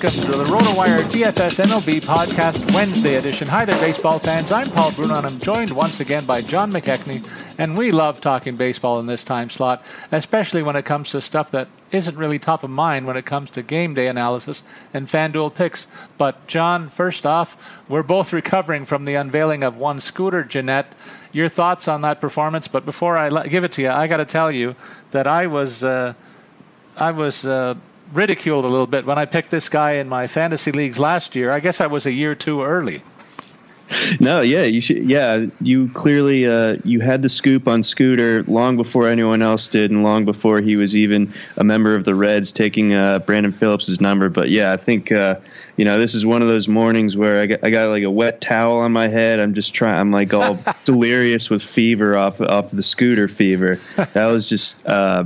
Welcome 0.00 0.30
to 0.30 0.38
the 0.38 0.44
RotoWire 0.44 1.00
DFS 1.10 1.64
MLB 1.64 2.00
Podcast 2.04 2.72
Wednesday 2.72 3.16
edition. 3.16 3.48
Hi 3.48 3.64
there, 3.64 3.74
baseball 3.80 4.20
fans. 4.20 4.52
I'm 4.52 4.70
Paul 4.70 4.92
Bruno, 4.92 5.16
and 5.16 5.26
I'm 5.26 5.40
joined 5.40 5.72
once 5.72 5.98
again 5.98 6.24
by 6.24 6.40
John 6.40 6.70
McKechnie. 6.70 7.28
And 7.58 7.76
we 7.76 7.90
love 7.90 8.20
talking 8.20 8.54
baseball 8.54 9.00
in 9.00 9.06
this 9.06 9.24
time 9.24 9.50
slot, 9.50 9.84
especially 10.12 10.62
when 10.62 10.76
it 10.76 10.84
comes 10.84 11.10
to 11.10 11.20
stuff 11.20 11.50
that 11.50 11.66
isn't 11.90 12.16
really 12.16 12.38
top 12.38 12.62
of 12.62 12.70
mind 12.70 13.08
when 13.08 13.16
it 13.16 13.26
comes 13.26 13.50
to 13.50 13.62
game 13.64 13.92
day 13.94 14.06
analysis 14.06 14.62
and 14.94 15.08
FanDuel 15.08 15.52
picks. 15.52 15.88
But, 16.16 16.46
John, 16.46 16.88
first 16.88 17.26
off, 17.26 17.82
we're 17.88 18.04
both 18.04 18.32
recovering 18.32 18.84
from 18.84 19.04
the 19.04 19.16
unveiling 19.16 19.64
of 19.64 19.78
one 19.78 20.00
Scooter 20.00 20.44
Gennett. 20.44 20.86
Your 21.32 21.48
thoughts 21.48 21.88
on 21.88 22.02
that 22.02 22.20
performance? 22.20 22.68
But 22.68 22.84
before 22.84 23.18
I 23.18 23.48
give 23.48 23.64
it 23.64 23.72
to 23.72 23.82
you, 23.82 23.90
I 23.90 24.06
got 24.06 24.18
to 24.18 24.24
tell 24.24 24.52
you 24.52 24.76
that 25.10 25.26
I 25.26 25.48
was. 25.48 25.82
Uh, 25.82 26.14
I 26.96 27.12
was 27.12 27.46
uh, 27.46 27.76
ridiculed 28.12 28.64
a 28.64 28.68
little 28.68 28.86
bit 28.86 29.06
when 29.06 29.18
I 29.18 29.26
picked 29.26 29.50
this 29.50 29.68
guy 29.68 29.92
in 29.92 30.08
my 30.08 30.26
fantasy 30.26 30.72
leagues 30.72 30.98
last 30.98 31.34
year. 31.34 31.50
I 31.50 31.60
guess 31.60 31.80
I 31.80 31.86
was 31.86 32.06
a 32.06 32.12
year 32.12 32.34
too 32.34 32.62
early. 32.62 33.02
No, 34.20 34.40
yeah, 34.40 34.64
you 34.64 34.80
should. 34.80 34.98
Yeah, 35.08 35.46
you 35.60 35.88
clearly 35.88 36.46
uh, 36.46 36.76
you 36.84 37.00
had 37.00 37.22
the 37.22 37.28
scoop 37.28 37.66
on 37.66 37.82
Scooter 37.82 38.42
long 38.44 38.76
before 38.76 39.08
anyone 39.08 39.40
else 39.40 39.66
did, 39.68 39.90
and 39.90 40.02
long 40.02 40.24
before 40.24 40.60
he 40.60 40.76
was 40.76 40.94
even 40.94 41.32
a 41.56 41.64
member 41.64 41.94
of 41.94 42.04
the 42.04 42.14
Reds, 42.14 42.52
taking 42.52 42.92
uh, 42.92 43.20
Brandon 43.20 43.52
Phillips' 43.52 44.00
number. 44.00 44.28
But 44.28 44.50
yeah, 44.50 44.72
I 44.72 44.76
think 44.76 45.10
uh, 45.10 45.36
you 45.76 45.84
know 45.84 45.98
this 45.98 46.14
is 46.14 46.26
one 46.26 46.42
of 46.42 46.48
those 46.48 46.68
mornings 46.68 47.16
where 47.16 47.40
I 47.40 47.46
got, 47.46 47.60
I 47.62 47.70
got 47.70 47.88
like 47.88 48.02
a 48.02 48.10
wet 48.10 48.40
towel 48.40 48.78
on 48.78 48.92
my 48.92 49.08
head. 49.08 49.40
I'm 49.40 49.54
just 49.54 49.72
trying. 49.74 49.98
I'm 49.98 50.10
like 50.10 50.34
all 50.34 50.58
delirious 50.84 51.48
with 51.48 51.62
fever 51.62 52.16
off 52.16 52.40
off 52.40 52.70
the 52.70 52.82
Scooter 52.82 53.28
fever. 53.28 53.80
That 53.96 54.26
was 54.26 54.46
just 54.46 54.84
uh, 54.86 55.24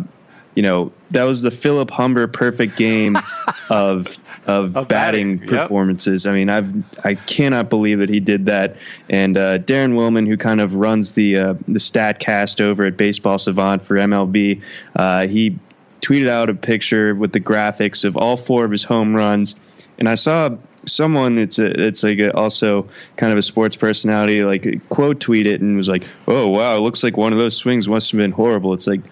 you 0.55 0.63
know 0.63 0.93
that 1.11 1.25
was 1.25 1.43
the 1.43 1.51
Philip 1.51 1.91
Humber 1.91 2.27
perfect 2.27 2.77
game 2.77 3.17
of 3.71 4.19
of, 4.47 4.77
of 4.77 4.89
batting, 4.89 5.37
batting. 5.37 5.49
performances. 5.49 6.25
Yep. 6.25 6.33
I 6.33 6.35
mean, 6.35 6.51
I've 6.51 7.05
I 7.05 7.15
cannot 7.15 7.71
believe 7.71 7.99
that 8.01 8.09
he 8.09 8.21
did 8.21 8.47
that. 8.47 8.77
And 9.09 9.37
uh, 9.37 9.59
Daren 9.59 9.95
Willman, 9.95 10.27
who 10.27 10.37
kind 10.37 10.61
of 10.61 10.75
runs 10.75 11.15
the 11.15 11.39
uh, 11.39 11.55
the 11.69 11.79
Statcast 11.79 12.61
over 12.61 12.85
at 12.85 12.97
Baseball 12.97 13.39
Savant 13.39 13.85
for 13.85 13.97
MLB, 13.97 14.61
uh, 14.97 15.27
he 15.27 15.59
tweeted 16.01 16.29
out 16.29 16.51
a 16.51 16.55
picture 16.55 17.15
with 17.15 17.33
the 17.33 17.41
graphics 17.41 18.05
of 18.05 18.17
all 18.17 18.37
four 18.37 18.65
of 18.65 18.71
his 18.71 18.83
home 18.83 19.15
runs. 19.15 19.55
And 19.99 20.09
I 20.09 20.17
saw 20.17 20.57
someone 20.85 21.39
it's 21.39 21.61
a, 21.61 21.67
it's 21.81 22.03
like 22.03 22.19
a, 22.19 22.37
also 22.37 22.89
kind 23.17 23.33
of 23.33 23.39
a 23.39 23.43
sports 23.43 23.77
personality 23.77 24.43
like 24.43 24.89
quote 24.89 25.21
tweet 25.21 25.47
it 25.47 25.61
and 25.61 25.77
was 25.77 25.89
like, 25.89 26.05
"Oh 26.27 26.49
wow, 26.49 26.77
it 26.77 26.81
looks 26.81 27.03
like 27.03 27.17
one 27.17 27.33
of 27.33 27.39
those 27.39 27.57
swings 27.57 27.87
must 27.89 28.11
have 28.11 28.19
been 28.19 28.33
horrible." 28.33 28.75
It's 28.75 28.87
like 28.87 29.03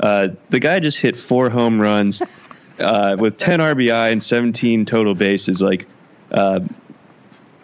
uh, 0.00 0.28
the 0.50 0.60
guy 0.60 0.80
just 0.80 0.98
hit 0.98 1.16
four 1.16 1.50
home 1.50 1.80
runs 1.80 2.22
uh, 2.78 3.16
with 3.18 3.36
10 3.36 3.60
RBI 3.60 4.12
and 4.12 4.22
17 4.22 4.84
total 4.84 5.14
bases. 5.14 5.60
Like, 5.60 5.86
uh, 6.30 6.60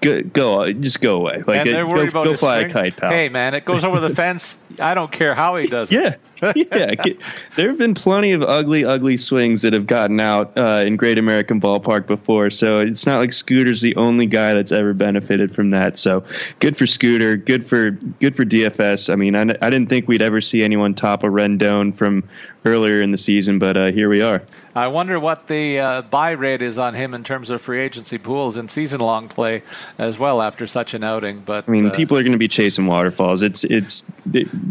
go, 0.04 0.22
go, 0.22 0.72
just 0.72 1.00
go 1.00 1.16
away. 1.16 1.42
Like, 1.46 1.60
and 1.60 1.68
they're 1.68 1.86
worried 1.86 2.12
go, 2.12 2.22
about 2.22 2.32
go 2.32 2.36
fly 2.36 2.60
a 2.60 2.70
kite, 2.70 2.96
pal. 2.96 3.10
Hey, 3.10 3.28
man, 3.28 3.54
it 3.54 3.64
goes 3.64 3.84
over 3.84 4.00
the 4.00 4.08
fence. 4.14 4.60
I 4.80 4.94
don't 4.94 5.10
care 5.10 5.34
how 5.34 5.56
he 5.56 5.66
does 5.66 5.92
it. 5.92 6.18
Yeah, 6.42 6.52
yeah. 6.54 6.94
There 7.56 7.68
have 7.68 7.78
been 7.78 7.94
plenty 7.94 8.32
of 8.32 8.42
ugly, 8.42 8.84
ugly 8.84 9.16
swings 9.16 9.62
that 9.62 9.72
have 9.72 9.86
gotten 9.86 10.20
out 10.20 10.56
uh, 10.58 10.82
in 10.84 10.96
Great 10.96 11.18
American 11.18 11.60
Ballpark 11.60 12.06
before. 12.06 12.50
So 12.50 12.80
it's 12.80 13.06
not 13.06 13.18
like 13.18 13.32
Scooter's 13.32 13.80
the 13.80 13.94
only 13.96 14.26
guy 14.26 14.54
that's 14.54 14.72
ever 14.72 14.92
benefited 14.92 15.54
from 15.54 15.70
that. 15.70 15.96
So 15.96 16.24
good 16.58 16.76
for 16.76 16.86
Scooter. 16.86 17.36
Good 17.36 17.66
for 17.66 17.92
good 17.92 18.36
for 18.36 18.44
DFS. 18.44 19.12
I 19.12 19.16
mean, 19.16 19.36
I, 19.36 19.42
I 19.42 19.70
didn't 19.70 19.88
think 19.88 20.08
we'd 20.08 20.22
ever 20.22 20.40
see 20.40 20.62
anyone 20.62 20.94
top 20.94 21.22
a 21.22 21.28
Rendon 21.28 21.94
from 21.94 22.24
earlier 22.64 23.02
in 23.02 23.10
the 23.10 23.18
season, 23.18 23.58
but 23.58 23.76
uh, 23.76 23.86
here 23.92 24.08
we 24.08 24.22
are. 24.22 24.42
I 24.74 24.88
wonder 24.88 25.20
what 25.20 25.46
the 25.48 25.78
uh, 25.78 26.02
buy 26.02 26.32
rate 26.32 26.62
is 26.62 26.78
on 26.78 26.94
him 26.94 27.14
in 27.14 27.22
terms 27.22 27.50
of 27.50 27.60
free 27.60 27.80
agency 27.80 28.18
pools 28.18 28.56
and 28.56 28.70
season 28.70 29.00
long 29.00 29.28
play 29.28 29.62
as 29.98 30.18
well 30.18 30.42
after 30.42 30.66
such 30.66 30.94
an 30.94 31.04
outing. 31.04 31.40
But 31.40 31.68
I 31.68 31.70
mean, 31.70 31.86
uh, 31.86 31.94
people 31.94 32.16
are 32.16 32.22
going 32.22 32.32
to 32.32 32.38
be 32.38 32.48
chasing 32.48 32.86
waterfalls. 32.86 33.42
It's 33.42 33.64
it's 33.64 34.04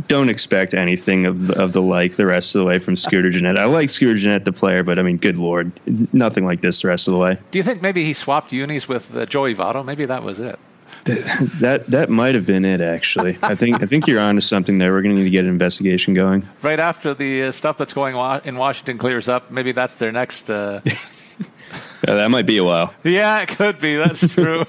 don't 0.07 0.30
expect 0.30 0.74
anything 0.74 1.25
of 1.25 1.51
of 1.51 1.74
the 1.74 1.81
like 1.81 2.16
the 2.16 2.25
rest 2.25 2.56
of 2.56 2.60
the 2.60 2.66
way 2.66 2.80
from 2.80 2.98
Scooter 2.98 3.30
Gennett. 3.30 3.57
I 3.57 3.66
like 3.66 3.90
Scooter 3.90 4.18
Gennett 4.18 4.46
the 4.46 4.51
player, 4.51 4.84
but 4.84 5.00
I 5.00 5.04
mean, 5.04 5.18
good 5.18 5.38
lord, 5.38 5.72
nothing 6.13 6.46
like 6.46 6.62
this 6.62 6.81
the 6.81 6.88
rest 6.88 7.07
of 7.07 7.13
the 7.13 7.19
way. 7.19 7.38
Do 7.51 7.60
you 7.60 7.63
think 7.63 7.81
maybe 7.81 8.04
he 8.04 8.13
swapped 8.13 8.51
unis 8.51 8.88
with 8.88 9.16
uh, 9.16 9.25
Joey 9.25 9.56
Votto? 9.56 9.86
Maybe 9.86 10.06
that 10.06 10.24
was 10.24 10.39
it. 10.39 10.60
That 11.06 11.84
that 11.88 12.10
might 12.10 12.36
have 12.36 12.46
been 12.46 12.66
it 12.66 12.82
actually. 12.82 13.38
I 13.42 13.56
think 13.56 13.82
I 13.82 13.86
think 13.86 14.08
you're 14.08 14.20
onto 14.20 14.42
something 14.42 14.78
there. 14.78 14.94
We're 14.94 15.02
going 15.02 15.16
to 15.16 15.20
need 15.20 15.26
to 15.26 15.32
get 15.32 15.44
an 15.44 15.50
investigation 15.50 16.14
going. 16.14 16.48
Right 16.62 16.80
after 16.80 17.14
the 17.14 17.44
uh, 17.44 17.52
stuff 17.52 17.78
that's 17.78 17.94
going 17.94 18.16
on 18.16 18.42
in 18.46 18.58
Washington 18.58 18.98
clears 18.98 19.28
up, 19.28 19.52
maybe 19.52 19.72
that's 19.72 19.98
their 19.98 20.12
next. 20.12 20.50
Uh... 20.50 20.82
Yeah, 22.06 22.16
that 22.16 22.32
might 22.32 22.46
be 22.46 22.58
a 22.58 22.64
while. 22.64 22.94
Yeah, 23.06 23.42
it 23.42 23.50
could 23.50 23.80
be. 23.80 23.96
That's 23.96 24.28
true. 24.34 24.66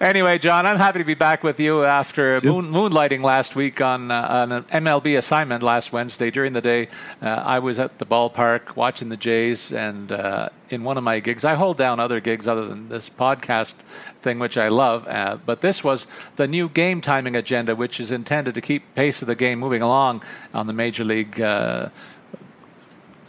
anyway, 0.00 0.38
John, 0.38 0.66
I'm 0.66 0.76
happy 0.76 1.00
to 1.00 1.04
be 1.04 1.14
back 1.14 1.42
with 1.42 1.58
you 1.58 1.84
after 1.84 2.38
moon, 2.44 2.70
moonlighting 2.70 3.22
last 3.22 3.56
week 3.56 3.80
on, 3.80 4.12
uh, 4.12 4.26
on, 4.30 4.52
an 4.52 4.62
MLB 4.64 5.18
assignment 5.18 5.64
last 5.64 5.92
Wednesday. 5.92 6.30
During 6.30 6.52
the 6.52 6.60
day, 6.60 6.88
uh, 7.20 7.26
I 7.26 7.58
was 7.58 7.80
at 7.80 7.98
the 7.98 8.06
ballpark 8.06 8.76
watching 8.76 9.08
the 9.08 9.16
Jays, 9.16 9.72
and 9.72 10.12
uh, 10.12 10.50
in 10.68 10.84
one 10.84 10.96
of 10.96 11.02
my 11.02 11.18
gigs, 11.18 11.44
I 11.44 11.54
hold 11.54 11.76
down 11.76 11.98
other 11.98 12.20
gigs 12.20 12.46
other 12.46 12.68
than 12.68 12.88
this 12.88 13.10
podcast 13.10 13.74
thing, 14.22 14.38
which 14.38 14.56
I 14.56 14.68
love. 14.68 15.08
Uh, 15.08 15.38
but 15.44 15.62
this 15.62 15.82
was 15.82 16.06
the 16.36 16.46
new 16.46 16.68
game 16.68 17.00
timing 17.00 17.34
agenda, 17.34 17.74
which 17.74 17.98
is 17.98 18.12
intended 18.12 18.54
to 18.54 18.60
keep 18.60 18.94
pace 18.94 19.22
of 19.22 19.26
the 19.26 19.34
game 19.34 19.58
moving 19.58 19.82
along 19.82 20.22
on 20.54 20.68
the 20.68 20.72
Major 20.72 21.02
League 21.02 21.40
uh, 21.40 21.88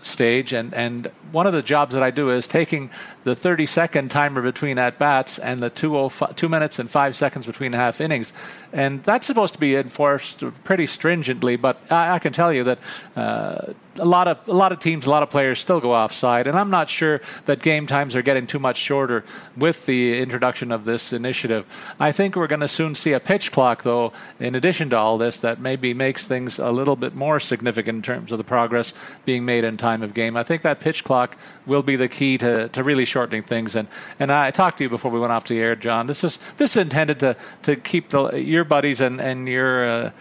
stage 0.02 0.54
and 0.54 0.74
and 0.74 1.12
one 1.32 1.48
of 1.48 1.54
the 1.54 1.62
jobs 1.62 1.94
that 1.94 2.04
I 2.04 2.12
do 2.12 2.30
is 2.30 2.48
taking 2.48 2.90
the 3.24 3.36
30 3.36 3.66
second 3.66 4.12
timer 4.12 4.42
between 4.42 4.78
at 4.78 5.00
bats 5.00 5.40
and 5.40 5.62
the 5.62 5.70
2, 5.70 6.12
2 6.36 6.50
minutes 6.50 6.80
and 6.80 6.90
5 6.90 7.16
seconds 7.16 7.46
between 7.46 7.74
half 7.74 8.02
innings. 8.02 8.34
And 8.74 9.04
that's 9.04 9.28
supposed 9.28 9.54
to 9.54 9.60
be 9.60 9.76
enforced 9.76 10.44
pretty 10.64 10.86
stringently 10.86 11.56
but 11.56 11.80
I, 11.92 12.16
I 12.16 12.20
can 12.20 12.34
tell 12.34 12.52
you 12.52 12.64
that 12.66 12.80
uh, 13.16 13.74
a 14.02 14.06
lot 14.06 14.28
of 14.28 14.50
a 14.50 14.54
lot 14.54 14.72
of 14.72 14.80
teams, 14.80 15.06
a 15.06 15.10
lot 15.10 15.22
of 15.22 15.30
players 15.30 15.60
still 15.60 15.80
go 15.80 15.94
offside, 15.94 16.48
and 16.48 16.58
I'm 16.58 16.72
not 16.72 16.90
sure 16.90 17.22
that 17.46 17.62
game 17.62 17.86
times 17.86 18.16
are 18.16 18.24
getting 18.24 18.48
too 18.48 18.58
much 18.58 18.78
shorter 18.78 19.24
with 19.56 19.86
the 19.86 20.20
introduction 20.20 20.72
of 20.72 20.86
this 20.86 21.14
initiative. 21.14 21.68
I 22.00 22.12
think 22.12 22.36
we're 22.36 22.48
going 22.48 22.62
to 22.62 22.68
soon 22.68 22.96
see 22.96 23.14
a 23.14 23.20
pitch 23.20 23.52
clock, 23.52 23.84
though, 23.84 24.12
in 24.40 24.56
addition 24.56 24.90
to 24.90 24.98
all 24.98 25.20
this, 25.20 25.38
that 25.40 25.60
maybe 25.60 25.94
makes 25.94 26.28
things 26.28 26.58
a 26.58 26.72
little 26.72 26.96
bit 26.96 27.14
more 27.14 27.40
significant 27.40 27.98
in 27.98 28.02
terms 28.02 28.32
of 28.32 28.40
the 28.40 28.44
progress 28.44 28.94
being 29.24 29.46
made 29.46 29.64
in 29.64 29.78
time 29.78 30.02
of 30.02 30.16
game. 30.16 30.36
I 30.36 30.44
think 30.44 30.64
that 30.64 30.80
pitch 30.80 31.04
clock 31.04 31.38
will 31.68 31.84
be 31.84 31.96
the 31.96 32.10
key 32.10 32.40
to, 32.40 32.70
to 32.70 32.84
really 32.84 33.06
shortening 33.06 33.44
things. 33.44 33.76
And 33.76 33.88
and 34.20 34.32
I 34.32 34.50
talked 34.50 34.80
to 34.80 34.84
you 34.84 34.90
before 34.90 35.12
we 35.12 35.20
went 35.20 35.32
off 35.32 35.48
the 35.48 35.60
air, 35.60 35.76
John. 35.76 36.08
This 36.08 36.24
is 36.24 36.40
this 36.58 36.72
is 36.72 36.78
intended 36.78 37.20
to 37.20 37.38
to 37.64 37.76
keep 37.76 38.10
the 38.10 38.32
your 38.32 38.64
buddies 38.64 39.00
and 39.00 39.22
and 39.22 39.48
your 39.48 39.86
uh, 39.86 40.12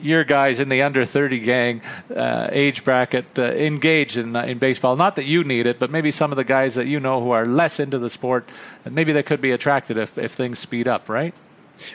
your 0.00 0.24
guys 0.24 0.60
in 0.60 0.68
the 0.68 0.82
under 0.82 1.04
30 1.04 1.38
gang 1.40 1.82
uh, 2.14 2.48
age 2.50 2.84
bracket 2.84 3.26
uh, 3.38 3.44
engaged 3.44 4.16
in, 4.16 4.34
in 4.36 4.58
baseball. 4.58 4.96
Not 4.96 5.16
that 5.16 5.24
you 5.24 5.44
need 5.44 5.66
it, 5.66 5.78
but 5.78 5.90
maybe 5.90 6.10
some 6.10 6.32
of 6.32 6.36
the 6.36 6.44
guys 6.44 6.74
that 6.74 6.86
you 6.86 7.00
know 7.00 7.20
who 7.20 7.30
are 7.30 7.46
less 7.46 7.80
into 7.80 7.98
the 7.98 8.10
sport, 8.10 8.48
maybe 8.88 9.12
they 9.12 9.22
could 9.22 9.40
be 9.40 9.50
attracted 9.50 9.96
if, 9.96 10.18
if 10.18 10.32
things 10.32 10.58
speed 10.58 10.88
up, 10.88 11.08
right? 11.08 11.34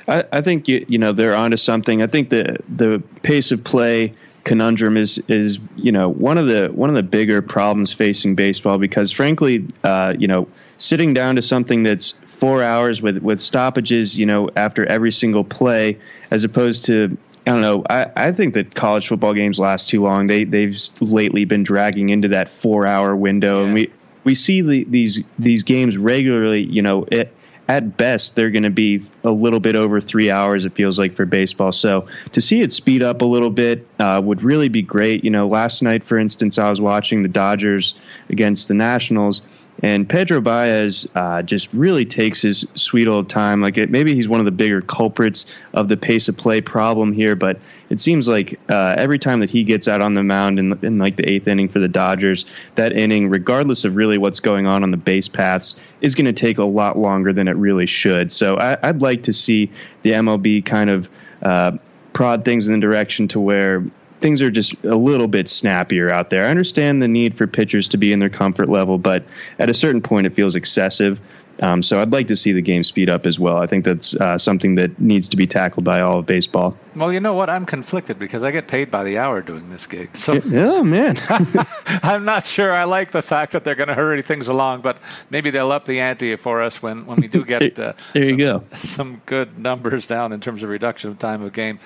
I, 0.08 0.24
I 0.32 0.42
think 0.42 0.68
you, 0.68 0.86
you 0.88 0.98
know 0.98 1.12
they're 1.12 1.36
onto 1.36 1.58
something. 1.58 2.02
I 2.02 2.08
think 2.08 2.30
the 2.30 2.58
the 2.70 3.02
pace 3.24 3.52
of 3.52 3.64
play 3.64 4.14
conundrum 4.44 4.98
is 4.98 5.22
is 5.28 5.60
you 5.76 5.92
know 5.92 6.10
one 6.10 6.38
of 6.38 6.48
the 6.48 6.68
one 6.70 6.90
of 6.90 6.96
the 6.96 7.04
bigger 7.04 7.42
problems 7.42 7.94
facing 7.94 8.36
baseball 8.36 8.78
because 8.78 9.12
frankly 9.12 9.68
uh, 9.84 10.14
you 10.18 10.28
know 10.28 10.48
sitting 10.78 11.14
down 11.14 11.36
to 11.36 11.42
something 11.42 11.84
that's 11.84 12.14
four 12.26 12.64
hours 12.64 13.02
with 13.02 13.20
with 13.20 13.40
stoppages 13.40 14.18
you 14.18 14.26
know 14.26 14.50
after 14.56 14.86
every 14.88 15.12
single 15.12 15.44
play 15.44 15.98
as 16.32 16.44
opposed 16.44 16.84
to 16.86 17.16
I 17.48 17.52
don't 17.52 17.62
know. 17.62 17.84
I, 17.90 18.06
I 18.16 18.32
think 18.32 18.54
that 18.54 18.76
college 18.76 19.08
football 19.08 19.34
games 19.34 19.60
last 19.60 19.90
too 19.90 20.04
long. 20.04 20.28
They 20.28 20.44
they've 20.44 20.78
lately 21.00 21.46
been 21.46 21.64
dragging 21.64 22.10
into 22.10 22.28
that 22.30 22.50
four 22.50 22.86
hour 22.86 23.16
window, 23.16 23.60
yeah. 23.60 23.66
and 23.66 23.74
we 23.74 23.92
we 24.24 24.36
see 24.36 24.62
the, 24.62 24.84
these 24.84 25.24
these 25.40 25.64
games 25.64 25.98
regularly. 25.98 26.62
You 26.62 26.84
know, 26.84 27.06
it, 27.12 27.34
at 27.68 27.96
best 27.96 28.36
they're 28.36 28.52
going 28.52 28.64
to 28.64 28.70
be 28.70 29.02
a 29.24 29.32
little 29.32 29.60
bit 29.60 29.76
over 29.76 30.02
three 30.02 30.30
hours. 30.30 30.66
It 30.66 30.74
feels 30.74 31.00
like 31.00 31.16
for 31.16 31.26
baseball. 31.26 31.72
So 31.72 32.06
to 32.34 32.42
see 32.42 32.62
it 32.62 32.74
speed 32.74 33.02
up 33.02 33.22
a 33.22 33.26
little 33.26 33.50
bit 33.50 33.88
uh, 33.98 34.22
would 34.24 34.44
really 34.44 34.68
be 34.68 34.82
great. 34.82 35.24
You 35.24 35.32
know, 35.32 35.48
last 35.48 35.82
night, 35.82 36.04
for 36.04 36.20
instance, 36.20 36.58
I 36.58 36.70
was 36.70 36.82
watching 36.82 37.22
the 37.22 37.30
Dodgers 37.30 37.96
against 38.30 38.68
the 38.68 38.74
Nationals 38.74 39.42
and 39.82 40.08
Pedro 40.08 40.42
Baez 40.42 41.08
uh, 41.16 41.42
just 41.42 41.72
really 41.74 42.06
takes 42.06 42.42
his 42.42 42.66
sweet 42.76 43.08
old 43.08 43.30
time. 43.30 43.62
Like 43.62 43.78
it, 43.78 43.90
maybe 43.90 44.14
he's 44.14 44.28
one 44.28 44.40
of 44.40 44.46
the 44.46 44.52
bigger 44.52 44.82
culprits 44.82 45.48
of 45.74 45.88
the 45.88 45.98
pace 45.98 46.28
of 46.28 46.38
play 46.38 46.62
problem 46.62 47.12
here, 47.12 47.36
but 47.36 47.62
it 47.90 48.00
seems 48.00 48.28
like 48.28 48.60
uh, 48.70 48.96
every 48.98 49.18
time 49.18 49.40
that 49.40 49.50
he 49.50 49.64
gets 49.64 49.88
out 49.88 50.02
on 50.02 50.14
the 50.14 50.24
mound 50.24 50.60
in, 50.60 50.78
in 50.84 50.98
like 50.98 51.16
the 51.16 51.30
eighth 51.30 51.48
inning 51.48 51.68
for 51.68 51.80
the 51.80 51.88
Dodgers, 51.88 52.46
that 52.76 52.94
inning, 52.94 53.30
regardless 53.30 53.84
of 53.84 53.96
really 53.96 54.18
what's 54.18 54.40
going 54.40 54.68
on 54.68 54.84
on 54.84 54.92
the 54.92 54.98
base 54.98 55.28
paths, 55.28 55.76
is 56.02 56.16
going 56.16 56.26
to 56.26 56.34
take 56.34 56.60
a 56.60 56.64
lot 56.64 56.98
longer 56.98 57.34
than 57.34 57.48
it 57.48 57.56
really 57.56 57.88
should. 57.88 58.32
So 58.32 58.56
I, 58.58 58.92
would 58.92 59.02
like 59.02 59.24
to 59.24 59.34
see 59.34 59.72
the 60.04 60.12
MLB 60.12 60.66
kind 60.66 60.90
of 60.90 61.10
uh, 61.42 61.78
prod 62.14 62.46
things 62.46 62.68
in 62.68 62.76
the 62.76 62.80
direction 62.80 63.28
to 63.30 63.40
where 63.40 63.84
things 64.22 64.42
are 64.42 64.52
just 64.52 64.74
a 64.84 64.96
little 64.96 65.28
bit 65.28 65.50
snappier 65.50 66.12
out 66.12 66.30
there. 66.30 66.46
I 66.46 66.50
understand 66.50 67.02
the 67.02 67.08
need 67.08 67.38
for 67.38 67.48
pitchers 67.48 67.88
to 67.90 67.98
be 67.98 68.14
in 68.14 68.20
their 68.20 68.30
comfort 68.30 68.70
level, 68.70 68.98
but 68.98 69.24
at 69.60 69.70
a 69.70 69.74
certain 69.74 70.02
point, 70.02 70.28
it 70.28 70.34
feels 70.34 70.56
excessive. 70.56 71.20
Um, 71.62 71.84
so 71.84 72.02
I'd 72.02 72.12
like 72.12 72.28
to 72.28 72.36
see 72.36 72.54
the 72.54 72.62
game 72.62 72.84
speed 72.84 73.10
up 73.10 73.28
as 73.28 73.40
well. 73.40 73.58
I 73.58 73.68
think 73.68 73.86
that's 73.86 74.16
uh, 74.16 74.38
something 74.38 74.76
that 74.76 75.00
needs 75.00 75.30
to 75.30 75.38
be 75.38 75.46
tackled 75.46 75.86
by 75.86 76.02
all 76.02 76.20
of 76.20 76.26
baseball. 76.26 76.76
Well, 76.96 77.14
you 77.14 77.20
know 77.20 77.34
what? 77.34 77.52
I'm 77.52 77.68
conflicted 77.68 78.18
because 78.18 78.42
I 78.42 78.50
get 78.50 78.68
paid 78.68 78.90
by 78.90 79.04
the 79.04 79.20
hour 79.20 79.42
doing 79.42 79.70
this 79.70 79.86
gig. 79.86 80.16
So, 80.18 80.42
oh 80.54 80.84
man, 80.84 81.22
I'm 82.04 82.26
not 82.26 82.48
sure. 82.48 82.72
I 82.72 82.86
like 82.86 83.12
the 83.12 83.22
fact 83.22 83.52
that 83.52 83.64
they're 83.64 83.76
going 83.76 83.90
to 83.90 83.96
hurry 83.96 84.24
things 84.24 84.48
along, 84.48 84.82
but 84.82 84.98
maybe 85.30 85.52
they'll 85.52 85.72
up 85.72 85.86
the 85.86 86.00
ante 86.00 86.36
for 86.36 86.62
us 86.62 86.82
when, 86.82 87.06
when 87.06 87.22
we 87.22 87.28
do 87.28 87.46
get 87.46 87.78
uh, 87.80 87.94
there. 88.14 88.24
You 88.24 88.30
some, 88.30 88.38
go. 88.38 88.64
Some 88.76 89.22
good 89.28 89.60
numbers 89.60 90.08
down 90.08 90.32
in 90.32 90.40
terms 90.40 90.64
of 90.64 90.70
reduction 90.70 91.12
of 91.12 91.20
time 91.20 91.44
of 91.44 91.54
game 91.54 91.80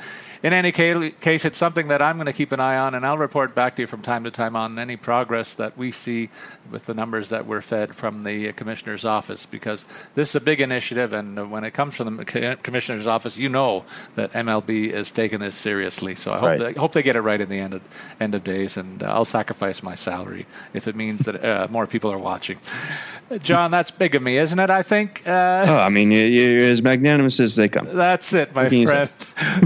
in 0.45 0.53
any 0.53 0.71
case, 0.71 1.43
it's 1.43 1.57
something 1.57 1.87
that 1.87 2.03
I'm 2.03 2.17
going 2.17 2.27
to 2.27 2.33
keep 2.33 2.51
an 2.51 2.59
eye 2.59 2.77
on, 2.77 2.93
and 2.93 3.03
I'll 3.03 3.17
report 3.17 3.55
back 3.55 3.77
to 3.77 3.81
you 3.81 3.87
from 3.87 4.03
time 4.03 4.25
to 4.25 4.31
time 4.31 4.55
on 4.55 4.77
any 4.77 4.95
progress 4.95 5.55
that 5.55 5.75
we 5.75 5.91
see 5.91 6.29
with 6.69 6.85
the 6.85 6.93
numbers 6.93 7.29
that 7.29 7.47
were 7.47 7.63
fed 7.63 7.95
from 7.95 8.21
the 8.21 8.53
commissioner's 8.53 9.05
office, 9.05 9.47
because 9.47 9.85
this 10.13 10.29
is 10.29 10.35
a 10.35 10.39
big 10.39 10.61
initiative, 10.61 11.13
and 11.13 11.49
when 11.49 11.63
it 11.63 11.71
comes 11.71 11.95
from 11.95 12.17
the 12.17 12.57
commissioner's 12.61 13.07
office, 13.07 13.37
you 13.37 13.49
know 13.49 13.85
that 14.13 14.33
MLB 14.33 14.91
is 14.91 15.09
taking 15.09 15.39
this 15.39 15.55
seriously. 15.55 16.13
So 16.13 16.31
I 16.31 16.35
hope, 16.35 16.43
right. 16.43 16.59
they, 16.59 16.73
hope 16.73 16.93
they 16.93 17.01
get 17.01 17.15
it 17.15 17.21
right 17.21 17.41
in 17.41 17.49
the 17.49 17.57
end 17.57 17.73
of 17.73 17.81
end 18.19 18.35
of 18.35 18.43
days, 18.43 18.77
and 18.77 19.01
uh, 19.01 19.07
I'll 19.07 19.25
sacrifice 19.25 19.81
my 19.81 19.95
salary 19.95 20.45
if 20.75 20.87
it 20.87 20.95
means 20.95 21.21
that 21.21 21.43
uh, 21.43 21.67
more 21.71 21.87
people 21.87 22.11
are 22.11 22.19
watching. 22.19 22.59
John, 23.41 23.71
that's 23.71 23.89
big 23.89 24.13
of 24.13 24.21
me, 24.21 24.37
isn't 24.37 24.59
it? 24.59 24.69
I 24.69 24.83
think. 24.83 25.23
Uh, 25.25 25.65
oh, 25.67 25.75
I 25.75 25.89
mean, 25.89 26.11
you're 26.11 26.69
as 26.69 26.83
magnanimous 26.83 27.39
as 27.39 27.55
they 27.55 27.67
come. 27.67 27.87
That's 27.91 28.31
it, 28.33 28.53
my 28.53 28.69
friend. 28.69 29.09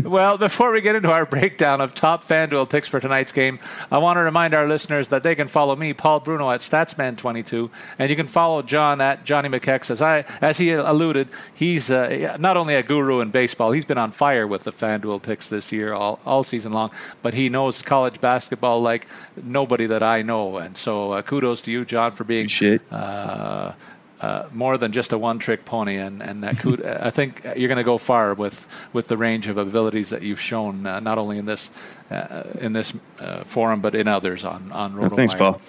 well, 0.05 0.37
before 0.37 0.68
we 0.71 0.81
get 0.81 0.95
into 0.95 1.11
our 1.11 1.25
breakdown 1.39 1.81
of 1.81 1.93
top 1.93 2.23
FanDuel 2.23 2.69
picks 2.69 2.87
for 2.87 2.99
tonight's 2.99 3.31
game, 3.31 3.59
I 3.91 3.97
want 3.97 4.17
to 4.17 4.23
remind 4.23 4.53
our 4.53 4.67
listeners 4.67 5.09
that 5.09 5.23
they 5.23 5.35
can 5.35 5.47
follow 5.47 5.75
me, 5.75 5.93
Paul 5.93 6.19
Bruno, 6.19 6.49
at 6.51 6.61
Statsman22, 6.61 7.69
and 7.97 8.09
you 8.09 8.15
can 8.15 8.27
follow 8.27 8.61
John 8.61 9.01
at 9.01 9.25
Johnnymckechs. 9.25 9.91
As 9.91 10.01
I, 10.01 10.25
as 10.41 10.57
he 10.57 10.71
alluded, 10.71 11.29
he's 11.53 11.91
uh, 11.91 12.37
not 12.39 12.57
only 12.57 12.75
a 12.75 12.83
guru 12.83 13.21
in 13.21 13.31
baseball, 13.31 13.71
he's 13.71 13.85
been 13.85 13.97
on 13.97 14.11
fire 14.11 14.47
with 14.47 14.63
the 14.63 14.71
FanDuel 14.71 15.21
picks 15.21 15.49
this 15.49 15.71
year, 15.71 15.93
all, 15.93 16.19
all 16.25 16.43
season 16.43 16.71
long. 16.73 16.91
But 17.21 17.33
he 17.33 17.49
knows 17.49 17.81
college 17.81 18.19
basketball 18.21 18.81
like 18.81 19.07
nobody 19.41 19.85
that 19.87 20.03
I 20.03 20.21
know, 20.21 20.57
and 20.57 20.77
so 20.77 21.13
uh, 21.13 21.21
kudos 21.21 21.61
to 21.61 21.71
you, 21.71 21.85
John, 21.85 22.11
for 22.11 22.23
being. 22.23 22.47
Shit. 22.47 22.81
Uh, 22.91 23.73
uh, 24.21 24.47
more 24.51 24.77
than 24.77 24.91
just 24.91 25.13
a 25.13 25.17
one-trick 25.17 25.65
pony, 25.65 25.97
and 25.97 26.21
and 26.21 26.43
that 26.43 26.59
could, 26.59 26.85
I 27.07 27.09
think 27.09 27.43
you're 27.55 27.67
going 27.67 27.77
to 27.77 27.83
go 27.83 27.97
far 27.97 28.33
with 28.33 28.67
with 28.93 29.07
the 29.07 29.17
range 29.17 29.47
of 29.47 29.57
abilities 29.57 30.09
that 30.09 30.21
you've 30.21 30.41
shown, 30.41 30.85
uh, 30.85 30.99
not 30.99 31.17
only 31.17 31.37
in 31.37 31.45
this 31.45 31.69
uh, 32.11 32.43
in 32.59 32.73
this 32.73 32.93
uh, 33.19 33.43
forum 33.43 33.81
but 33.81 33.95
in 33.95 34.07
others 34.07 34.43
on 34.43 34.71
on 34.71 34.93
Roto 34.93 35.15
Thanks, 35.15 35.33
Paul. 35.33 35.61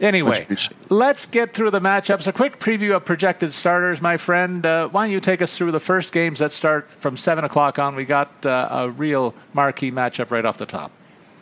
Anyway, 0.00 0.46
let's 0.88 1.26
get 1.26 1.52
through 1.52 1.70
the 1.70 1.80
matchups. 1.80 2.26
A 2.26 2.32
quick 2.32 2.58
preview 2.58 2.96
of 2.96 3.04
projected 3.04 3.52
starters, 3.52 4.00
my 4.00 4.16
friend. 4.16 4.64
Uh, 4.64 4.88
why 4.88 5.04
don't 5.04 5.12
you 5.12 5.20
take 5.20 5.42
us 5.42 5.56
through 5.56 5.72
the 5.72 5.80
first 5.80 6.12
games 6.12 6.38
that 6.38 6.52
start 6.52 6.90
from 6.98 7.16
seven 7.16 7.44
o'clock 7.44 7.78
on? 7.78 7.94
We 7.94 8.04
got 8.04 8.32
a 8.44 8.90
real 8.96 9.34
marquee 9.52 9.90
matchup 9.90 10.30
right 10.30 10.44
off 10.44 10.58
the 10.58 10.66
top. 10.66 10.92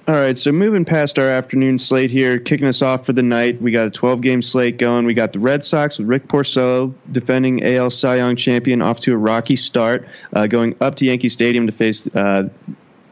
All 0.08 0.14
right, 0.14 0.38
so 0.38 0.52
moving 0.52 0.84
past 0.84 1.18
our 1.18 1.28
afternoon 1.28 1.78
slate 1.78 2.12
here, 2.12 2.38
kicking 2.38 2.68
us 2.68 2.80
off 2.80 3.04
for 3.04 3.12
the 3.12 3.25
night, 3.25 3.60
we 3.60 3.72
got 3.72 3.86
a 3.86 3.90
12 3.90 4.20
game 4.20 4.40
slate 4.40 4.78
going. 4.78 5.04
We 5.04 5.14
got 5.14 5.32
the 5.32 5.40
Red 5.40 5.64
Sox 5.64 5.98
with 5.98 6.06
Rick 6.06 6.28
Porcello, 6.28 6.94
defending 7.10 7.64
AL 7.64 7.90
Cy 7.90 8.18
Young 8.18 8.36
champion, 8.36 8.82
off 8.82 9.00
to 9.00 9.12
a 9.12 9.16
rocky 9.16 9.56
start, 9.56 10.06
uh, 10.32 10.46
going 10.46 10.76
up 10.80 10.94
to 10.96 11.06
Yankee 11.06 11.28
Stadium 11.28 11.66
to 11.66 11.72
face 11.72 12.06
uh, 12.14 12.48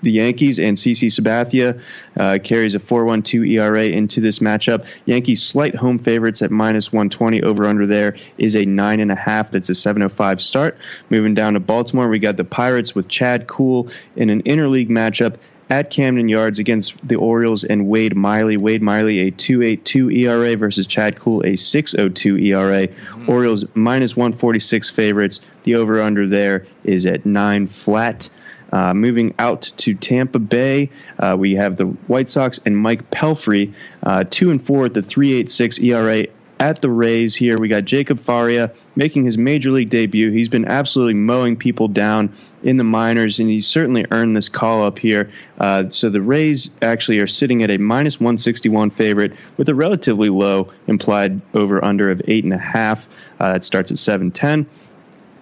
the 0.03 0.13
Yankees, 0.13 0.61
and 0.61 0.77
CC 0.77 1.09
Sabathia 1.09 1.81
uh, 2.17 2.39
carries 2.45 2.77
a 2.77 2.79
4.12 2.79 3.51
ERA 3.51 3.87
into 3.87 4.21
this 4.21 4.39
matchup. 4.39 4.87
Yankees 5.07 5.43
slight 5.43 5.75
home 5.75 5.99
favorites 5.99 6.43
at 6.43 6.53
minus 6.53 6.93
120 6.93 7.43
over 7.43 7.67
under 7.67 7.89
there 7.89 8.15
is 8.39 8.55
a 8.55 8.65
nine 8.67 9.01
and 9.01 9.11
a 9.11 9.17
half. 9.17 9.51
That's 9.51 9.69
a 9.69 9.73
7.05 9.73 10.41
start. 10.41 10.79
Moving 11.11 11.35
down 11.35 11.55
to 11.55 11.61
Baltimore, 11.61 12.09
we 12.09 12.21
got 12.21 12.37
the 12.37 12.45
Pirates 12.45 12.95
with 12.95 13.09
Chad 13.09 13.49
Kuhl 13.49 13.89
in 14.15 14.31
an 14.31 14.45
interleague 14.45 14.91
matchup 14.91 15.39
at 15.75 15.91
Camden 15.91 16.29
Yards 16.29 16.61
against 16.61 16.95
the 17.07 17.17
Orioles 17.17 17.65
and 17.65 17.89
Wade 17.89 18.15
Miley. 18.15 18.57
Wade 18.57 18.81
Miley 18.81 19.19
a 19.27 19.33
2.82 19.33 20.17
ERA 20.21 20.57
versus 20.57 20.87
Chad 20.87 21.19
Kuhl 21.19 21.41
a 21.41 21.55
6.02 21.55 22.41
ERA. 22.47 22.87
Mm-hmm. 22.87 23.29
Orioles 23.29 23.65
minus 23.75 24.17
146 24.17 24.91
favorites. 24.91 25.41
The 25.65 25.75
over 25.75 26.01
under 26.01 26.29
there 26.29 26.65
is 26.85 27.07
at 27.07 27.27
nine 27.27 27.67
flat. 27.67 28.31
Uh, 28.73 28.95
moving 28.95 29.35
out 29.41 29.63
to 29.77 29.95
Tampa 29.95 30.39
Bay, 30.39 30.91
uh, 31.19 31.37
we 31.39 31.55
have 31.55 31.77
the 31.77 31.87
White 32.07 32.29
Sox 32.29 32.61
and 32.65 32.77
Mike 32.77 33.11
Pelfrey, 33.11 33.73
uh, 34.03 34.25
two 34.31 34.51
and 34.51 34.65
four 34.65 34.85
at 34.85 34.95
the 34.95 35.01
3.86 35.01 35.83
ERA 35.83 36.27
at 36.65 36.81
the 36.81 36.89
Rays 36.89 37.35
here. 37.35 37.59
We 37.59 37.69
got 37.69 37.85
Jacob 37.85 38.19
Faria 38.19 38.73
making 38.97 39.27
his 39.27 39.37
major 39.37 39.71
league 39.71 39.91
debut. 39.91 40.31
He's 40.31 40.49
been 40.49 40.65
absolutely 40.65 41.13
mowing 41.13 41.57
people 41.57 41.89
down 41.89 42.33
in 42.63 42.79
the 42.79 42.85
minors, 42.85 43.39
and 43.39 43.51
he's 43.51 43.67
certainly 43.67 44.07
earned 44.11 44.35
this 44.35 44.49
call 44.49 44.83
up 44.83 44.99
here. 44.99 45.31
Uh, 45.59 45.91
so 45.91 46.09
the 46.09 46.23
Rays 46.23 46.71
actually 46.81 47.19
are 47.19 47.27
sitting 47.27 47.63
at 47.63 47.71
a 47.71 47.77
minus 47.77 48.19
161 48.19 48.91
favorite 48.91 49.35
with 49.59 49.69
a 49.69 49.75
relatively 49.75 50.31
low 50.31 50.73
implied 50.87 51.43
over 51.53 51.85
under 51.85 52.11
of 52.11 52.23
eight 52.29 52.45
and 52.45 52.55
a 52.55 52.59
half. 52.59 53.09
Uh, 53.39 53.53
it 53.57 53.63
starts 53.63 53.91
at 53.91 53.99
710. 53.99 54.67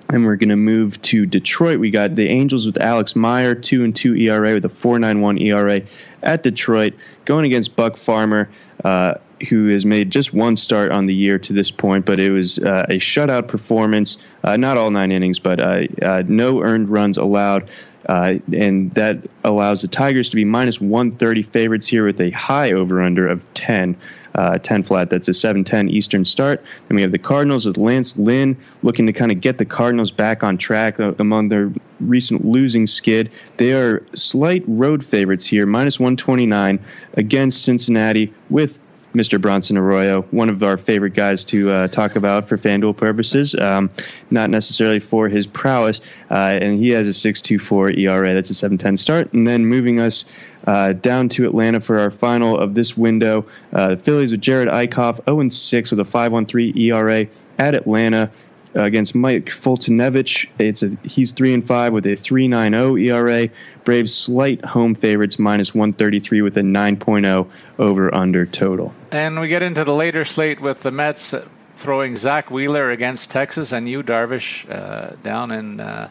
And 0.08 0.26
we're 0.26 0.36
going 0.36 0.48
to 0.48 0.56
move 0.56 1.00
to 1.02 1.24
Detroit. 1.24 1.78
We 1.78 1.90
got 1.90 2.16
the 2.16 2.28
Angels 2.28 2.66
with 2.66 2.82
Alex 2.82 3.14
Meyer, 3.14 3.54
two 3.54 3.84
and 3.84 3.94
two 3.94 4.16
ERA 4.16 4.54
with 4.54 4.64
a 4.64 4.68
4.91 4.68 5.40
ERA 5.40 5.82
at 6.22 6.42
Detroit, 6.42 6.94
going 7.24 7.46
against 7.46 7.76
Buck 7.76 7.96
Farmer. 7.96 8.50
Uh, 8.84 9.14
who 9.48 9.68
has 9.68 9.84
made 9.84 10.10
just 10.10 10.32
one 10.32 10.56
start 10.56 10.90
on 10.92 11.06
the 11.06 11.14
year 11.14 11.38
to 11.38 11.52
this 11.52 11.70
point, 11.70 12.06
but 12.06 12.18
it 12.18 12.30
was 12.30 12.58
uh, 12.58 12.86
a 12.88 12.94
shutout 12.94 13.48
performance. 13.48 14.18
Uh, 14.44 14.56
not 14.56 14.76
all 14.76 14.90
nine 14.90 15.12
innings, 15.12 15.38
but 15.38 15.60
uh, 15.60 15.82
uh 16.02 16.22
no 16.26 16.62
earned 16.62 16.88
runs 16.88 17.16
allowed. 17.16 17.68
Uh, 18.08 18.34
and 18.52 18.92
that 18.94 19.18
allows 19.44 19.82
the 19.82 19.88
Tigers 19.88 20.28
to 20.30 20.36
be 20.36 20.44
minus 20.44 20.80
130 20.80 21.42
favorites 21.42 21.86
here 21.86 22.04
with 22.04 22.20
a 22.20 22.30
high 22.30 22.72
over 22.72 23.00
under 23.00 23.28
of 23.28 23.44
10. 23.54 23.96
Uh, 24.34 24.56
10 24.56 24.82
flat. 24.82 25.10
That's 25.10 25.28
a 25.28 25.32
7-10 25.32 25.90
Eastern 25.90 26.24
start. 26.24 26.64
Then 26.88 26.96
we 26.96 27.02
have 27.02 27.12
the 27.12 27.18
Cardinals 27.18 27.66
with 27.66 27.76
Lance 27.76 28.16
Lynn 28.16 28.56
looking 28.82 29.06
to 29.06 29.12
kind 29.12 29.30
of 29.30 29.42
get 29.42 29.58
the 29.58 29.66
Cardinals 29.66 30.10
back 30.10 30.42
on 30.42 30.56
track 30.56 30.98
among 30.98 31.50
their 31.50 31.70
recent 32.00 32.42
losing 32.42 32.86
skid. 32.86 33.30
They 33.58 33.74
are 33.74 34.02
slight 34.14 34.64
road 34.66 35.04
favorites 35.04 35.44
here, 35.44 35.66
minus 35.66 36.00
129 36.00 36.82
against 37.18 37.62
Cincinnati 37.62 38.32
with 38.48 38.80
Mr. 39.14 39.40
Bronson 39.40 39.76
Arroyo, 39.76 40.22
one 40.30 40.48
of 40.48 40.62
our 40.62 40.76
favorite 40.76 41.14
guys 41.14 41.44
to 41.44 41.70
uh, 41.70 41.88
talk 41.88 42.16
about 42.16 42.48
for 42.48 42.56
FanDuel 42.56 42.96
purposes, 42.96 43.54
um, 43.54 43.90
not 44.30 44.50
necessarily 44.50 44.98
for 44.98 45.28
his 45.28 45.46
prowess. 45.46 46.00
Uh, 46.30 46.58
and 46.60 46.78
he 46.78 46.90
has 46.90 47.06
a 47.06 47.10
6.24 47.10 47.98
ERA. 47.98 48.34
That's 48.34 48.50
a 48.50 48.68
7.10 48.68 48.98
start. 48.98 49.32
And 49.32 49.46
then 49.46 49.66
moving 49.66 50.00
us 50.00 50.24
uh, 50.66 50.92
down 50.94 51.28
to 51.30 51.46
Atlanta 51.46 51.80
for 51.80 51.98
our 51.98 52.10
final 52.10 52.58
of 52.58 52.74
this 52.74 52.96
window. 52.96 53.46
Uh, 53.72 53.88
the 53.88 53.96
Phillies 53.96 54.32
with 54.32 54.40
Jerad 54.40 54.68
Eickhoff, 54.72 55.22
0-6 55.24 55.90
with 55.90 56.00
a 56.00 56.10
5.13 56.10 56.76
ERA 56.76 57.26
at 57.58 57.74
Atlanta 57.74 58.30
against 58.74 59.14
Mike 59.14 59.46
Foltynewicz, 59.46 60.48
It's 60.58 60.82
a 60.82 60.96
he's 61.02 61.32
three 61.32 61.52
and 61.52 61.66
five 61.66 61.92
with 61.92 62.06
a 62.06 62.16
3.90 62.16 63.08
ERA. 63.08 63.48
Braves 63.84 64.14
slight 64.14 64.64
home 64.64 64.94
favorites 64.94 65.38
minus 65.38 65.74
133 65.74 66.42
with 66.42 66.56
a 66.56 66.60
9.0 66.60 67.48
over 67.78 68.14
under 68.14 68.46
total. 68.46 68.94
And 69.10 69.40
we 69.40 69.48
get 69.48 69.62
into 69.62 69.84
the 69.84 69.94
later 69.94 70.24
slate 70.24 70.60
with 70.60 70.82
the 70.82 70.90
Mets 70.90 71.34
throwing 71.76 72.16
Zack 72.16 72.50
Wheeler 72.50 72.90
against 72.90 73.30
Texas 73.30 73.72
and 73.72 73.88
Yu 73.88 74.02
Darvish 74.02 74.70
uh, 74.70 75.16
down 75.22 75.50
in. 75.50 75.80
Uh, 75.80 76.08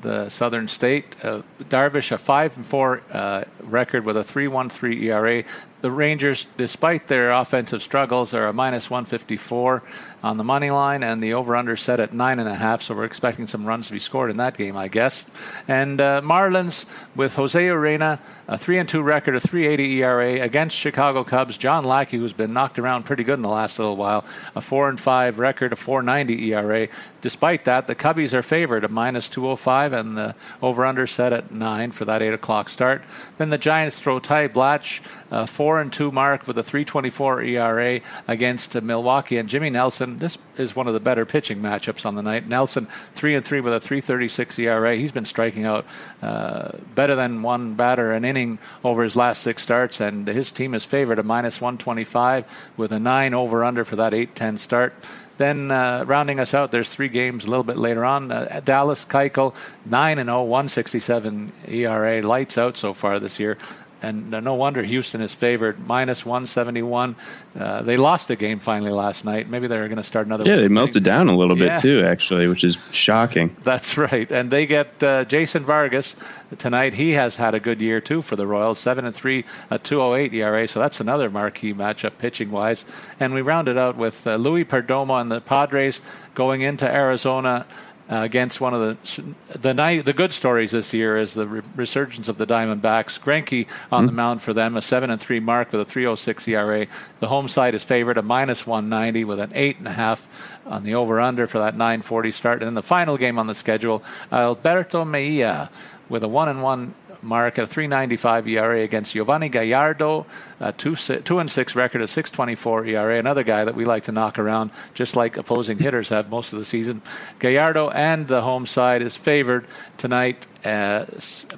the 0.00 0.28
Southern 0.28 0.66
State. 0.66 1.14
Uh, 1.22 1.42
Darvish, 1.60 2.10
a 2.10 2.18
five 2.18 2.56
and 2.56 2.66
four 2.66 3.02
uh, 3.12 3.44
record 3.62 4.04
with 4.04 4.16
a 4.16 4.24
3.13 4.24 5.00
ERA 5.04 5.44
the 5.82 5.90
Rangers, 5.90 6.46
despite 6.56 7.08
their 7.08 7.32
offensive 7.32 7.82
struggles, 7.82 8.34
are 8.34 8.46
a 8.46 8.52
minus 8.52 8.88
154 8.88 9.82
on 10.22 10.36
the 10.36 10.44
money 10.44 10.70
line, 10.70 11.02
and 11.02 11.22
the 11.22 11.34
over/under 11.34 11.76
set 11.76 12.00
at 12.00 12.12
nine 12.12 12.38
and 12.38 12.48
a 12.48 12.54
half. 12.54 12.82
So 12.82 12.94
we're 12.94 13.04
expecting 13.04 13.46
some 13.46 13.64
runs 13.64 13.86
to 13.88 13.92
be 13.92 13.98
scored 13.98 14.30
in 14.30 14.36
that 14.36 14.56
game, 14.56 14.76
I 14.76 14.88
guess. 14.88 15.24
And 15.66 16.00
uh, 16.00 16.20
Marlins 16.22 16.86
with 17.16 17.34
Jose 17.34 17.60
Urena, 17.60 18.18
a 18.48 18.56
three 18.58 18.78
and 18.78 18.88
two 18.88 19.02
record, 19.02 19.34
a 19.34 19.40
3.80 19.40 19.96
ERA 19.96 20.40
against 20.40 20.76
Chicago 20.76 21.24
Cubs. 21.24 21.58
John 21.58 21.84
Lackey, 21.84 22.18
who's 22.18 22.32
been 22.32 22.52
knocked 22.52 22.78
around 22.78 23.04
pretty 23.04 23.24
good 23.24 23.34
in 23.34 23.42
the 23.42 23.48
last 23.48 23.78
little 23.78 23.96
while, 23.96 24.24
a 24.54 24.60
four 24.60 24.88
and 24.88 24.98
five 25.00 25.38
record, 25.38 25.72
a 25.72 25.76
4.90 25.76 26.40
ERA. 26.48 26.88
Despite 27.20 27.64
that, 27.64 27.86
the 27.86 27.94
Cubbies 27.94 28.32
are 28.32 28.42
favored, 28.42 28.84
a 28.84 28.88
minus 28.88 29.28
205, 29.28 29.92
and 29.92 30.16
the 30.16 30.34
over/under 30.60 31.06
set 31.06 31.32
at 31.32 31.50
nine 31.52 31.92
for 31.92 32.04
that 32.04 32.22
eight 32.22 32.34
o'clock 32.34 32.68
start. 32.68 33.02
Then 33.38 33.50
the 33.50 33.58
Giants 33.58 34.00
throw 34.00 34.18
Ty 34.18 34.48
Blach, 34.48 35.00
a 35.30 35.46
four 35.46 35.80
and 35.80 35.92
two 35.92 36.10
mark 36.10 36.46
with 36.46 36.58
a 36.58 36.62
3.24 36.62 37.46
ERA 37.48 38.00
against 38.28 38.80
Milwaukee, 38.80 39.38
and 39.38 39.48
Jimmy 39.48 39.70
Nelson 39.70 40.11
this 40.18 40.38
is 40.56 40.76
one 40.76 40.86
of 40.86 40.94
the 40.94 41.00
better 41.00 41.26
pitching 41.26 41.60
matchups 41.60 42.06
on 42.06 42.14
the 42.14 42.22
night. 42.22 42.46
Nelson 42.46 42.86
three 43.12 43.34
and 43.34 43.44
three 43.44 43.60
with 43.60 43.74
a 43.74 43.80
3.36 43.80 44.58
ERA. 44.58 44.96
He's 44.96 45.12
been 45.12 45.24
striking 45.24 45.64
out 45.64 45.86
uh, 46.22 46.72
better 46.94 47.14
than 47.14 47.42
one 47.42 47.74
batter 47.74 48.12
an 48.12 48.24
inning 48.24 48.58
over 48.84 49.02
his 49.02 49.16
last 49.16 49.42
six 49.42 49.62
starts, 49.62 50.00
and 50.00 50.26
his 50.26 50.52
team 50.52 50.74
is 50.74 50.84
favored 50.84 51.18
a 51.18 51.22
minus 51.22 51.60
125 51.60 52.72
with 52.76 52.92
a 52.92 53.00
nine 53.00 53.34
over 53.34 53.64
under 53.64 53.84
for 53.84 53.96
that 53.96 54.12
8-10 54.12 54.58
start. 54.58 54.94
Then 55.38 55.70
uh, 55.70 56.04
rounding 56.06 56.38
us 56.38 56.54
out, 56.54 56.70
there's 56.70 56.90
three 56.90 57.08
games 57.08 57.44
a 57.44 57.48
little 57.48 57.64
bit 57.64 57.78
later 57.78 58.04
on. 58.04 58.30
Uh, 58.30 58.60
Dallas 58.64 59.04
Keuchel, 59.04 59.54
9 59.86 60.18
and 60.18 60.28
0, 60.28 60.42
167 60.42 61.52
ERA, 61.68 62.22
lights 62.22 62.58
out 62.58 62.76
so 62.76 62.92
far 62.92 63.18
this 63.18 63.40
year 63.40 63.56
and 64.02 64.30
no 64.30 64.54
wonder 64.54 64.82
Houston 64.82 65.20
is 65.20 65.32
favored 65.32 65.86
minus 65.86 66.26
171. 66.26 67.14
Uh, 67.58 67.82
they 67.82 67.96
lost 67.96 68.30
a 68.30 68.36
game 68.36 68.58
finally 68.58 68.90
last 68.90 69.24
night. 69.24 69.48
Maybe 69.48 69.68
they're 69.68 69.86
going 69.88 69.96
to 69.96 70.02
start 70.02 70.26
another. 70.26 70.44
Yeah, 70.44 70.56
they 70.56 70.68
melted 70.68 71.04
down 71.04 71.28
a 71.28 71.36
little 71.36 71.56
yeah. 71.56 71.76
bit 71.76 71.80
too, 71.80 72.04
actually, 72.04 72.48
which 72.48 72.64
is 72.64 72.76
shocking. 72.90 73.56
That's 73.64 73.96
right. 73.96 74.30
And 74.30 74.50
they 74.50 74.66
get 74.66 75.02
uh, 75.02 75.24
Jason 75.24 75.64
Vargas 75.64 76.16
tonight. 76.58 76.94
He 76.94 77.10
has 77.10 77.36
had 77.36 77.54
a 77.54 77.60
good 77.60 77.80
year 77.80 78.00
too 78.00 78.22
for 78.22 78.36
the 78.36 78.46
Royals, 78.46 78.78
seven 78.78 79.04
and 79.04 79.14
three, 79.14 79.44
a 79.70 79.78
2.08 79.78 80.32
ERA. 80.32 80.66
So 80.66 80.80
that's 80.80 81.00
another 81.00 81.30
marquee 81.30 81.72
matchup 81.72 82.18
pitching 82.18 82.50
wise. 82.50 82.84
And 83.20 83.34
we 83.34 83.42
rounded 83.42 83.78
out 83.78 83.96
with 83.96 84.26
uh, 84.26 84.36
Luis 84.36 84.64
Perdomo 84.64 85.20
and 85.20 85.30
the 85.30 85.40
Padres 85.40 86.00
going 86.34 86.62
into 86.62 86.90
Arizona 86.90 87.66
uh, 88.12 88.22
against 88.22 88.60
one 88.60 88.74
of 88.74 88.80
the 88.80 89.58
the 89.58 89.72
night 89.72 90.04
the 90.04 90.12
good 90.12 90.34
stories 90.34 90.72
this 90.72 90.92
year 90.92 91.16
is 91.16 91.32
the 91.32 91.46
re- 91.46 91.62
resurgence 91.76 92.28
of 92.28 92.36
the 92.36 92.46
Diamondbacks. 92.46 93.18
Greinke 93.18 93.66
on 93.90 94.00
mm-hmm. 94.00 94.06
the 94.06 94.12
mound 94.12 94.42
for 94.42 94.52
them, 94.52 94.76
a 94.76 94.82
seven 94.82 95.08
and 95.08 95.18
three 95.18 95.40
mark 95.40 95.72
with 95.72 95.80
a 95.80 95.90
3.06 95.90 96.46
ERA. 96.48 96.86
The 97.20 97.28
home 97.28 97.48
side 97.48 97.74
is 97.74 97.82
favored 97.82 98.18
a 98.18 98.22
minus 98.22 98.66
190 98.66 99.24
with 99.24 99.40
an 99.40 99.52
eight 99.54 99.78
and 99.78 99.88
a 99.88 99.92
half 99.92 100.28
on 100.66 100.84
the 100.84 100.94
over 100.94 101.20
under 101.20 101.46
for 101.46 101.58
that 101.60 101.74
9:40 101.74 102.32
start. 102.32 102.58
And 102.58 102.66
then 102.66 102.74
the 102.74 102.82
final 102.82 103.16
game 103.16 103.38
on 103.38 103.46
the 103.46 103.54
schedule, 103.54 104.02
Alberto 104.30 105.06
Mejia 105.06 105.70
with 106.10 106.22
a 106.22 106.28
one 106.28 106.48
and 106.48 106.62
one 106.62 106.94
mark, 107.22 107.58
a 107.58 107.62
3.95 107.62 108.48
ERA 108.48 108.82
against 108.82 109.14
Yovani 109.14 109.50
Gallardo, 109.50 110.26
a 110.60 110.72
two 110.72 110.96
two 110.96 111.38
and 111.38 111.50
six 111.50 111.74
record, 111.74 112.02
a 112.02 112.06
6.24 112.06 112.88
ERA. 112.88 113.18
Another 113.18 113.44
guy 113.44 113.64
that 113.64 113.74
we 113.74 113.84
like 113.84 114.04
to 114.04 114.12
knock 114.12 114.38
around, 114.38 114.70
just 114.94 115.16
like 115.16 115.36
opposing 115.36 115.78
hitters 115.78 116.08
have 116.08 116.30
most 116.30 116.52
of 116.52 116.58
the 116.58 116.64
season. 116.64 117.02
Gallardo 117.38 117.90
and 117.90 118.28
the 118.28 118.42
home 118.42 118.66
side 118.66 119.02
is 119.02 119.16
favored 119.16 119.66
tonight, 119.96 120.46
uh, 120.64 121.06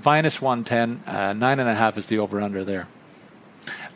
minus 0.04 0.40
110. 0.40 1.02
Uh, 1.06 1.32
nine 1.32 1.60
and 1.60 1.68
a 1.68 1.74
half 1.74 1.98
is 1.98 2.06
the 2.06 2.18
over 2.18 2.40
under 2.40 2.64
there. 2.64 2.86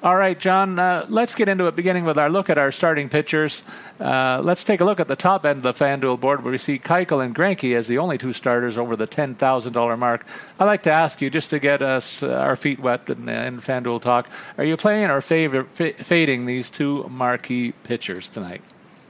All 0.00 0.14
right, 0.14 0.38
John, 0.38 0.78
uh, 0.78 1.06
let's 1.08 1.34
get 1.34 1.48
into 1.48 1.66
it, 1.66 1.74
beginning 1.74 2.04
with 2.04 2.18
our 2.18 2.30
look 2.30 2.48
at 2.50 2.56
our 2.56 2.70
starting 2.70 3.08
pitchers. 3.08 3.64
Uh, 3.98 4.40
let's 4.44 4.62
take 4.62 4.80
a 4.80 4.84
look 4.84 5.00
at 5.00 5.08
the 5.08 5.16
top 5.16 5.44
end 5.44 5.66
of 5.66 5.76
the 5.76 5.84
FanDuel 5.84 6.20
board 6.20 6.44
where 6.44 6.52
we 6.52 6.58
see 6.58 6.78
Keuchel 6.78 7.24
and 7.24 7.34
Greinke 7.34 7.74
as 7.74 7.88
the 7.88 7.98
only 7.98 8.16
two 8.16 8.32
starters 8.32 8.78
over 8.78 8.94
the 8.94 9.08
$10,000 9.08 9.98
mark. 9.98 10.24
I'd 10.60 10.66
like 10.66 10.84
to 10.84 10.92
ask 10.92 11.20
you, 11.20 11.30
just 11.30 11.50
to 11.50 11.58
get 11.58 11.82
us 11.82 12.22
uh, 12.22 12.32
our 12.32 12.54
feet 12.54 12.78
wet 12.78 13.10
in, 13.10 13.28
in 13.28 13.58
FanDuel 13.58 14.00
talk, 14.00 14.30
are 14.56 14.64
you 14.64 14.76
playing 14.76 15.10
or 15.10 15.20
favor, 15.20 15.66
f- 15.80 15.96
fading 16.06 16.46
these 16.46 16.70
two 16.70 17.02
marquee 17.08 17.72
pitchers 17.82 18.28
tonight? 18.28 18.62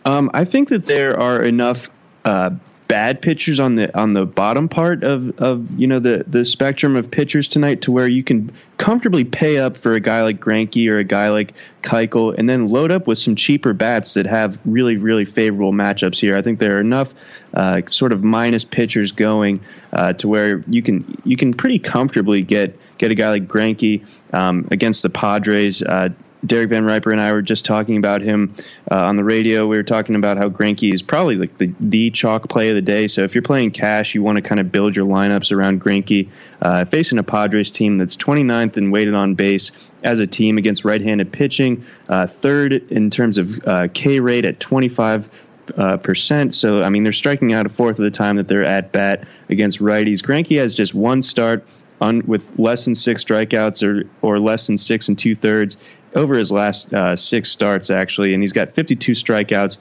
Um, 0.06 0.30
I 0.32 0.46
think 0.46 0.68
that 0.70 0.86
there 0.86 1.20
are 1.20 1.42
enough 1.42 1.90
uh, 2.24 2.48
bad 2.88 3.20
pitchers 3.20 3.60
on 3.60 3.74
the 3.74 3.96
on 3.96 4.14
the 4.14 4.24
bottom 4.24 4.66
part 4.68 5.04
of, 5.04 5.38
of 5.38 5.68
you 5.78 5.86
know 5.86 5.98
the 5.98 6.24
the 6.26 6.44
spectrum 6.44 6.96
of 6.96 7.10
pitchers 7.10 7.46
tonight 7.46 7.82
to 7.82 7.92
where 7.92 8.08
you 8.08 8.24
can 8.24 8.50
comfortably 8.78 9.24
pay 9.24 9.58
up 9.58 9.76
for 9.76 9.92
a 9.92 10.00
guy 10.00 10.22
like 10.22 10.40
Greinke 10.40 10.88
or 10.88 10.98
a 10.98 11.04
guy 11.04 11.28
like 11.28 11.52
Keuchel 11.82 12.34
and 12.38 12.48
then 12.48 12.68
load 12.68 12.90
up 12.90 13.06
with 13.06 13.18
some 13.18 13.36
cheaper 13.36 13.74
bats 13.74 14.14
that 14.14 14.26
have 14.26 14.58
really 14.64 14.96
really 14.96 15.26
favorable 15.26 15.72
matchups 15.72 16.18
here. 16.18 16.36
I 16.36 16.42
think 16.42 16.58
there 16.58 16.76
are 16.76 16.80
enough 16.80 17.14
uh, 17.54 17.82
sort 17.88 18.12
of 18.12 18.24
minus 18.24 18.64
pitchers 18.64 19.12
going 19.12 19.60
uh, 19.92 20.14
to 20.14 20.26
where 20.26 20.64
you 20.66 20.82
can 20.82 21.20
you 21.24 21.36
can 21.36 21.52
pretty 21.52 21.78
comfortably 21.78 22.40
get 22.40 22.76
get 22.96 23.10
a 23.12 23.14
guy 23.14 23.28
like 23.28 23.46
Greinke 23.46 24.04
um, 24.32 24.66
against 24.70 25.02
the 25.02 25.10
Padres. 25.10 25.82
Uh, 25.82 26.08
Derek 26.46 26.70
VanRiper 26.70 27.10
and 27.10 27.20
I 27.20 27.32
were 27.32 27.42
just 27.42 27.64
talking 27.64 27.96
about 27.96 28.20
him 28.20 28.54
uh, 28.90 29.04
on 29.04 29.16
the 29.16 29.24
radio. 29.24 29.66
We 29.66 29.76
were 29.76 29.82
talking 29.82 30.14
about 30.14 30.36
how 30.36 30.48
Greinke 30.48 30.92
is 30.92 31.02
probably 31.02 31.36
like 31.36 31.58
the, 31.58 31.72
the 31.80 32.10
chalk 32.10 32.48
play 32.48 32.68
of 32.68 32.76
the 32.76 32.82
day. 32.82 33.08
So 33.08 33.24
if 33.24 33.34
you're 33.34 33.42
playing 33.42 33.72
cash, 33.72 34.14
you 34.14 34.22
want 34.22 34.36
to 34.36 34.42
kind 34.42 34.60
of 34.60 34.70
build 34.70 34.94
your 34.94 35.06
lineups 35.06 35.50
around 35.50 35.80
Greinke. 35.80 36.28
Uh, 36.62 36.84
facing 36.84 37.18
a 37.18 37.22
Padres 37.22 37.70
team 37.70 37.98
that's 37.98 38.16
29th 38.16 38.76
and 38.76 38.92
weighted 38.92 39.14
on 39.14 39.34
base 39.34 39.72
as 40.04 40.20
a 40.20 40.26
team 40.26 40.58
against 40.58 40.84
right-handed 40.84 41.32
pitching, 41.32 41.84
uh, 42.08 42.26
third 42.26 42.74
in 42.90 43.10
terms 43.10 43.36
of 43.36 43.66
uh, 43.66 43.88
K 43.94 44.20
rate 44.20 44.44
at 44.44 44.60
25 44.60 45.28
uh, 45.76 45.96
percent. 45.98 46.54
So 46.54 46.82
I 46.82 46.88
mean, 46.88 47.04
they're 47.04 47.12
striking 47.12 47.52
out 47.52 47.66
a 47.66 47.68
fourth 47.68 47.98
of 47.98 48.04
the 48.04 48.10
time 48.10 48.36
that 48.36 48.48
they're 48.48 48.64
at 48.64 48.92
bat 48.92 49.26
against 49.48 49.80
righties. 49.80 50.22
Greinke 50.22 50.58
has 50.58 50.74
just 50.74 50.94
one 50.94 51.22
start 51.22 51.66
on 52.00 52.22
with 52.26 52.56
less 52.58 52.84
than 52.84 52.94
six 52.94 53.24
strikeouts 53.24 53.82
or 53.82 54.08
or 54.22 54.38
less 54.38 54.66
than 54.66 54.78
six 54.78 55.08
and 55.08 55.18
two 55.18 55.34
thirds 55.34 55.76
over 56.14 56.34
his 56.34 56.50
last 56.50 56.92
uh, 56.92 57.16
six 57.16 57.50
starts 57.50 57.90
actually, 57.90 58.34
and 58.34 58.42
he's 58.42 58.52
got 58.52 58.74
52 58.74 59.12
strikeouts 59.12 59.78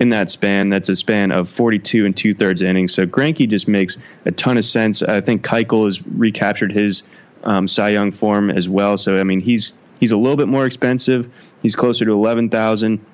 in 0.00 0.08
that 0.08 0.30
span. 0.30 0.70
That's 0.70 0.88
a 0.88 0.96
span 0.96 1.30
of 1.30 1.48
42 1.48 2.06
and 2.06 2.16
two 2.16 2.34
thirds 2.34 2.62
innings. 2.62 2.92
So 2.94 3.06
Greinke 3.06 3.48
just 3.48 3.68
makes 3.68 3.98
a 4.24 4.32
ton 4.32 4.56
of 4.56 4.64
sense. 4.64 5.02
I 5.02 5.20
think 5.20 5.44
Keuchel 5.44 5.84
has 5.84 6.02
recaptured 6.06 6.72
his 6.72 7.02
um, 7.44 7.68
Cy 7.68 7.90
Young 7.90 8.10
form 8.10 8.50
as 8.50 8.68
well. 8.68 8.98
So 8.98 9.16
I 9.16 9.24
mean, 9.24 9.40
he's 9.40 9.72
he's 10.00 10.12
a 10.12 10.16
little 10.16 10.36
bit 10.36 10.48
more 10.48 10.66
expensive. 10.66 11.30
He's 11.62 11.76
closer 11.76 12.04
to 12.06 12.12
11,000 12.12 13.04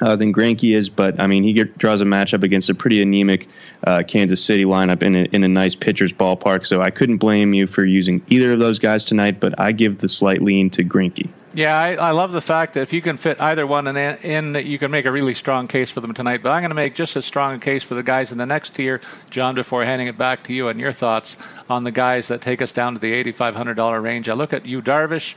uh, 0.00 0.16
than 0.16 0.32
Greinke 0.32 0.76
is, 0.76 0.88
but 0.88 1.20
I 1.20 1.26
mean, 1.26 1.42
he 1.42 1.52
get, 1.54 1.76
draws 1.78 2.00
a 2.00 2.04
matchup 2.04 2.42
against 2.42 2.68
a 2.68 2.74
pretty 2.74 3.02
anemic 3.02 3.48
uh, 3.86 4.02
Kansas 4.06 4.44
City 4.44 4.64
lineup 4.64 5.02
in 5.02 5.16
a, 5.16 5.22
in 5.32 5.44
a 5.44 5.48
nice 5.48 5.74
pitcher's 5.74 6.12
ballpark. 6.12 6.66
So 6.66 6.82
I 6.82 6.90
couldn't 6.90 7.18
blame 7.18 7.54
you 7.54 7.66
for 7.66 7.84
using 7.84 8.22
either 8.28 8.52
of 8.52 8.58
those 8.58 8.78
guys 8.78 9.04
tonight, 9.04 9.40
but 9.40 9.58
I 9.58 9.72
give 9.72 9.98
the 9.98 10.08
slight 10.08 10.42
lean 10.42 10.70
to 10.70 10.84
Greinke. 10.84 11.30
Yeah, 11.52 11.76
I, 11.76 11.94
I, 11.94 12.10
love 12.12 12.30
the 12.30 12.40
fact 12.40 12.74
that 12.74 12.82
if 12.82 12.92
you 12.92 13.02
can 13.02 13.16
fit 13.16 13.40
either 13.40 13.66
one 13.66 13.88
in, 13.88 13.96
in, 13.96 14.54
you 14.64 14.78
can 14.78 14.92
make 14.92 15.04
a 15.04 15.10
really 15.10 15.34
strong 15.34 15.66
case 15.66 15.90
for 15.90 16.00
them 16.00 16.14
tonight. 16.14 16.44
But 16.44 16.50
I'm 16.50 16.60
going 16.60 16.70
to 16.70 16.76
make 16.76 16.94
just 16.94 17.16
as 17.16 17.24
strong 17.24 17.56
a 17.56 17.58
case 17.58 17.82
for 17.82 17.96
the 17.96 18.04
guys 18.04 18.30
in 18.30 18.38
the 18.38 18.46
next 18.46 18.76
tier, 18.76 19.00
John. 19.30 19.56
Before 19.56 19.84
handing 19.84 20.06
it 20.06 20.16
back 20.16 20.44
to 20.44 20.52
you 20.52 20.68
and 20.68 20.78
your 20.78 20.92
thoughts 20.92 21.36
on 21.68 21.82
the 21.82 21.90
guys 21.90 22.28
that 22.28 22.40
take 22.40 22.62
us 22.62 22.70
down 22.70 22.94
to 22.94 23.00
the 23.00 23.12
$8,500 23.24 24.00
range, 24.00 24.28
I 24.28 24.34
look 24.34 24.52
at 24.52 24.64
Yu, 24.64 24.80
Darvish. 24.80 25.34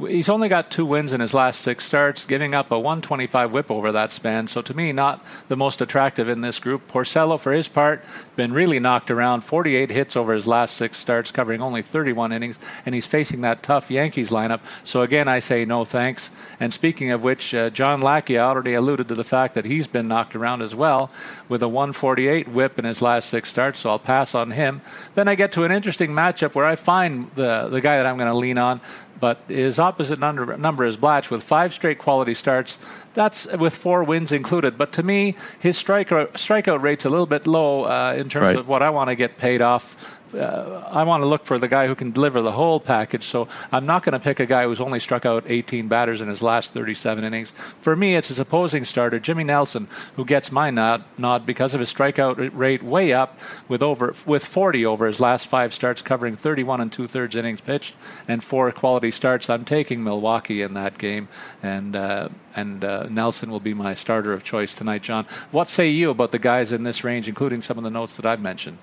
He's 0.00 0.28
only 0.28 0.48
got 0.48 0.72
two 0.72 0.84
wins 0.84 1.12
in 1.12 1.20
his 1.20 1.34
last 1.34 1.60
six 1.60 1.84
starts, 1.84 2.26
giving 2.26 2.52
up 2.52 2.72
a 2.72 2.78
125 2.78 3.52
whip 3.52 3.70
over 3.70 3.92
that 3.92 4.10
span. 4.10 4.48
So 4.48 4.60
to 4.60 4.74
me, 4.74 4.90
not 4.90 5.24
the 5.46 5.56
most 5.56 5.80
attractive 5.80 6.28
in 6.28 6.40
this 6.40 6.58
group. 6.58 6.88
Porcello, 6.88 7.38
for 7.38 7.52
his 7.52 7.68
part, 7.68 8.04
been 8.34 8.52
really 8.52 8.80
knocked 8.80 9.12
around. 9.12 9.42
48 9.42 9.90
hits 9.90 10.16
over 10.16 10.34
his 10.34 10.48
last 10.48 10.76
six 10.76 10.98
starts, 10.98 11.30
covering 11.30 11.62
only 11.62 11.80
31 11.80 12.32
innings, 12.32 12.58
and 12.84 12.92
he's 12.92 13.06
facing 13.06 13.42
that 13.42 13.62
tough 13.62 13.88
Yankees 13.88 14.30
lineup. 14.30 14.60
So 14.82 15.02
again, 15.02 15.28
I 15.28 15.38
say 15.38 15.64
no 15.64 15.84
thanks. 15.84 16.32
And 16.58 16.74
speaking 16.74 17.12
of 17.12 17.22
which, 17.22 17.54
uh, 17.54 17.70
John 17.70 18.00
Lackey 18.00 18.36
already 18.36 18.74
alluded 18.74 19.06
to 19.08 19.14
the 19.14 19.22
fact 19.22 19.54
that 19.54 19.64
he's 19.64 19.86
been 19.86 20.08
knocked 20.08 20.34
around 20.34 20.62
as 20.62 20.74
well, 20.74 21.12
with 21.48 21.62
a 21.62 21.68
148 21.68 22.48
whip 22.48 22.80
in 22.80 22.84
his 22.84 23.00
last 23.00 23.28
six 23.28 23.48
starts. 23.48 23.78
So 23.78 23.90
I'll 23.90 24.00
pass 24.00 24.34
on 24.34 24.50
him. 24.50 24.80
Then 25.14 25.28
I 25.28 25.36
get 25.36 25.52
to 25.52 25.62
an 25.62 25.70
interesting 25.70 26.10
matchup 26.10 26.56
where 26.56 26.66
I 26.66 26.74
find 26.74 27.30
the 27.36 27.68
the 27.68 27.80
guy 27.80 27.96
that 27.96 28.06
I'm 28.06 28.16
going 28.16 28.30
to 28.30 28.36
lean 28.36 28.58
on 28.58 28.80
but 29.24 29.38
his 29.48 29.78
opposite 29.78 30.18
number, 30.18 30.54
number 30.58 30.84
is 30.84 30.98
Blach 30.98 31.30
with 31.30 31.42
five 31.42 31.72
straight 31.72 31.98
quality 31.98 32.34
starts. 32.34 32.78
That's 33.14 33.50
with 33.56 33.74
four 33.74 34.04
wins 34.04 34.32
included. 34.32 34.76
But 34.76 34.92
to 34.92 35.02
me, 35.02 35.34
his 35.60 35.82
strikeout, 35.82 36.32
strikeout 36.32 36.82
rate's 36.82 37.06
a 37.06 37.08
little 37.08 37.24
bit 37.24 37.46
low 37.46 37.84
uh, 37.84 38.14
in 38.18 38.28
terms 38.28 38.44
right. 38.44 38.56
of 38.56 38.68
what 38.68 38.82
I 38.82 38.90
want 38.90 39.08
to 39.08 39.14
get 39.14 39.38
paid 39.38 39.62
off 39.62 40.13
uh, 40.36 40.88
I 40.90 41.04
want 41.04 41.22
to 41.22 41.26
look 41.26 41.44
for 41.44 41.58
the 41.58 41.68
guy 41.68 41.86
who 41.86 41.94
can 41.94 42.10
deliver 42.10 42.42
the 42.42 42.52
whole 42.52 42.80
package. 42.80 43.24
So 43.24 43.48
I'm 43.72 43.86
not 43.86 44.04
going 44.04 44.12
to 44.12 44.18
pick 44.18 44.40
a 44.40 44.46
guy 44.46 44.64
who's 44.64 44.80
only 44.80 45.00
struck 45.00 45.24
out 45.26 45.44
18 45.46 45.88
batters 45.88 46.20
in 46.20 46.28
his 46.28 46.42
last 46.42 46.72
37 46.72 47.24
innings. 47.24 47.52
For 47.80 47.94
me, 47.96 48.14
it's 48.14 48.28
his 48.28 48.38
opposing 48.38 48.84
starter, 48.84 49.18
Jimmy 49.18 49.44
Nelson, 49.44 49.88
who 50.16 50.24
gets 50.24 50.52
my 50.52 50.70
nod, 50.70 51.04
nod 51.18 51.46
because 51.46 51.74
of 51.74 51.80
his 51.80 51.92
strikeout 51.92 52.50
rate 52.52 52.82
way 52.82 53.12
up 53.12 53.38
with 53.68 53.82
over 53.82 54.14
with 54.26 54.44
40 54.44 54.84
over 54.86 55.06
his 55.06 55.20
last 55.20 55.46
five 55.46 55.72
starts, 55.72 56.02
covering 56.02 56.36
31 56.36 56.80
and 56.80 56.92
two 56.92 57.06
thirds 57.06 57.36
innings 57.36 57.60
pitched 57.60 57.94
and 58.28 58.42
four 58.42 58.70
quality 58.72 59.10
starts. 59.10 59.50
I'm 59.50 59.64
taking 59.64 60.02
Milwaukee 60.02 60.62
in 60.62 60.74
that 60.74 60.98
game, 60.98 61.28
and 61.62 61.96
uh, 61.96 62.28
and 62.56 62.84
uh, 62.84 63.08
Nelson 63.08 63.50
will 63.50 63.60
be 63.60 63.74
my 63.74 63.94
starter 63.94 64.32
of 64.32 64.44
choice 64.44 64.74
tonight. 64.74 65.02
John, 65.02 65.26
what 65.50 65.68
say 65.68 65.88
you 65.90 66.10
about 66.10 66.30
the 66.30 66.38
guys 66.38 66.72
in 66.72 66.82
this 66.84 67.04
range, 67.04 67.28
including 67.28 67.62
some 67.62 67.78
of 67.78 67.84
the 67.84 67.90
notes 67.90 68.16
that 68.16 68.26
I've 68.26 68.40
mentioned? 68.40 68.78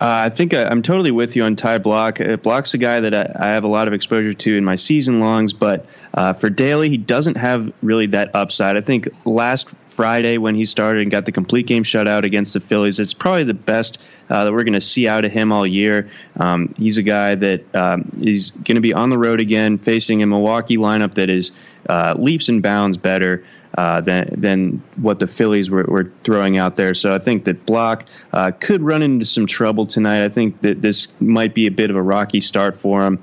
Uh, 0.00 0.26
I 0.26 0.28
think 0.28 0.52
I, 0.52 0.70
am 0.70 0.82
totally 0.82 1.12
with 1.12 1.36
you 1.36 1.44
on 1.44 1.54
Ty 1.54 1.78
Blach. 1.78 2.20
Uh, 2.20 2.36
Blach's 2.36 2.74
a 2.74 2.78
guy 2.78 2.98
that 2.98 3.14
I, 3.14 3.30
I, 3.38 3.52
have 3.52 3.62
a 3.62 3.68
lot 3.68 3.86
of 3.86 3.94
exposure 3.94 4.34
to 4.34 4.56
in 4.56 4.64
my 4.64 4.74
season 4.74 5.20
longs, 5.20 5.52
but 5.52 5.86
uh, 6.14 6.32
for 6.32 6.50
daily, 6.50 6.88
he 6.88 6.96
doesn't 6.96 7.36
have 7.36 7.72
really 7.80 8.06
that 8.06 8.34
upside. 8.34 8.76
I 8.76 8.80
think 8.80 9.08
last 9.24 9.68
Friday 9.90 10.38
when 10.38 10.56
he 10.56 10.64
started 10.64 11.02
and 11.02 11.10
got 11.12 11.26
the 11.26 11.32
complete 11.32 11.68
game 11.68 11.84
shutout 11.84 12.24
against 12.24 12.54
the 12.54 12.60
Phillies, 12.60 12.98
it's 12.98 13.14
probably 13.14 13.44
the 13.44 13.54
best 13.54 13.98
uh, 14.30 14.42
that 14.42 14.52
we're 14.52 14.64
going 14.64 14.72
to 14.72 14.80
see 14.80 15.06
out 15.06 15.24
of 15.24 15.30
him 15.30 15.52
all 15.52 15.64
year. 15.64 16.10
Um, 16.40 16.74
he's 16.76 16.98
a 16.98 17.02
guy 17.02 17.36
that 17.36 17.62
um, 17.76 18.10
is 18.20 18.50
going 18.50 18.74
to 18.74 18.80
be 18.80 18.92
on 18.92 19.10
the 19.10 19.18
road 19.18 19.38
again, 19.38 19.78
facing 19.78 20.22
a 20.24 20.26
Milwaukee 20.26 20.76
lineup 20.76 21.14
that 21.14 21.30
is 21.30 21.52
uh, 21.88 22.14
leaps 22.18 22.48
and 22.48 22.62
bounds 22.62 22.96
better 22.96 23.44
uh, 23.76 24.00
than 24.00 24.28
than 24.36 24.82
what 24.96 25.18
the 25.18 25.26
Phillies 25.26 25.70
were, 25.70 25.84
were, 25.84 26.12
throwing 26.22 26.58
out 26.58 26.76
there. 26.76 26.94
So 26.94 27.12
I 27.12 27.18
think 27.18 27.44
that 27.44 27.66
Blach 27.66 28.04
uh, 28.32 28.52
could 28.60 28.82
run 28.82 29.02
into 29.02 29.24
some 29.24 29.46
trouble 29.46 29.86
tonight. 29.86 30.24
I 30.24 30.28
think 30.28 30.60
that 30.60 30.80
this 30.80 31.08
might 31.20 31.54
be 31.54 31.66
a 31.66 31.70
bit 31.70 31.90
of 31.90 31.96
a 31.96 32.02
rocky 32.02 32.40
start 32.40 32.76
for 32.78 33.04
him. 33.04 33.22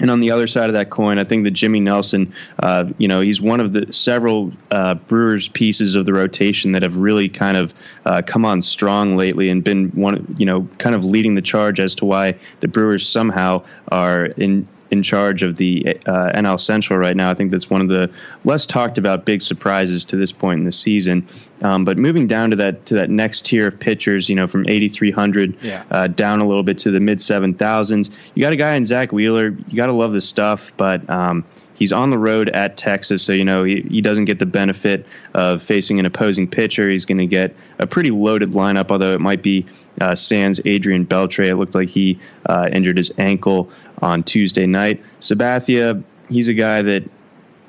And 0.00 0.10
on 0.10 0.20
the 0.20 0.30
other 0.30 0.46
side 0.46 0.70
of 0.70 0.74
that 0.74 0.88
coin, 0.88 1.18
I 1.18 1.24
think 1.24 1.44
that 1.44 1.50
Jimmy 1.50 1.78
Nelson, 1.78 2.32
uh, 2.58 2.86
you 2.96 3.06
know, 3.06 3.20
he's 3.20 3.40
one 3.40 3.60
of 3.60 3.74
the 3.74 3.92
several 3.92 4.50
uh, 4.70 4.94
Brewers 4.94 5.48
pieces 5.48 5.94
of 5.94 6.06
the 6.06 6.14
rotation 6.14 6.72
that 6.72 6.82
have 6.82 6.96
really 6.96 7.28
kind 7.28 7.58
of 7.58 7.74
uh, 8.06 8.22
come 8.26 8.46
on 8.46 8.62
strong 8.62 9.16
lately 9.16 9.50
and 9.50 9.62
been 9.62 9.90
one, 9.90 10.34
you 10.38 10.46
know, 10.46 10.66
kind 10.78 10.94
of 10.94 11.04
leading 11.04 11.34
the 11.34 11.42
charge 11.42 11.78
as 11.78 11.94
to 11.96 12.06
why 12.06 12.34
the 12.60 12.68
Brewers 12.68 13.06
somehow 13.06 13.62
are 13.88 14.24
in 14.24 14.66
in 14.90 15.02
charge 15.02 15.42
of 15.42 15.56
the 15.56 15.86
uh, 16.06 16.30
NL 16.34 16.60
Central 16.60 16.98
right 16.98 17.16
now. 17.16 17.30
I 17.30 17.34
think 17.34 17.50
that's 17.50 17.70
one 17.70 17.80
of 17.80 17.88
the 17.88 18.10
less 18.44 18.66
talked 18.66 18.98
about 18.98 19.24
big 19.24 19.42
surprises 19.42 20.04
to 20.06 20.16
this 20.16 20.32
point 20.32 20.60
in 20.60 20.64
the 20.64 20.72
season. 20.72 21.26
Um, 21.62 21.84
but 21.84 21.98
moving 21.98 22.26
down 22.26 22.50
to 22.50 22.56
that 22.56 22.86
to 22.86 22.94
that 22.94 23.10
next 23.10 23.46
tier 23.46 23.68
of 23.68 23.78
pitchers, 23.78 24.28
you 24.28 24.34
know, 24.34 24.46
from 24.46 24.68
8,300 24.68 25.56
yeah. 25.62 25.84
uh, 25.90 26.06
down 26.08 26.40
a 26.40 26.46
little 26.46 26.62
bit 26.62 26.78
to 26.80 26.90
the 26.90 27.00
mid 27.00 27.18
7,000s, 27.18 28.10
you 28.34 28.42
got 28.42 28.52
a 28.52 28.56
guy 28.56 28.74
in 28.74 28.84
Zack 28.84 29.12
Wheeler. 29.12 29.50
You 29.68 29.76
got 29.76 29.86
to 29.86 29.92
love 29.92 30.12
the 30.12 30.20
stuff, 30.20 30.72
but 30.76 31.08
um, 31.10 31.44
he's 31.74 31.92
on 31.92 32.10
the 32.10 32.18
road 32.18 32.48
at 32.50 32.76
Texas, 32.76 33.22
so 33.22 33.32
you 33.32 33.44
know 33.44 33.64
he, 33.64 33.82
he 33.90 34.00
doesn't 34.00 34.26
get 34.26 34.38
the 34.38 34.46
benefit 34.46 35.06
of 35.34 35.62
facing 35.62 35.98
an 35.98 36.06
opposing 36.06 36.48
pitcher. 36.48 36.88
He's 36.88 37.04
going 37.04 37.18
to 37.18 37.26
get 37.26 37.54
a 37.78 37.86
pretty 37.86 38.10
loaded 38.10 38.50
lineup, 38.50 38.90
although 38.90 39.12
it 39.12 39.20
might 39.20 39.42
be 39.42 39.66
uh, 40.00 40.14
Sans 40.14 40.60
Adrian 40.64 41.06
Beltre. 41.06 41.46
It 41.46 41.56
looked 41.56 41.74
like 41.74 41.88
he 41.88 42.18
uh, 42.46 42.68
injured 42.72 42.96
his 42.96 43.12
ankle 43.18 43.70
on 44.02 44.22
Tuesday 44.22 44.66
night. 44.66 45.02
Sabathia, 45.20 46.02
he's 46.28 46.48
a 46.48 46.54
guy 46.54 46.82
that 46.82 47.04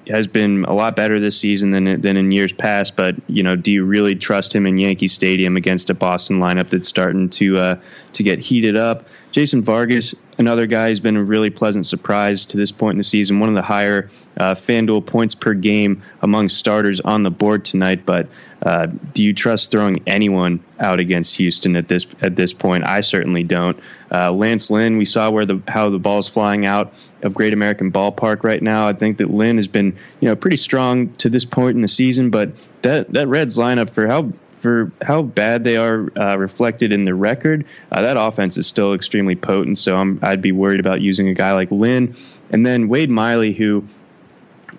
has 0.07 0.27
been 0.27 0.65
a 0.65 0.73
lot 0.73 0.95
better 0.95 1.19
this 1.19 1.37
season 1.37 1.71
than 1.71 2.01
than 2.01 2.17
in 2.17 2.31
years 2.31 2.51
past. 2.51 2.95
But 2.95 3.15
you 3.27 3.43
know, 3.43 3.55
do 3.55 3.71
you 3.71 3.83
really 3.83 4.15
trust 4.15 4.53
him 4.53 4.65
in 4.65 4.77
Yankee 4.77 5.07
Stadium 5.07 5.57
against 5.57 5.89
a 5.89 5.93
Boston 5.93 6.39
lineup 6.39 6.69
that's 6.69 6.87
starting 6.87 7.29
to 7.31 7.57
uh, 7.57 7.75
to 8.13 8.23
get 8.23 8.39
heated 8.39 8.75
up? 8.75 9.05
Jason 9.31 9.61
Vargas, 9.61 10.13
another 10.41 10.65
guy 10.65 10.89
who's 10.89 10.99
been 10.99 11.15
a 11.15 11.23
really 11.23 11.49
pleasant 11.49 11.85
surprise 11.85 12.43
to 12.45 12.57
this 12.57 12.71
point 12.71 12.95
in 12.95 12.97
the 12.97 13.03
season. 13.03 13.39
One 13.39 13.47
of 13.47 13.55
the 13.55 13.61
higher 13.61 14.09
uh, 14.37 14.55
FanDuel 14.55 15.05
points 15.05 15.33
per 15.33 15.53
game 15.53 16.01
among 16.21 16.49
starters 16.49 16.99
on 16.99 17.23
the 17.23 17.31
board 17.31 17.63
tonight. 17.63 18.05
But 18.05 18.27
uh, 18.63 18.87
do 19.13 19.23
you 19.23 19.33
trust 19.33 19.71
throwing 19.71 19.97
anyone 20.07 20.63
out 20.79 20.99
against 20.99 21.37
Houston 21.37 21.75
at 21.75 21.87
this 21.87 22.05
at 22.21 22.35
this 22.35 22.51
point? 22.51 22.85
I 22.85 22.99
certainly 23.01 23.43
don't. 23.43 23.79
Uh, 24.11 24.31
Lance 24.31 24.69
Lynn, 24.69 24.97
we 24.97 25.05
saw 25.05 25.29
where 25.29 25.45
the 25.45 25.61
how 25.67 25.89
the 25.89 25.99
ball's 25.99 26.27
flying 26.27 26.65
out 26.65 26.93
of 27.21 27.33
Great 27.33 27.53
American 27.53 27.91
Ballpark 27.91 28.43
right 28.43 28.61
now. 28.61 28.87
I 28.87 28.93
think 28.93 29.17
that 29.19 29.29
Lynn 29.29 29.57
has 29.57 29.67
been 29.67 29.95
you 30.19 30.27
know 30.27 30.35
pretty 30.35 30.57
strong 30.57 31.13
to 31.13 31.29
this 31.29 31.45
point 31.45 31.75
in 31.75 31.81
the 31.81 31.87
season, 31.87 32.29
but 32.29 32.51
that 32.81 33.13
that 33.13 33.27
Reds 33.27 33.57
lineup 33.57 33.91
for 33.91 34.07
how 34.07 34.31
for 34.61 34.91
how 35.01 35.23
bad 35.23 35.63
they 35.63 35.75
are 35.75 36.11
uh, 36.17 36.37
reflected 36.37 36.91
in 36.91 37.03
the 37.03 37.15
record, 37.15 37.65
uh, 37.91 38.01
that 38.01 38.15
offense 38.15 38.57
is 38.57 38.67
still 38.67 38.93
extremely 38.93 39.35
potent. 39.35 39.77
So 39.79 39.97
I'm, 39.97 40.19
I'd 40.21 40.41
be 40.41 40.51
worried 40.51 40.79
about 40.79 41.01
using 41.01 41.27
a 41.27 41.33
guy 41.33 41.53
like 41.53 41.71
Lynn, 41.71 42.15
and 42.51 42.65
then 42.65 42.87
Wade 42.87 43.09
Miley, 43.09 43.53
who 43.53 43.83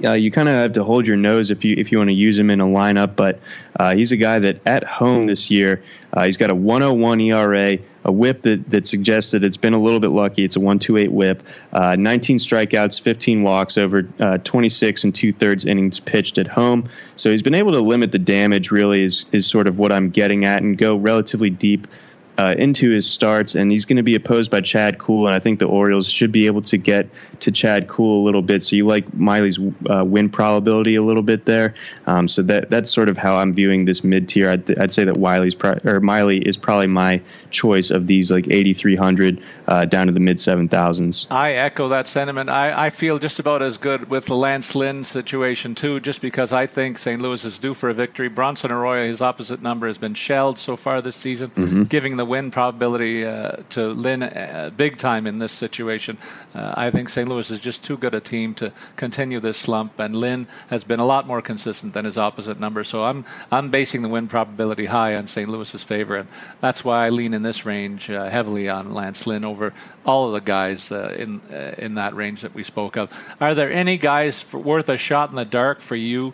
uh, 0.05 0.13
you 0.13 0.31
kind 0.31 0.49
of 0.49 0.55
have 0.55 0.73
to 0.75 0.85
hold 0.85 1.07
your 1.07 1.17
nose 1.17 1.51
if 1.51 1.65
you 1.65 1.75
if 1.79 1.93
you 1.93 1.99
want 1.99 2.09
to 2.09 2.15
use 2.15 2.39
him 2.39 2.51
in 2.51 2.61
a 2.61 2.67
lineup. 2.67 3.17
But 3.17 3.41
uh, 3.79 3.95
he's 3.95 4.13
a 4.13 4.17
guy 4.17 4.39
that 4.39 4.61
at 4.67 4.85
home 4.85 5.27
this 5.27 5.51
year, 5.51 5.83
uh, 6.13 6.25
he's 6.25 6.37
got 6.37 6.51
a 6.51 6.55
101 6.55 7.21
ERA, 7.21 7.79
a 8.05 8.13
WHIP 8.13 8.43
that 8.43 8.71
that 8.71 8.87
suggests 8.87 9.31
that 9.33 9.45
it's 9.45 9.57
been 9.57 9.75
a 9.75 9.81
little 9.81 10.01
bit 10.01 10.11
lucky. 10.11 10.45
It's 10.45 10.57
a 10.57 10.61
128 10.61 11.13
WHIP, 11.13 11.43
uh, 11.73 11.97
19 11.99 12.39
strikeouts, 12.39 13.01
15 13.01 13.43
walks 13.43 13.79
over 13.79 14.09
uh, 14.21 14.39
26 14.39 15.05
and 15.05 15.15
two 15.15 15.33
thirds 15.33 15.65
innings 15.65 16.01
pitched 16.01 16.39
at 16.39 16.47
home. 16.47 16.89
So 17.17 17.31
he's 17.31 17.43
been 17.43 17.55
able 17.55 17.73
to 17.73 17.81
limit 17.81 18.13
the 18.13 18.19
damage. 18.19 18.71
Really, 18.71 19.03
is 19.03 19.27
is 19.33 19.47
sort 19.47 19.67
of 19.67 19.79
what 19.79 19.93
I'm 19.93 20.11
getting 20.11 20.45
at, 20.45 20.63
and 20.63 20.77
go 20.77 20.97
relatively 20.97 21.51
deep 21.51 21.87
uh, 22.43 22.55
into 22.59 22.91
his 22.91 23.09
starts, 23.09 23.55
and 23.55 23.71
he's 23.71 23.85
going 23.85 23.97
to 23.97 24.03
be 24.03 24.15
opposed 24.15 24.51
by 24.51 24.61
Chad 24.61 24.99
Kuhl. 24.99 25.27
and 25.27 25.37
I 25.37 25.39
think 25.39 25.61
the 25.61 25.67
Orioles 25.67 26.09
should 26.09 26.33
be 26.33 26.47
able 26.47 26.63
to 26.63 26.77
get 26.77 27.09
to 27.41 27.53
Chad 27.53 27.89
Kuhl 27.89 28.21
a 28.21 28.25
little 28.25 28.43
bit. 28.43 28.65
So 28.65 28.75
you 28.75 28.87
like 28.87 29.13
Miley's 29.15 29.59
uh, 29.89 30.05
win 30.05 30.29
probability 30.29 30.97
a 30.97 31.03
little 31.03 31.23
bit 31.23 31.45
there. 31.45 31.75
Um, 32.07 32.27
so 32.27 32.43
that 32.43 32.71
that's 32.71 32.93
sort 32.93 33.09
of 33.09 33.17
how 33.17 33.37
I'm 33.37 33.53
viewing 33.53 33.85
this 33.85 34.03
mid 34.03 34.29
tier. 34.29 34.51
I'd, 34.51 34.79
I'd, 34.79 34.93
say 34.93 35.05
that 35.05 35.17
Wiley's 35.17 35.55
pro- 35.55 35.79
or 35.85 36.01
Miley 36.01 36.39
is 36.39 36.57
probably 36.57 36.89
my 36.89 37.21
choice 37.51 37.91
of 37.91 38.07
these 38.07 38.31
like 38.31 38.47
8,300 38.49 39.43
uh, 39.69 39.85
down 39.85 40.07
to 40.09 40.13
the 40.13 40.21
mid 40.21 40.39
7,000s. 40.39 41.27
I 41.31 41.53
echo 41.53 41.89
that 41.89 42.09
sentiment. 42.09 42.51
I, 42.51 42.87
I 42.87 42.91
feel 42.91 43.19
just 43.19 43.39
about 43.39 43.63
as 43.63 43.79
good 43.79 44.11
with 44.11 44.27
the 44.27 44.37
Lance 44.37 44.75
Lynn 44.75 45.05
situation 45.05 45.75
too, 45.75 46.01
just 46.01 46.21
because 46.21 46.53
I 46.53 46.67
think 46.67 46.99
St. 46.99 47.23
Louis 47.23 47.45
is 47.45 47.59
due 47.59 47.75
for 47.75 47.89
a 47.89 47.95
victory. 47.95 48.29
Bronson 48.29 48.73
Arroyo, 48.73 49.07
his 49.07 49.23
opposite 49.23 49.63
number, 49.63 49.87
has 49.87 49.99
been 49.99 50.15
shelled 50.15 50.59
so 50.59 50.77
far 50.77 51.01
this 51.01 51.17
season, 51.17 51.51
mm-hmm. 51.51 51.83
giving 51.85 52.17
the 52.17 52.25
win 52.33 52.51
probability 52.51 53.27
uh, 53.27 53.57
to 53.69 53.89
Lynn 53.89 54.23
uh, 54.23 54.71
big 54.75 54.97
time 54.97 55.27
in 55.27 55.39
this 55.39 55.53
situation. 55.53 56.17
Uh, 56.55 56.73
I 56.75 56.91
think 56.91 57.11
St. 57.11 57.29
Louis 57.29 57.51
is 57.51 57.61
just 57.61 57.85
too 57.85 57.99
good 57.99 58.15
a 58.15 58.21
team 58.21 58.55
to 58.55 58.73
continue 58.97 59.39
this 59.39 59.59
slump, 59.59 59.99
and 59.99 60.17
Lynn 60.17 60.47
has 60.69 60.83
been 60.83 60.99
a 60.99 61.05
lot 61.05 61.27
more 61.27 61.43
consistent 61.43 61.93
than 61.93 62.07
his 62.07 62.17
opposite 62.17 62.59
number. 62.59 62.85
So 62.85 63.05
I'm 63.05 63.27
I'm 63.51 63.69
basing 63.69 64.01
the 64.01 64.09
win 64.09 64.29
probability 64.29 64.87
high 64.87 65.15
on 65.15 65.27
St. 65.27 65.47
Louis's 65.47 65.83
favor, 65.83 66.17
and 66.17 66.29
that's 66.63 66.83
why 66.83 67.05
I 67.05 67.11
lean 67.11 67.35
in 67.35 67.43
this 67.43 67.67
range 67.67 68.11
uh, 68.11 68.31
heavily 68.31 68.67
on 68.71 68.95
Lance 68.95 69.27
Lynn 69.27 69.45
over 69.45 69.75
all 70.07 70.27
of 70.27 70.33
the 70.33 70.41
guys 70.41 70.91
uh, 70.91 71.15
in 71.19 71.43
in 71.77 71.97
that 71.97 72.17
range 72.17 72.41
that 72.41 72.55
we 72.55 72.65
spoke 72.65 72.97
of. 72.97 73.07
Are 73.43 73.55
there 73.55 73.71
any 73.71 73.99
guys 73.99 74.41
for, 74.41 74.59
worth 74.59 74.89
a 74.89 74.97
shot 74.97 75.29
in 75.29 75.37
the 75.37 75.45
dark 75.45 75.81
for 75.81 75.97
you 75.97 76.33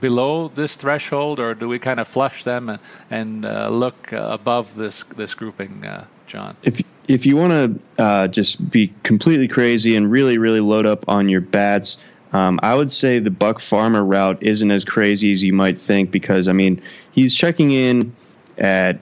below 0.00 0.46
this 0.46 0.76
threshold, 0.76 1.40
or 1.40 1.56
do 1.56 1.66
we 1.66 1.80
kind 1.80 1.98
of 1.98 2.06
flush 2.06 2.44
them 2.44 2.68
and, 2.68 2.78
and 3.10 3.42
look 3.82 4.12
above 4.12 4.76
this 4.76 4.97
this 5.04 5.34
grouping? 5.34 5.84
John? 6.26 6.56
If 6.62 6.80
if 7.08 7.24
you 7.24 7.36
want 7.36 7.52
to 7.52 8.02
uh, 8.02 8.28
just 8.28 8.70
be 8.70 8.92
completely 9.02 9.48
crazy 9.48 9.96
and 9.96 10.10
really 10.10 10.38
really 10.38 10.60
load 10.60 10.86
up 10.86 11.08
on 11.08 11.28
your 11.28 11.40
bats, 11.40 11.96
um, 12.32 12.60
I 12.62 12.74
would 12.74 12.92
say 12.92 13.18
the 13.18 13.30
Buck 13.30 13.60
Farmer 13.60 14.04
route 14.04 14.42
isn't 14.42 14.70
as 14.70 14.84
crazy 14.84 15.32
as 15.32 15.42
you 15.42 15.52
might 15.52 15.78
think 15.78 16.10
because 16.10 16.46
I 16.46 16.52
mean 16.52 16.80
he's 17.12 17.34
checking 17.34 17.70
in 17.72 18.14
at 18.58 19.00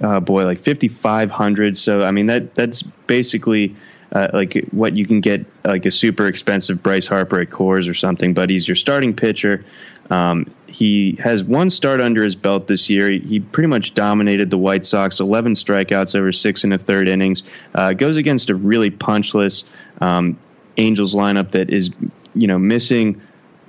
uh, 0.00 0.20
boy 0.20 0.44
like 0.44 0.60
5500 0.60 1.76
so 1.76 2.02
I 2.02 2.10
mean 2.10 2.26
that 2.26 2.54
that's 2.54 2.82
basically 2.82 3.76
uh, 4.12 4.28
like 4.32 4.64
what 4.70 4.96
you 4.96 5.06
can 5.06 5.20
get 5.20 5.44
like 5.64 5.86
a 5.86 5.90
super 5.90 6.26
expensive 6.26 6.82
Bryce 6.82 7.06
Harper 7.06 7.40
at 7.40 7.50
Coors 7.50 7.88
or 7.88 7.94
something 7.94 8.32
but 8.32 8.48
he's 8.50 8.66
your 8.66 8.76
starting 8.76 9.14
pitcher 9.14 9.64
um, 10.10 10.50
he 10.72 11.16
has 11.22 11.44
one 11.44 11.68
start 11.68 12.00
under 12.00 12.24
his 12.24 12.34
belt 12.34 12.66
this 12.66 12.88
year. 12.88 13.10
He, 13.10 13.18
he, 13.18 13.40
pretty 13.40 13.66
much 13.66 13.92
dominated 13.92 14.50
the 14.50 14.56
White 14.56 14.86
Sox, 14.86 15.20
11 15.20 15.52
strikeouts 15.54 16.14
over 16.14 16.32
six 16.32 16.64
and 16.64 16.72
a 16.72 16.78
third 16.78 17.08
innings. 17.08 17.42
Uh, 17.74 17.92
goes 17.92 18.16
against 18.16 18.48
a 18.48 18.54
really 18.54 18.90
punchless 18.90 19.64
um, 20.00 20.38
Angels 20.78 21.14
lineup 21.14 21.50
that 21.50 21.68
is, 21.68 21.90
you 22.34 22.46
know, 22.46 22.58
missing 22.58 23.20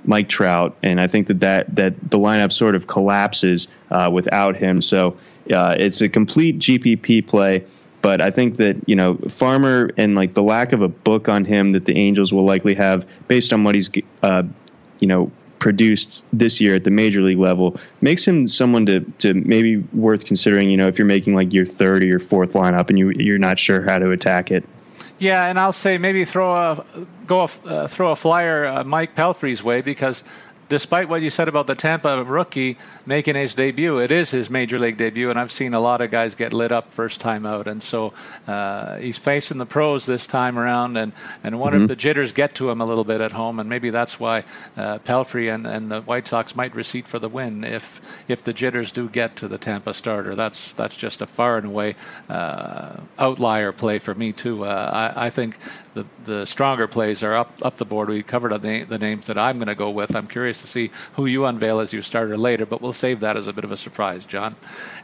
Mike 0.06 0.28
Trout, 0.28 0.76
and 0.82 1.00
I 1.00 1.06
think 1.06 1.26
that 1.26 1.40
that, 1.40 1.76
that 1.76 2.10
the 2.10 2.18
lineup 2.18 2.52
sort 2.52 2.74
of 2.74 2.86
collapses 2.86 3.68
uh, 3.90 4.08
without 4.10 4.56
him. 4.56 4.80
So 4.80 5.16
uh, 5.52 5.76
it's 5.78 6.00
a 6.00 6.08
complete 6.08 6.58
GPP 6.58 7.26
play. 7.26 7.64
But 8.00 8.20
I 8.20 8.30
think 8.30 8.58
that 8.58 8.76
you 8.86 8.96
know 8.96 9.16
Farmer 9.30 9.90
and 9.96 10.14
like 10.14 10.34
the 10.34 10.42
lack 10.42 10.72
of 10.72 10.82
a 10.82 10.88
book 10.88 11.28
on 11.28 11.46
him 11.46 11.72
that 11.72 11.86
the 11.86 11.96
Angels 11.96 12.34
will 12.34 12.44
likely 12.44 12.74
have 12.74 13.06
based 13.28 13.50
on 13.50 13.64
what 13.64 13.74
he's 13.74 13.90
uh, 14.22 14.42
you 15.00 15.06
know 15.06 15.32
produced 15.64 16.22
this 16.30 16.60
year 16.60 16.74
at 16.74 16.84
the 16.84 16.90
major 16.90 17.22
league 17.22 17.38
level 17.38 17.74
makes 18.02 18.28
him 18.28 18.46
someone 18.46 18.84
to, 18.84 19.00
to 19.16 19.32
maybe 19.32 19.78
worth 19.94 20.26
considering. 20.26 20.70
You 20.70 20.76
know, 20.76 20.88
if 20.88 20.98
you're 20.98 21.06
making 21.06 21.34
like 21.34 21.54
your 21.54 21.64
third 21.64 22.02
or 22.02 22.06
your 22.06 22.20
fourth 22.20 22.52
lineup 22.52 22.90
and 22.90 22.98
you 22.98 23.12
you're 23.12 23.38
not 23.38 23.58
sure 23.58 23.80
how 23.80 23.98
to 23.98 24.10
attack 24.10 24.50
it. 24.50 24.62
Yeah, 25.18 25.46
and 25.46 25.58
I'll 25.58 25.72
say 25.72 25.96
maybe 25.96 26.26
throw 26.26 26.54
a 26.54 26.84
go 27.26 27.40
a, 27.40 27.44
uh, 27.66 27.88
throw 27.88 28.10
a 28.10 28.16
flyer 28.16 28.66
uh, 28.66 28.84
Mike 28.84 29.16
Pelfrey's 29.16 29.64
way 29.64 29.80
because 29.80 30.22
despite 30.68 31.08
what 31.08 31.22
you 31.22 31.30
said 31.30 31.48
about 31.48 31.66
the 31.66 31.74
Tampa 31.74 32.22
rookie 32.24 32.78
making 33.06 33.34
his 33.34 33.54
debut, 33.54 33.98
it 33.98 34.10
is 34.10 34.30
his 34.30 34.50
major 34.50 34.78
league 34.78 34.96
debut, 34.96 35.30
and 35.30 35.38
I've 35.38 35.52
seen 35.52 35.74
a 35.74 35.80
lot 35.80 36.00
of 36.00 36.10
guys 36.10 36.34
get 36.34 36.52
lit 36.52 36.72
up 36.72 36.92
first 36.92 37.20
time 37.20 37.46
out, 37.46 37.68
and 37.68 37.82
so 37.82 38.12
uh, 38.46 38.96
he's 38.96 39.18
facing 39.18 39.58
the 39.58 39.66
pros 39.66 40.06
this 40.06 40.26
time 40.26 40.58
around, 40.58 40.96
and 40.96 41.12
and 41.42 41.58
wonder 41.58 41.76
mm-hmm. 41.76 41.84
if 41.84 41.88
the 41.88 41.96
jitters 41.96 42.32
get 42.32 42.54
to 42.56 42.70
him 42.70 42.80
a 42.80 42.84
little 42.86 43.04
bit 43.04 43.20
at 43.20 43.32
home, 43.32 43.60
and 43.60 43.68
maybe 43.68 43.90
that's 43.90 44.18
why 44.18 44.44
uh, 44.76 44.98
Pelfrey 45.00 45.54
and, 45.54 45.66
and 45.66 45.90
the 45.90 46.00
White 46.02 46.26
Sox 46.26 46.56
might 46.56 46.74
receipt 46.74 47.06
for 47.06 47.18
the 47.18 47.28
win 47.28 47.64
if 47.64 48.00
if 48.28 48.42
the 48.42 48.52
jitters 48.52 48.90
do 48.90 49.08
get 49.08 49.36
to 49.36 49.48
the 49.48 49.58
Tampa 49.58 49.94
starter. 49.94 50.34
That's 50.34 50.72
that's 50.72 50.96
just 50.96 51.20
a 51.20 51.26
far 51.26 51.58
and 51.58 51.66
away 51.66 51.94
uh, 52.28 52.96
outlier 53.18 53.72
play 53.72 53.98
for 53.98 54.14
me 54.14 54.32
too. 54.32 54.64
Uh, 54.64 55.12
I, 55.14 55.26
I 55.26 55.30
think 55.30 55.56
the 55.94 56.04
the 56.24 56.44
stronger 56.44 56.86
plays 56.86 57.22
are 57.22 57.34
up 57.34 57.52
up 57.62 57.76
the 57.76 57.84
board. 57.84 58.08
We 58.08 58.22
covered 58.22 58.60
the, 58.60 58.84
the 58.84 58.98
names 58.98 59.26
that 59.26 59.38
I'm 59.38 59.56
going 59.56 59.68
to 59.68 59.74
go 59.74 59.90
with. 59.90 60.14
I'm 60.14 60.26
curious 60.26 60.53
to 60.60 60.66
see 60.66 60.90
who 61.14 61.26
you 61.26 61.44
unveil 61.44 61.80
as 61.80 61.92
your 61.92 62.02
starter 62.02 62.36
later, 62.36 62.66
but 62.66 62.80
we'll 62.80 62.92
save 62.92 63.20
that 63.20 63.36
as 63.36 63.46
a 63.46 63.52
bit 63.52 63.64
of 63.64 63.72
a 63.72 63.76
surprise, 63.76 64.24
John. 64.24 64.56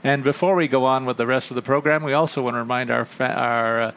And 0.05 0.23
before 0.25 0.55
we 0.55 0.69
go 0.69 0.85
on 0.85 1.07
with 1.07 1.17
the 1.17 1.27
rest 1.27 1.51
of 1.51 1.55
the 1.55 1.63
program, 1.63 2.03
we 2.03 2.13
also 2.13 2.43
want 2.43 2.55
to 2.55 2.61
remind 2.61 2.91
our 2.91 3.05
fa- 3.05 3.35
our 3.35 3.81
uh, 3.83 3.93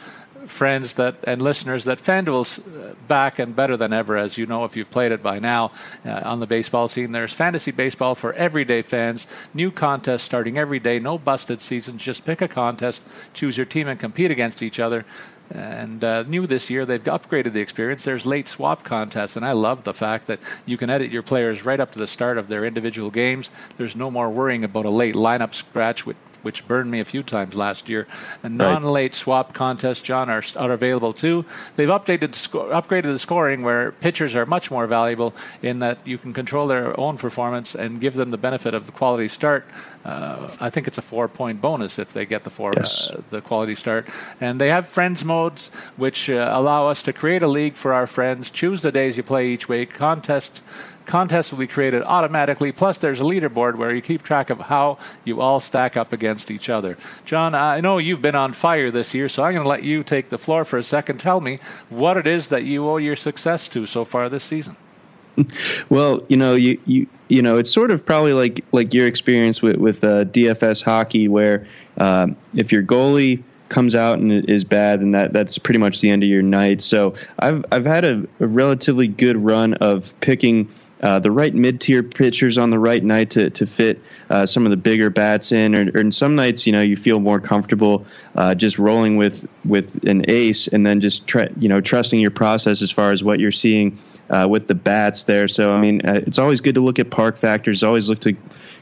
friends 0.48 0.96
that 0.96 1.16
and 1.24 1.42
listeners 1.42 1.86
that 1.86 2.00
FanDuel's 2.00 2.60
uh, 2.60 2.96
back 3.08 3.40
and 3.40 3.56
better 3.56 3.78
than 3.78 3.94
ever, 3.94 4.18
as 4.18 4.38
you 4.38 4.46
know 4.46 4.66
if 4.66 4.76
you've 4.76 4.92
played 4.92 5.12
it 5.12 5.24
by 5.24 5.40
now 5.40 5.72
uh, 6.06 6.22
on 6.26 6.40
the 6.40 6.48
baseball 6.48 6.88
scene. 6.88 7.12
There's 7.12 7.34
fantasy 7.34 7.72
baseball 7.72 8.16
for 8.16 8.34
everyday 8.34 8.82
fans. 8.82 9.28
New 9.54 9.72
contests 9.72 10.24
starting 10.24 10.58
every 10.58 10.80
day. 10.80 11.00
No 11.00 11.18
busted 11.18 11.62
seasons. 11.62 12.02
Just 12.02 12.26
pick 12.26 12.42
a 12.42 12.48
contest, 12.48 13.04
choose 13.34 13.58
your 13.58 13.66
team, 13.66 13.88
and 13.88 14.00
compete 14.00 14.32
against 14.32 14.62
each 14.62 14.80
other. 14.80 15.06
And 15.54 16.04
uh, 16.04 16.24
new 16.24 16.48
this 16.48 16.72
year, 16.72 16.84
they've 16.84 17.04
upgraded 17.04 17.54
the 17.54 17.62
experience. 17.62 18.04
There's 18.04 18.26
late 18.26 18.48
swap 18.48 18.84
contests, 18.84 19.36
and 19.36 19.46
I 19.46 19.52
love 19.52 19.84
the 19.84 19.94
fact 19.94 20.26
that 20.26 20.40
you 20.66 20.78
can 20.78 20.90
edit 20.90 21.12
your 21.12 21.22
players 21.22 21.64
right 21.64 21.80
up 21.80 21.92
to 21.94 22.00
the 22.00 22.08
start 22.08 22.40
of 22.40 22.48
their 22.48 22.66
individual 22.66 23.12
games. 23.12 23.52
There's 23.78 23.96
no 23.96 24.10
more 24.10 24.32
worrying 24.32 24.64
about 24.64 24.86
a 24.86 24.90
late 24.90 25.14
lineup 25.14 25.54
scratch 25.54 26.08
with 26.08 26.18
which 26.44 26.68
burned 26.68 26.92
me 26.92 27.00
a 27.00 27.06
few 27.06 27.24
times 27.24 27.56
last 27.56 27.90
year. 27.90 28.08
And 28.44 28.58
non-late 28.58 29.16
swap 29.16 29.54
contests, 29.54 30.02
John, 30.02 30.30
are, 30.30 30.44
are 30.56 30.72
available 30.72 31.14
too. 31.14 31.46
They've 31.76 31.90
updated 31.90 32.36
sco- 32.36 32.70
upgraded 32.70 33.04
the 33.04 33.20
scoring 33.20 33.64
where 33.64 33.92
pitchers 33.92 34.36
are 34.36 34.46
much 34.46 34.70
more 34.70 34.88
valuable 34.88 35.34
in 35.62 35.80
that 35.80 35.98
you 36.06 36.18
can 36.18 36.34
control 36.34 36.68
their 36.68 36.98
own 37.00 37.18
performance 37.18 37.76
and 37.76 38.00
give 38.00 38.14
them 38.14 38.32
the 38.32 38.38
benefit 38.38 38.74
of 38.74 38.86
the 38.86 38.92
quality 38.92 39.28
start. 39.28 39.66
Uh, 40.06 40.50
I 40.60 40.70
think 40.70 40.88
it's 40.88 40.98
a 40.98 41.02
four-point 41.02 41.62
bonus 41.62 41.98
if 41.98 42.12
they 42.12 42.26
get 42.26 42.44
the 42.44 42.50
four 42.50 42.74
yes. 42.76 43.10
uh, 43.10 43.22
the 43.30 43.42
quality 43.42 43.76
start. 43.76 44.10
And 44.42 44.60
they 44.60 44.68
have 44.68 44.88
friends 44.88 45.24
modes 45.24 45.70
which 45.96 46.30
uh, 46.30 46.50
allow 46.54 46.88
us 46.90 47.04
to 47.04 47.14
create 47.14 47.42
a 47.42 47.48
league 47.48 47.76
for 47.76 47.94
our 47.94 48.08
friends. 48.08 48.50
Choose 48.50 48.82
the 48.82 48.92
days 48.92 49.16
you 49.16 49.24
play 49.24 49.48
each 49.48 49.70
week. 49.70 49.94
Contest 49.94 50.62
contests 51.06 51.52
will 51.52 51.60
be 51.60 51.68
created 51.68 52.04
automatically. 52.04 52.72
Plus, 52.72 52.98
there's 52.98 53.20
a 53.20 53.24
leaderboard 53.24 53.76
where 53.76 53.94
you 53.94 54.02
keep 54.02 54.24
track 54.24 54.50
of 54.50 54.60
how 54.60 54.98
you 55.24 55.42
all 55.42 55.60
stack 55.60 55.98
up 55.98 56.14
against 56.14 56.52
each 56.52 56.70
other. 56.70 56.98
John, 57.26 57.56
I 57.56 57.82
know 57.82 57.98
you've 57.98 58.22
been 58.22 58.36
on 58.36 58.54
fire 58.54 58.92
this 58.92 59.14
year, 59.14 59.30
so 59.30 59.44
I'm 59.44 59.54
going 59.54 59.64
to 59.64 59.70
let 59.70 59.84
you 59.84 60.04
take 60.04 60.30
the 60.30 60.38
floor 60.38 60.66
for 60.66 60.78
a 60.78 60.84
second. 60.84 61.20
Tell 61.20 61.42
me 61.42 61.60
what 61.90 62.18
it 62.18 62.28
is 62.28 62.50
that 62.50 62.64
you 62.64 62.88
owe 62.90 62.98
your 62.98 63.16
success 63.16 63.68
to 63.70 63.86
so 63.86 64.06
far 64.06 64.30
this 64.30 64.44
season. 64.44 64.78
Well, 65.90 66.24
you 66.30 66.38
know, 66.38 66.54
you, 66.54 66.80
you 66.86 67.08
you 67.28 67.42
know, 67.42 67.58
it's 67.58 67.72
sort 67.72 67.90
of 67.90 68.06
probably 68.06 68.34
like 68.34 68.64
like 68.72 68.94
your 68.94 69.08
experience 69.08 69.62
with 69.62 69.78
with 69.78 70.04
uh, 70.04 70.26
DFS 70.26 70.84
hockey, 70.84 71.28
where 71.28 71.68
uh, 71.98 72.28
if 72.54 72.72
your 72.72 72.84
goalie 72.84 73.42
comes 73.70 73.96
out 73.96 74.20
and 74.20 74.48
is 74.48 74.64
bad, 74.64 75.02
and 75.02 75.16
that 75.16 75.34
that's 75.34 75.58
pretty 75.58 75.80
much 75.80 76.00
the 76.02 76.10
end 76.10 76.24
of 76.24 76.30
your 76.30 76.44
night. 76.44 76.82
So 76.82 77.16
I've 77.40 77.66
I've 77.72 77.86
had 77.86 78.06
a, 78.06 78.28
a 78.40 78.48
relatively 78.48 79.08
good 79.08 79.38
run 79.38 79.74
of 79.76 80.14
picking 80.22 80.72
uh, 81.04 81.20
the 81.20 81.30
right 81.30 81.54
mid 81.54 81.82
tier 81.82 82.02
pitchers 82.02 82.58
on 82.58 82.70
the 82.70 82.80
right 82.80 83.04
night 83.04 83.32
to, 83.32 83.50
to 83.52 83.68
fit 83.68 84.02
uh, 84.30 84.46
some 84.46 84.66
of 84.66 84.70
the 84.70 84.78
bigger 84.78 85.10
bats 85.10 85.52
in. 85.52 85.76
Or, 85.76 85.92
or, 85.94 86.00
in 86.00 86.12
some 86.12 86.36
nights, 86.36 86.66
you 86.66 86.72
know, 86.72 86.82
you 86.82 86.96
feel 86.96 87.20
more 87.20 87.40
comfortable 87.40 88.06
uh, 88.36 88.56
just 88.56 88.80
rolling 88.80 89.18
with 89.18 89.46
with 89.66 90.04
an 90.06 90.26
ace 90.30 90.68
and 90.68 90.86
then 90.86 91.02
just 91.02 91.30
you 91.60 91.68
know 91.68 91.82
trusting 91.82 92.20
your 92.20 92.32
process 92.32 92.82
as 92.82 92.90
far 92.90 93.12
as 93.12 93.24
what 93.24 93.40
you're 93.40 93.52
seeing 93.52 94.00
uh, 94.30 94.48
with 94.50 94.68
the 94.68 94.76
bats 94.76 95.26
there. 95.26 95.48
So 95.48 95.76
I 95.76 95.80
mean, 95.82 96.02
uh, 96.08 96.22
it's 96.26 96.40
always 96.40 96.62
good 96.62 96.76
to 96.76 96.82
look 96.82 97.00
at 97.00 97.12
park 97.12 97.38
factors. 97.38 97.84
Always 97.84 98.08
look 98.08 98.22
to 98.22 98.36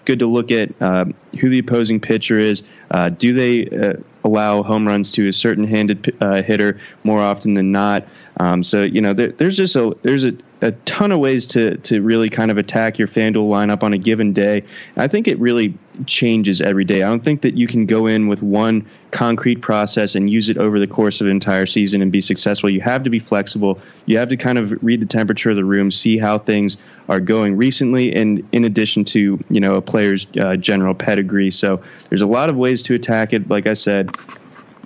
good 0.06 0.20
to 0.20 0.28
look 0.28 0.52
at 0.52 0.80
um, 0.82 1.14
who 1.40 1.50
the 1.50 1.60
opposing 1.60 2.00
pitcher 2.00 2.38
is. 2.38 2.64
Uh, 2.90 3.10
do 3.10 3.34
they 3.34 3.68
uh, 3.68 3.94
allow 4.24 4.64
home 4.64 4.88
runs 4.88 5.12
to 5.12 5.28
a 5.28 5.32
certain 5.32 5.66
handed 5.66 6.16
uh, 6.22 6.42
hitter 6.42 6.80
more 7.04 7.20
often 7.20 7.54
than 7.54 7.72
not? 7.72 8.06
Um, 8.42 8.64
so 8.64 8.82
you 8.82 9.02
know, 9.02 9.14
there, 9.14 9.32
there's 9.34 9.56
just 9.56 9.76
a 9.76 9.96
there's 10.02 10.24
a, 10.24 10.34
a 10.62 10.72
ton 10.72 11.12
of 11.12 11.20
ways 11.20 11.46
to 11.48 11.78
to 11.78 12.02
really 12.02 12.28
kind 12.28 12.50
of 12.50 12.58
attack 12.58 12.98
your 12.98 13.08
FanDuel 13.08 13.48
lineup 13.48 13.84
on 13.84 13.94
a 13.94 14.00
given 14.00 14.34
day. 14.34 14.64
I 14.98 15.08
think 15.08 15.28
it 15.28 15.38
really 15.38 15.78
changes 16.08 16.60
every 16.60 16.84
day. 16.84 17.04
I 17.04 17.10
don't 17.10 17.24
think 17.24 17.42
that 17.42 17.54
you 17.54 17.68
can 17.68 17.86
go 17.86 18.08
in 18.08 18.28
with 18.28 18.42
one 18.42 18.84
concrete 19.12 19.62
process 19.62 20.16
and 20.16 20.28
use 20.28 20.50
it 20.50 20.58
over 20.58 20.80
the 20.80 20.88
course 20.88 21.22
of 21.22 21.28
an 21.28 21.32
entire 21.32 21.68
season 21.68 22.02
and 22.02 22.12
be 22.12 22.20
successful. 22.20 22.68
You 22.68 22.82
have 22.82 23.04
to 23.04 23.12
be 23.12 23.20
flexible. 23.20 23.80
You 24.08 24.18
have 24.18 24.30
to 24.30 24.38
kind 24.38 24.58
of 24.58 24.72
read 24.84 25.02
the 25.02 25.06
temperature 25.06 25.52
of 25.52 25.56
the 25.56 25.66
room, 25.66 25.92
see 25.92 26.18
how 26.18 26.40
things 26.40 26.78
are 27.10 27.20
going 27.20 27.56
recently, 27.56 28.12
and 28.16 28.44
in 28.54 28.64
addition 28.64 29.04
to 29.06 29.40
you 29.52 29.60
know 29.60 29.76
a 29.76 29.82
player's 29.84 30.26
uh, 30.42 30.56
general 30.56 30.96
pedigree. 30.96 31.52
So 31.52 31.80
there's 32.10 32.22
a 32.22 32.28
lot 32.28 32.50
of 32.50 32.56
ways 32.56 32.82
to 32.84 32.96
attack 32.96 33.34
it. 33.34 33.52
Like 33.52 33.68
I 33.68 33.76
said. 33.76 34.10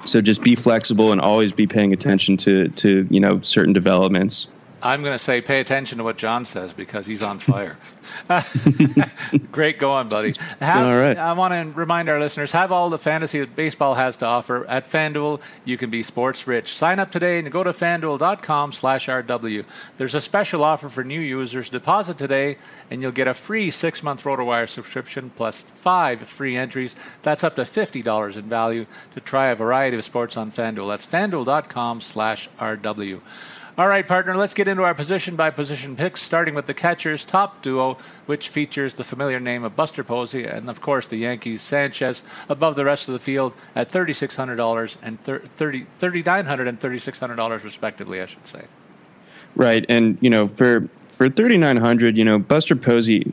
So 0.06 0.22
just 0.22 0.44
be 0.44 0.56
flexible 0.56 1.12
and 1.12 1.20
always 1.20 1.52
be 1.52 1.68
paying 1.68 1.94
attention 1.94 2.38
to 2.38 2.70
to 2.70 3.08
you 3.10 3.20
know 3.20 3.42
certain 3.42 3.74
developments. 3.74 4.48
I'm 4.86 5.02
going 5.02 5.16
to 5.16 5.20
say 5.20 5.42
pay 5.42 5.62
attention 5.62 5.98
to 5.98 6.04
what 6.04 6.16
John 6.16 6.46
says 6.46 6.72
because 6.72 7.08
he's 7.08 7.24
on 7.24 7.40
fire. 7.40 7.76
Great 9.52 9.80
going, 9.80 10.10
buddy. 10.10 10.34
Have, 10.62 10.86
all 10.86 10.96
right. 10.96 11.18
I 11.18 11.34
want 11.34 11.54
to 11.54 11.76
remind 11.76 12.08
our 12.08 12.20
listeners 12.20 12.52
have 12.52 12.72
all 12.72 12.92
the 12.92 13.00
fantasy 13.00 13.40
that 13.40 13.56
baseball 13.56 13.96
has 13.96 14.16
to 14.18 14.28
offer 14.28 14.64
at 14.68 14.88
FanDuel. 14.88 15.42
You 15.64 15.80
can 15.80 15.90
be 15.90 16.04
sports 16.04 16.46
rich. 16.46 16.72
Sign 16.72 17.00
up 17.00 17.12
today 17.12 17.40
and 17.40 17.52
go 17.52 17.64
to 17.64 17.72
fanduel.com/rw. 17.72 19.66
There's 19.98 20.14
a 20.14 20.22
special 20.22 20.64
offer 20.64 20.90
for 20.90 21.04
new 21.04 21.20
users. 21.20 21.72
Deposit 21.72 22.20
today 22.20 22.60
and 22.92 23.02
you'll 23.02 23.12
get 23.12 23.28
a 23.28 23.34
free 23.34 23.72
six-month 23.72 24.24
RotoWire 24.24 24.70
subscription 24.70 25.32
plus 25.36 25.64
five 25.64 26.22
free 26.28 26.56
entries. 26.56 26.96
That's 27.24 27.44
up 27.44 27.56
to 27.56 27.66
fifty 27.66 28.04
dollars 28.04 28.38
in 28.38 28.48
value 28.48 28.86
to 29.16 29.20
try 29.20 29.48
a 29.48 29.56
variety 29.56 29.98
of 29.98 30.06
sports 30.06 30.38
on 30.38 30.52
FanDuel. 30.52 30.90
That's 30.90 31.08
fanduel.com/rw. 31.08 33.22
All 33.78 33.90
right, 33.90 34.08
partner, 34.08 34.38
let's 34.38 34.54
get 34.54 34.70
into 34.70 34.84
our 34.84 34.94
position 34.94 35.36
by 35.36 35.50
position 35.50 35.98
picks, 35.98 36.22
starting 36.22 36.56
with 36.56 36.66
the 36.66 36.74
catcher's 36.74 37.26
top 37.26 37.62
duo, 37.62 37.98
which 38.26 38.48
features 38.48 38.94
the 38.94 39.04
familiar 39.04 39.38
name 39.38 39.66
of 39.66 39.76
Buster 39.76 40.02
Posey 40.02 40.46
and, 40.46 40.70
of 40.70 40.80
course, 40.80 41.08
the 41.08 41.18
Yankees' 41.18 41.62
Sanchez 41.62 42.24
above 42.48 42.78
the 42.78 42.86
rest 42.86 43.10
of 43.10 43.14
the 43.14 43.20
field 43.20 43.54
at 43.76 43.92
$3,600 43.92 44.98
and 45.02 45.22
$3,900 45.22 46.68
and 46.68 46.80
$3,600, 46.80 47.64
respectively, 47.66 48.22
I 48.22 48.28
should 48.28 48.48
say. 48.48 48.64
Right. 49.58 49.86
And, 49.90 50.18
you 50.22 50.30
know, 50.30 50.48
for, 50.48 50.88
for 51.18 51.30
3900 51.30 52.16
you 52.16 52.24
know, 52.24 52.40
Buster 52.40 52.78
Posey 52.78 53.30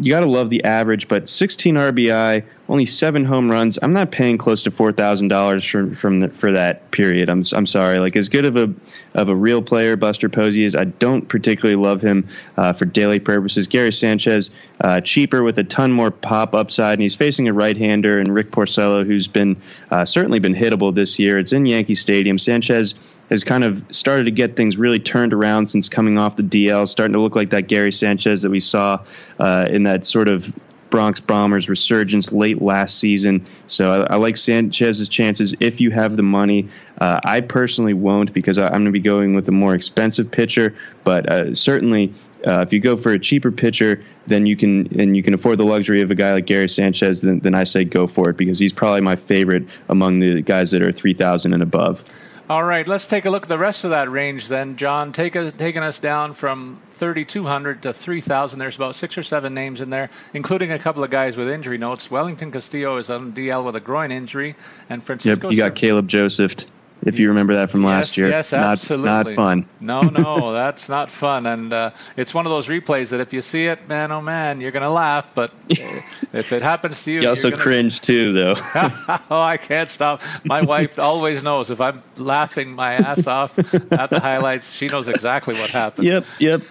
you 0.00 0.10
got 0.10 0.20
to 0.20 0.26
love 0.26 0.50
the 0.50 0.64
average, 0.64 1.06
but 1.08 1.28
16 1.28 1.74
RBI, 1.74 2.42
only 2.68 2.86
seven 2.86 3.24
home 3.24 3.50
runs. 3.50 3.78
I'm 3.82 3.92
not 3.92 4.10
paying 4.10 4.38
close 4.38 4.62
to 4.62 4.70
four 4.70 4.92
thousand 4.92 5.28
dollars 5.28 5.64
for 5.64 5.94
from 5.94 6.20
the, 6.20 6.28
for 6.28 6.50
that 6.52 6.90
period. 6.90 7.28
I'm 7.28 7.42
I'm 7.52 7.66
sorry. 7.66 7.98
Like 7.98 8.16
as 8.16 8.30
good 8.30 8.46
of 8.46 8.56
a 8.56 8.72
of 9.14 9.28
a 9.28 9.34
real 9.34 9.60
player 9.60 9.94
Buster 9.96 10.30
Posey 10.30 10.64
is, 10.64 10.74
I 10.74 10.84
don't 10.84 11.28
particularly 11.28 11.76
love 11.76 12.00
him 12.00 12.26
uh, 12.56 12.72
for 12.72 12.86
daily 12.86 13.18
purposes. 13.18 13.66
Gary 13.66 13.92
Sanchez, 13.92 14.50
uh, 14.80 15.00
cheaper 15.00 15.42
with 15.42 15.58
a 15.58 15.64
ton 15.64 15.92
more 15.92 16.10
pop 16.10 16.54
upside, 16.54 16.94
and 16.94 17.02
he's 17.02 17.14
facing 17.14 17.46
a 17.46 17.52
right-hander 17.52 18.18
and 18.18 18.34
Rick 18.34 18.52
Porcello, 18.52 19.04
who's 19.04 19.28
been 19.28 19.60
uh, 19.90 20.06
certainly 20.06 20.38
been 20.38 20.54
hittable 20.54 20.94
this 20.94 21.18
year. 21.18 21.38
It's 21.38 21.52
in 21.52 21.66
Yankee 21.66 21.94
Stadium. 21.94 22.38
Sanchez 22.38 22.94
has 23.32 23.42
kind 23.42 23.64
of 23.64 23.82
started 23.90 24.24
to 24.24 24.30
get 24.30 24.56
things 24.56 24.76
really 24.76 25.00
turned 25.00 25.32
around 25.32 25.66
since 25.66 25.88
coming 25.88 26.18
off 26.18 26.36
the 26.36 26.42
DL, 26.42 26.86
starting 26.86 27.14
to 27.14 27.20
look 27.20 27.34
like 27.34 27.48
that 27.48 27.66
Gary 27.66 27.90
Sanchez 27.90 28.42
that 28.42 28.50
we 28.50 28.60
saw 28.60 29.02
uh, 29.38 29.64
in 29.70 29.84
that 29.84 30.04
sort 30.04 30.28
of 30.28 30.54
Bronx 30.90 31.18
Bombers 31.18 31.66
resurgence 31.66 32.30
late 32.30 32.60
last 32.60 32.98
season. 32.98 33.46
So 33.68 34.02
I, 34.02 34.12
I 34.12 34.16
like 34.16 34.36
Sanchez's 34.36 35.08
chances 35.08 35.54
if 35.60 35.80
you 35.80 35.90
have 35.92 36.18
the 36.18 36.22
money. 36.22 36.68
Uh, 37.00 37.20
I 37.24 37.40
personally 37.40 37.94
won't 37.94 38.34
because 38.34 38.58
I, 38.58 38.66
am 38.66 38.72
going 38.72 38.84
to 38.84 38.90
be 38.90 39.00
going 39.00 39.34
with 39.34 39.48
a 39.48 39.52
more 39.52 39.74
expensive 39.74 40.30
pitcher, 40.30 40.76
but 41.02 41.28
uh, 41.28 41.54
certainly. 41.54 42.12
Uh, 42.44 42.58
if 42.60 42.72
you 42.72 42.80
go 42.80 42.96
for 42.96 43.12
a 43.12 43.20
cheaper 43.20 43.52
pitcher, 43.52 44.02
then 44.26 44.46
you 44.46 44.56
can 44.56 44.88
and 45.00 45.16
you 45.16 45.22
can 45.22 45.32
afford 45.32 45.58
the 45.58 45.64
luxury 45.64 46.00
of 46.02 46.10
a 46.10 46.14
guy 46.16 46.32
like 46.32 46.44
Gary 46.44 46.68
Sanchez. 46.68 47.20
Then, 47.20 47.38
then 47.38 47.54
I 47.54 47.62
say 47.62 47.84
go 47.84 48.08
for 48.08 48.30
it 48.30 48.36
because 48.36 48.58
he's 48.58 48.72
probably 48.72 49.00
my 49.00 49.14
favorite 49.14 49.64
among 49.88 50.18
the 50.18 50.42
guys 50.42 50.72
that 50.72 50.82
are 50.82 50.90
three 50.90 51.14
thousand 51.14 51.54
and 51.54 51.62
above. 51.62 52.02
All 52.52 52.64
right, 52.64 52.86
let's 52.86 53.06
take 53.06 53.24
a 53.24 53.30
look 53.30 53.44
at 53.44 53.48
the 53.48 53.56
rest 53.56 53.82
of 53.84 53.90
that 53.92 54.10
range 54.10 54.48
then, 54.48 54.76
John. 54.76 55.14
Take 55.14 55.36
a, 55.36 55.50
taking 55.50 55.82
us 55.82 55.98
down 55.98 56.34
from 56.34 56.82
3,200 56.90 57.84
to 57.84 57.94
3,000. 57.94 58.58
There's 58.58 58.76
about 58.76 58.94
six 58.94 59.16
or 59.16 59.22
seven 59.22 59.54
names 59.54 59.80
in 59.80 59.88
there, 59.88 60.10
including 60.34 60.70
a 60.70 60.78
couple 60.78 61.02
of 61.02 61.08
guys 61.08 61.38
with 61.38 61.48
injury 61.48 61.78
notes. 61.78 62.10
Wellington 62.10 62.50
Castillo 62.50 62.98
is 62.98 63.08
on 63.08 63.32
DL 63.32 63.64
with 63.64 63.74
a 63.76 63.80
groin 63.80 64.12
injury, 64.12 64.54
and 64.90 65.02
Francisco. 65.02 65.48
Yep, 65.48 65.52
you 65.52 65.56
got 65.56 65.74
Caleb 65.74 66.08
Joseph 66.08 66.56
if 67.04 67.18
you 67.18 67.28
remember 67.28 67.54
that 67.54 67.70
from 67.70 67.84
last 67.84 68.10
yes, 68.10 68.18
year. 68.18 68.28
Yes, 68.28 68.52
absolutely. 68.52 69.06
Not, 69.06 69.26
not 69.26 69.34
fun. 69.34 69.66
No, 69.80 70.00
no, 70.02 70.52
that's 70.62 70.88
not 70.88 71.10
fun. 71.10 71.46
And 71.46 71.72
uh, 71.72 71.90
it's 72.16 72.32
one 72.34 72.46
of 72.46 72.50
those 72.50 72.68
replays 72.68 73.10
that 73.10 73.20
if 73.20 73.32
you 73.32 73.42
see 73.42 73.66
it, 73.66 73.88
man, 73.88 74.12
oh 74.12 74.20
man, 74.20 74.60
you're 74.60 74.70
going 74.70 74.82
to 74.82 74.90
laugh. 74.90 75.30
But 75.34 75.52
if 75.68 76.52
it 76.52 76.62
happens 76.62 77.02
to 77.04 77.12
you, 77.12 77.22
you 77.22 77.28
also 77.28 77.50
gonna... 77.50 77.62
cringe 77.62 78.00
too, 78.00 78.32
though. 78.32 78.54
oh, 79.30 79.40
I 79.40 79.56
can't 79.56 79.90
stop. 79.90 80.22
My 80.44 80.62
wife 80.62 80.98
always 80.98 81.42
knows 81.42 81.70
if 81.70 81.80
I'm 81.80 82.02
laughing 82.16 82.72
my 82.72 82.94
ass 82.94 83.26
off 83.26 83.58
at 83.58 84.10
the 84.10 84.20
highlights, 84.20 84.72
she 84.72 84.88
knows 84.88 85.08
exactly 85.08 85.54
what 85.54 85.70
happened. 85.70 86.06
Yep, 86.06 86.24
yep. 86.38 86.62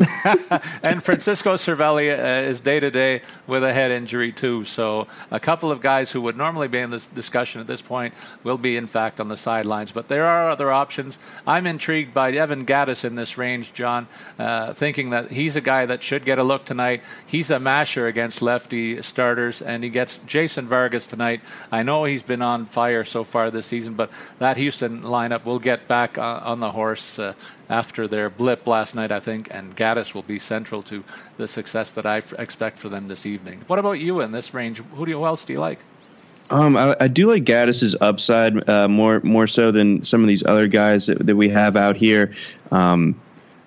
and 0.84 1.04
Francisco 1.04 1.56
Cervelli 1.56 2.12
uh, 2.12 2.48
is 2.48 2.62
day 2.62 2.80
to 2.80 2.89
day 2.89 3.22
with 3.48 3.63
a 3.63 3.74
head 3.74 3.91
injury 3.91 4.32
too. 4.32 4.63
So 4.65 5.08
a 5.30 5.39
couple 5.39 5.72
of 5.72 5.82
guys 5.82 6.12
who 6.12 6.22
would 6.22 6.38
normally 6.38 6.67
be 6.67 6.80
in 6.80 6.89
this 6.89 7.06
discussion 7.08 7.60
at 7.60 7.67
this 7.67 7.82
point 7.82 8.13
will 8.44 8.58
be, 8.58 8.78
in 8.78 8.88
fact, 8.88 9.20
on 9.20 9.28
the 9.28 9.38
sidelines. 9.38 9.91
But 9.91 10.08
they're 10.08 10.20
there 10.21 10.29
are 10.29 10.51
other 10.51 10.71
options. 10.71 11.17
I'm 11.47 11.65
intrigued 11.65 12.13
by 12.13 12.31
Evan 12.31 12.63
Gattis 12.63 13.03
in 13.03 13.15
this 13.15 13.39
range, 13.39 13.73
John, 13.73 14.07
uh, 14.38 14.71
thinking 14.71 15.10
that 15.10 15.31
he's 15.31 15.55
a 15.55 15.62
guy 15.62 15.88
that 15.88 16.03
should 16.03 16.25
get 16.25 16.38
a 16.38 16.43
look 16.43 16.63
tonight. 16.63 17.01
He's 17.25 17.49
a 17.49 17.57
masher 17.57 18.05
against 18.05 18.43
lefty 18.43 19.01
starters, 19.01 19.63
and 19.63 19.84
he 19.84 19.89
gets 19.89 20.19
Jason 20.27 20.67
Vargas 20.67 21.07
tonight. 21.07 21.41
I 21.71 21.81
know 21.81 22.03
he's 22.03 22.21
been 22.21 22.43
on 22.43 22.67
fire 22.67 23.03
so 23.03 23.23
far 23.23 23.49
this 23.49 23.65
season, 23.65 23.95
but 23.95 24.12
that 24.38 24.57
Houston 24.57 25.01
lineup 25.01 25.43
will 25.43 25.57
get 25.57 25.88
back 25.88 26.19
uh, 26.19 26.41
on 26.43 26.60
the 26.60 26.71
horse. 26.71 27.17
Uh, 27.17 27.34
after 27.67 28.05
their 28.05 28.29
blip 28.29 28.67
last 28.67 28.95
night, 28.95 29.13
I 29.13 29.21
think, 29.21 29.47
and 29.49 29.75
Gattis 29.75 30.13
will 30.13 30.23
be 30.23 30.38
central 30.39 30.84
to 30.84 31.05
the 31.38 31.47
success 31.47 31.93
that 31.93 32.05
I 32.05 32.17
f- 32.17 32.34
expect 32.38 32.77
for 32.79 32.89
them 32.89 33.07
this 33.07 33.25
evening. 33.25 33.62
What 33.67 33.79
about 33.79 33.93
you 33.93 34.19
in 34.19 34.34
this 34.34 34.53
range? 34.53 34.79
Who, 34.79 35.05
do 35.05 35.12
you, 35.12 35.19
who 35.19 35.25
else 35.25 35.45
do 35.45 35.53
you 35.53 35.62
like? 35.62 35.79
Um, 36.52 36.76
I, 36.76 36.96
I, 37.00 37.08
do 37.08 37.32
like 37.32 37.46
Gattis's 37.46 37.96
upside 38.02 38.70
uh, 38.70 38.88
more 38.88 39.22
more 39.22 39.48
so 39.48 39.72
than 39.72 40.04
some 40.04 40.22
of 40.22 40.28
these 40.28 40.46
other 40.46 40.68
guys 40.68 41.06
that, 41.06 41.26
that 41.26 41.36
we 41.36 41.48
have 41.50 41.78
out 41.78 41.96
here. 41.96 42.34
Um, 42.72 43.20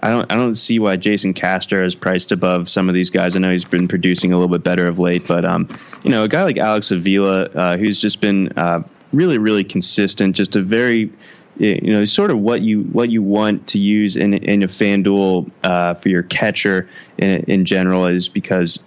I 0.04 0.10
don't 0.10 0.30
I 0.30 0.36
don't 0.36 0.54
see 0.54 0.78
why 0.78 0.96
Jason 0.96 1.32
Castro 1.32 1.84
is 1.86 1.94
priced 1.94 2.30
above 2.30 2.68
some 2.68 2.90
of 2.90 2.94
these 2.94 3.08
guys. 3.08 3.36
I 3.36 3.38
know 3.38 3.50
he's 3.50 3.64
been 3.64 3.88
producing 3.88 4.32
a 4.32 4.36
little 4.36 4.54
bit 4.54 4.62
better 4.62 4.86
of 4.86 4.98
late, 4.98 5.26
but 5.26 5.46
um, 5.46 5.66
you 6.02 6.10
know, 6.10 6.24
a 6.24 6.28
guy 6.28 6.44
like 6.44 6.58
Alex 6.58 6.90
Avila, 6.90 7.44
uh, 7.44 7.76
who's 7.78 7.98
just 7.98 8.20
been 8.20 8.52
uh, 8.58 8.82
really 9.14 9.38
really 9.38 9.64
consistent, 9.64 10.36
just 10.36 10.54
a 10.54 10.60
very 10.60 11.10
you 11.56 11.92
know 11.92 12.04
sort 12.04 12.30
of 12.30 12.38
what 12.38 12.60
you 12.60 12.82
what 12.82 13.08
you 13.08 13.22
want 13.22 13.66
to 13.68 13.78
use 13.78 14.16
in 14.16 14.34
in 14.34 14.62
a 14.62 14.68
FanDuel 14.68 15.50
uh, 15.62 15.94
for 15.94 16.10
your 16.10 16.24
catcher 16.24 16.86
in, 17.16 17.30
in 17.44 17.64
general 17.64 18.04
is 18.04 18.28
because 18.28 18.78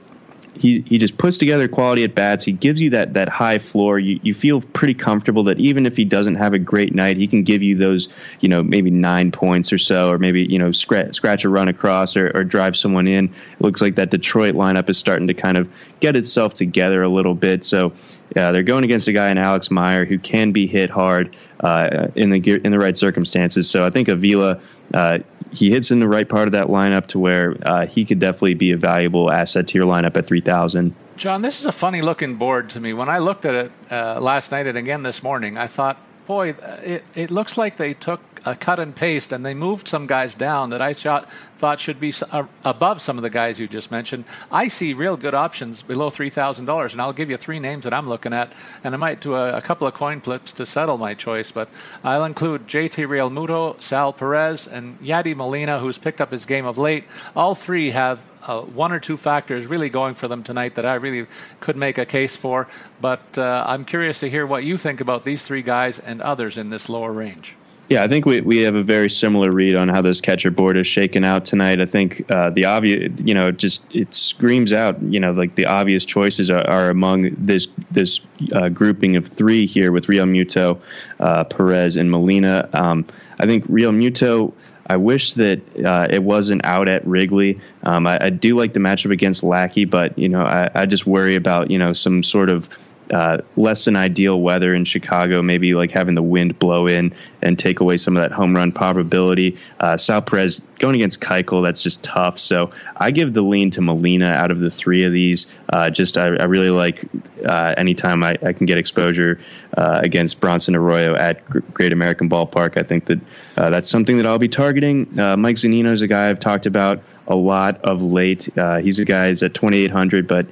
he 0.60 0.82
he 0.82 0.98
just 0.98 1.17
puts 1.17 1.38
together 1.38 1.67
quality 1.67 2.04
at 2.04 2.15
bats. 2.15 2.43
He 2.43 2.52
gives 2.52 2.82
you 2.82 2.89
that 2.91 3.13
that 3.13 3.30
high 3.30 3.58
floor. 3.58 4.00
You 4.00 4.20
you 4.24 4.34
feel 4.34 4.62
pretty 4.62 4.93
comfortable 4.93 5.43
that 5.46 5.60
even 5.60 5.86
if 5.86 5.98
he 5.98 6.06
doesn't 6.06 6.36
have 6.36 6.54
a 6.54 6.60
great 6.60 6.93
night, 6.93 7.17
he 7.17 7.28
can 7.28 7.43
give 7.43 7.63
you 7.63 7.76
those 7.76 8.08
you 8.39 8.50
know 8.50 8.62
maybe 8.63 8.89
nine 8.89 9.32
points 9.32 9.72
or 9.72 9.78
so, 9.78 10.10
or 10.10 10.17
maybe 10.17 10.43
you 10.43 10.60
know 10.60 10.72
scratch 10.72 11.15
scratch 11.15 11.43
a 11.46 11.50
run 11.50 11.67
across 11.67 12.17
or, 12.17 12.32
or 12.36 12.43
drive 12.43 12.76
someone 12.78 13.08
in. 13.08 13.26
It 13.26 13.62
looks 13.62 13.82
like 13.82 13.96
that 13.96 14.12
Detroit 14.12 14.56
lineup 14.56 14.89
is 14.89 14.98
starting 14.98 15.28
to 15.28 15.34
kind 15.34 15.58
of 15.58 15.70
get 16.00 16.15
itself 16.15 16.54
together 16.54 17.04
a 17.04 17.10
little 17.10 17.36
bit. 17.36 17.63
So 17.63 17.93
yeah, 18.36 18.52
they're 18.52 18.63
going 18.63 18.84
against 18.84 19.08
a 19.08 19.13
guy 19.13 19.30
in 19.30 19.38
Alex 19.38 19.72
Meyer 19.72 20.06
who 20.06 20.20
can 20.20 20.52
be 20.52 20.67
hit 20.67 20.89
hard 20.89 21.36
uh, 21.62 22.08
in 22.15 22.30
the 22.30 22.62
in 22.63 22.72
the 22.72 22.80
right 22.80 22.98
circumstances. 22.98 23.70
So 23.70 23.86
I 23.86 23.89
think 23.89 24.10
Avila 24.10 24.60
uh, 24.93 25.20
he 25.52 25.70
hits 25.70 25.92
in 25.92 26.00
the 26.00 26.08
right 26.08 26.28
part 26.28 26.48
of 26.48 26.52
that 26.52 26.68
lineup 26.68 27.08
to 27.08 27.20
where 27.20 27.58
uh, 27.66 27.86
he 27.86 28.06
could 28.06 28.20
definitely 28.20 28.54
be 28.54 28.72
a 28.72 28.78
valuable 28.78 29.32
asset 29.32 29.68
to 29.70 29.78
your 29.78 29.86
lineup 29.88 30.16
at 30.18 30.28
3,000. 30.28 30.94
John, 31.16 31.42
this 31.42 31.60
is 31.60 31.66
a 31.66 31.72
funny 31.72 32.02
looking 32.02 32.36
board 32.36 32.70
to 32.72 32.80
me. 32.80 32.94
When 32.94 33.10
I 33.10 33.20
looked 33.20 33.46
at 33.46 33.56
it 33.56 33.72
uh, 33.90 34.20
last 34.22 34.52
night 34.52 34.68
and 34.68 34.78
again 34.78 35.04
this 35.04 35.24
morning, 35.24 35.58
I 35.58 35.68
thought, 35.68 35.98
boy, 36.28 36.50
it, 36.84 37.04
it 37.16 37.32
looks 37.32 37.58
like 37.58 37.78
they 37.78 37.94
took 37.94 38.22
a 38.48 38.56
cut 38.56 38.80
and 38.80 38.96
paste, 38.96 39.32
and 39.34 39.46
they 39.46 39.54
moved 39.54 39.88
some 39.88 40.08
guys 40.08 40.34
down 40.34 40.70
that 40.70 40.82
I 40.82 40.94
thought 40.94 41.30
thought 41.58 41.80
should 41.80 42.00
be 42.00 42.14
uh, 42.32 42.44
above 42.64 43.02
some 43.02 43.18
of 43.18 43.24
the 43.24 43.30
guys 43.32 43.60
you 43.60 43.68
just 43.68 43.90
mentioned. 43.90 44.24
I 44.52 44.68
see 44.68 44.94
real 44.94 45.18
good 45.18 45.34
options 45.34 45.82
below 45.82 46.10
three 46.10 46.30
thousand 46.30 46.66
dollars, 46.66 46.94
and 46.94 47.02
I'll 47.02 47.14
give 47.14 47.30
you 47.30 47.36
three 47.38 47.60
names 47.60 47.84
that 47.84 47.94
I'm 47.94 48.08
looking 48.08 48.32
at, 48.34 48.54
and 48.84 48.94
I 48.94 48.98
might 48.98 49.20
do 49.20 49.36
a, 49.36 49.58
a 49.58 49.62
couple 49.62 49.86
of 49.86 49.94
coin 49.94 50.22
flips 50.22 50.54
to 50.54 50.66
settle 50.66 50.98
my 50.98 51.14
choice. 51.14 51.52
But 51.52 51.68
I'll 52.06 52.24
include 52.24 52.68
JT 52.68 53.08
Realmuto, 53.08 53.82
Sal 53.82 54.14
Perez, 54.14 54.68
and 54.68 54.98
Yadi 55.00 55.36
Molina, 55.36 55.80
who's 55.80 55.98
picked 55.98 56.22
up 56.22 56.32
his 56.32 56.46
game 56.46 56.66
of 56.66 56.78
late. 56.78 57.04
All 57.36 57.54
three 57.54 57.90
have 57.90 58.20
uh, 58.44 58.62
one 58.62 58.94
or 58.94 59.00
two 59.00 59.18
factors 59.18 59.68
really 59.68 59.90
going 59.90 60.16
for 60.16 60.30
them 60.30 60.42
tonight 60.42 60.76
that 60.76 60.86
I 60.86 60.96
really 60.96 61.28
could 61.60 61.76
make 61.76 61.98
a 61.98 62.06
case 62.06 62.38
for. 62.38 62.70
But 63.02 63.38
uh, 63.38 63.66
I'm 63.68 63.84
curious 63.84 64.22
to 64.22 64.30
hear 64.30 64.48
what 64.48 64.64
you 64.64 64.78
think 64.78 65.02
about 65.02 65.24
these 65.24 65.44
three 65.44 65.64
guys 65.64 66.00
and 66.00 66.22
others 66.22 66.58
in 66.58 66.70
this 66.70 66.88
lower 66.88 67.12
range. 67.12 67.57
Yeah, 67.89 68.04
I 68.04 68.10
think 68.10 68.26
we, 68.26 68.41
we 68.41 68.58
have 68.60 68.76
a 68.76 68.84
very 68.84 69.10
similar 69.10 69.50
read 69.50 69.76
on 69.76 69.88
how 69.88 70.02
this 70.02 70.19
catcher 70.19 70.52
board 70.52 70.76
is 70.76 70.86
shaken 70.86 71.23
out 71.23 71.45
tonight. 71.45 71.80
I 71.80 71.86
think 71.86 72.30
uh, 72.30 72.50
the 72.50 72.65
obvious, 72.65 73.13
you 73.23 73.34
know, 73.34 73.50
just 73.50 73.82
it 73.95 74.13
screams 74.13 74.73
out, 74.73 75.02
you 75.02 75.21
know, 75.21 75.32
like 75.32 75.56
the 75.56 75.65
obvious 75.65 76.04
choices 76.04 76.50
are, 76.50 76.67
are 76.67 76.89
among 76.89 77.30
this 77.38 77.67
this 77.91 78.19
uh, 78.52 78.67
grouping 78.69 79.15
of 79.15 79.28
three 79.28 79.65
here 79.65 79.93
with 79.93 80.08
Realmuto, 80.08 80.82
uh, 81.21 81.45
Perez, 81.45 81.95
and 81.95 82.12
Molina. 82.12 82.69
Um, 82.73 83.06
I 83.39 83.45
think 83.45 83.65
Realmuto. 83.67 84.54
I 84.89 84.95
wish 84.95 85.34
that 85.34 85.60
uh, 85.86 86.08
it 86.10 86.23
wasn't 86.23 86.65
out 86.65 86.88
at 86.88 87.06
Wrigley. 87.06 87.60
Um, 87.84 88.08
I, 88.08 88.17
I, 88.21 88.30
do 88.30 88.56
like 88.56 88.71
the 88.71 88.80
matchup 88.80 89.12
against 89.12 89.43
Lackey, 89.43 89.84
but 89.84 90.17
you 90.17 90.30
know, 90.30 90.43
I, 90.43 90.69
I 90.73 90.86
just 90.86 91.06
worry 91.06 91.36
about 91.36 91.69
you 91.69 91.78
know 91.78 91.91
some 91.91 92.23
sort 92.23 92.50
of 92.50 92.69
uh, 93.12 93.39
less 93.56 93.86
than 93.86 93.95
ideal 93.95 94.41
weather 94.41 94.73
in 94.73 94.86
Chicago, 94.86 95.41
maybe 95.41 95.73
like 95.73 95.91
having 95.91 96.15
the 96.15 96.23
wind 96.23 96.58
blow 96.60 96.88
in 96.88 97.13
and 97.41 97.58
take 97.58 97.80
away 97.80 97.97
some 97.97 98.17
of 98.17 98.23
that 98.23 98.32
home 98.32 98.56
run 98.56 98.71
probability. 98.71 99.58
Uh, 99.80 99.97
Sal 99.97 100.21
Perez 100.21 100.62
going 100.80 100.95
against 100.95 101.21
Keuchel, 101.21 101.63
that's 101.63 101.82
just 101.82 102.04
tough. 102.04 102.39
So 102.39 102.71
I 102.97 103.12
give 103.12 103.34
the 103.34 103.41
lean 103.41 103.71
to 103.71 103.82
Molina 103.82 104.28
out 104.28 104.52
of 104.52 104.60
the 104.60 104.69
three 104.69 105.04
of 105.04 105.12
these. 105.12 105.47
Uh, 105.69 105.89
just 105.89 106.17
I, 106.17 106.28
I, 106.28 106.45
really 106.45 106.69
like 106.69 107.04
uh, 107.45 107.73
anytime 107.78 108.23
I, 108.23 108.38
I, 108.43 108.54
can 108.54 108.65
get 108.65 108.78
exposure 108.78 109.39
uh, 109.76 110.00
against 110.04 110.39
Bronson 110.39 110.76
Arroyo 110.76 111.15
at 111.15 111.45
Great 111.73 111.91
American 111.91 112.30
Ballpark. 112.30 112.80
I 112.80 112.84
think 112.84 113.06
that 113.06 113.19
uh, 113.58 113.69
that's 113.69 113.89
something 113.89 114.17
that 114.17 114.26
I'll 114.26 114.39
be 114.39 114.47
targeting. 114.47 115.19
Uh, 115.19 115.36
Mike 115.36 115.56
Zunino 115.56 115.89
is 115.89 116.02
a 116.02 116.08
guy 116.08 116.30
I've 116.30 116.39
talked 116.39 116.65
about 116.65 117.02
a 117.28 117.36
lot 117.36 117.82
of 117.82 118.02
late. 118.02 118.50
Uh, 118.58 118.78
he's 118.78 119.00
a 119.00 119.06
guy 119.06 119.30
who's 119.30 119.43
at 119.43 119.54
2,800, 119.54 120.28
but 120.28 120.45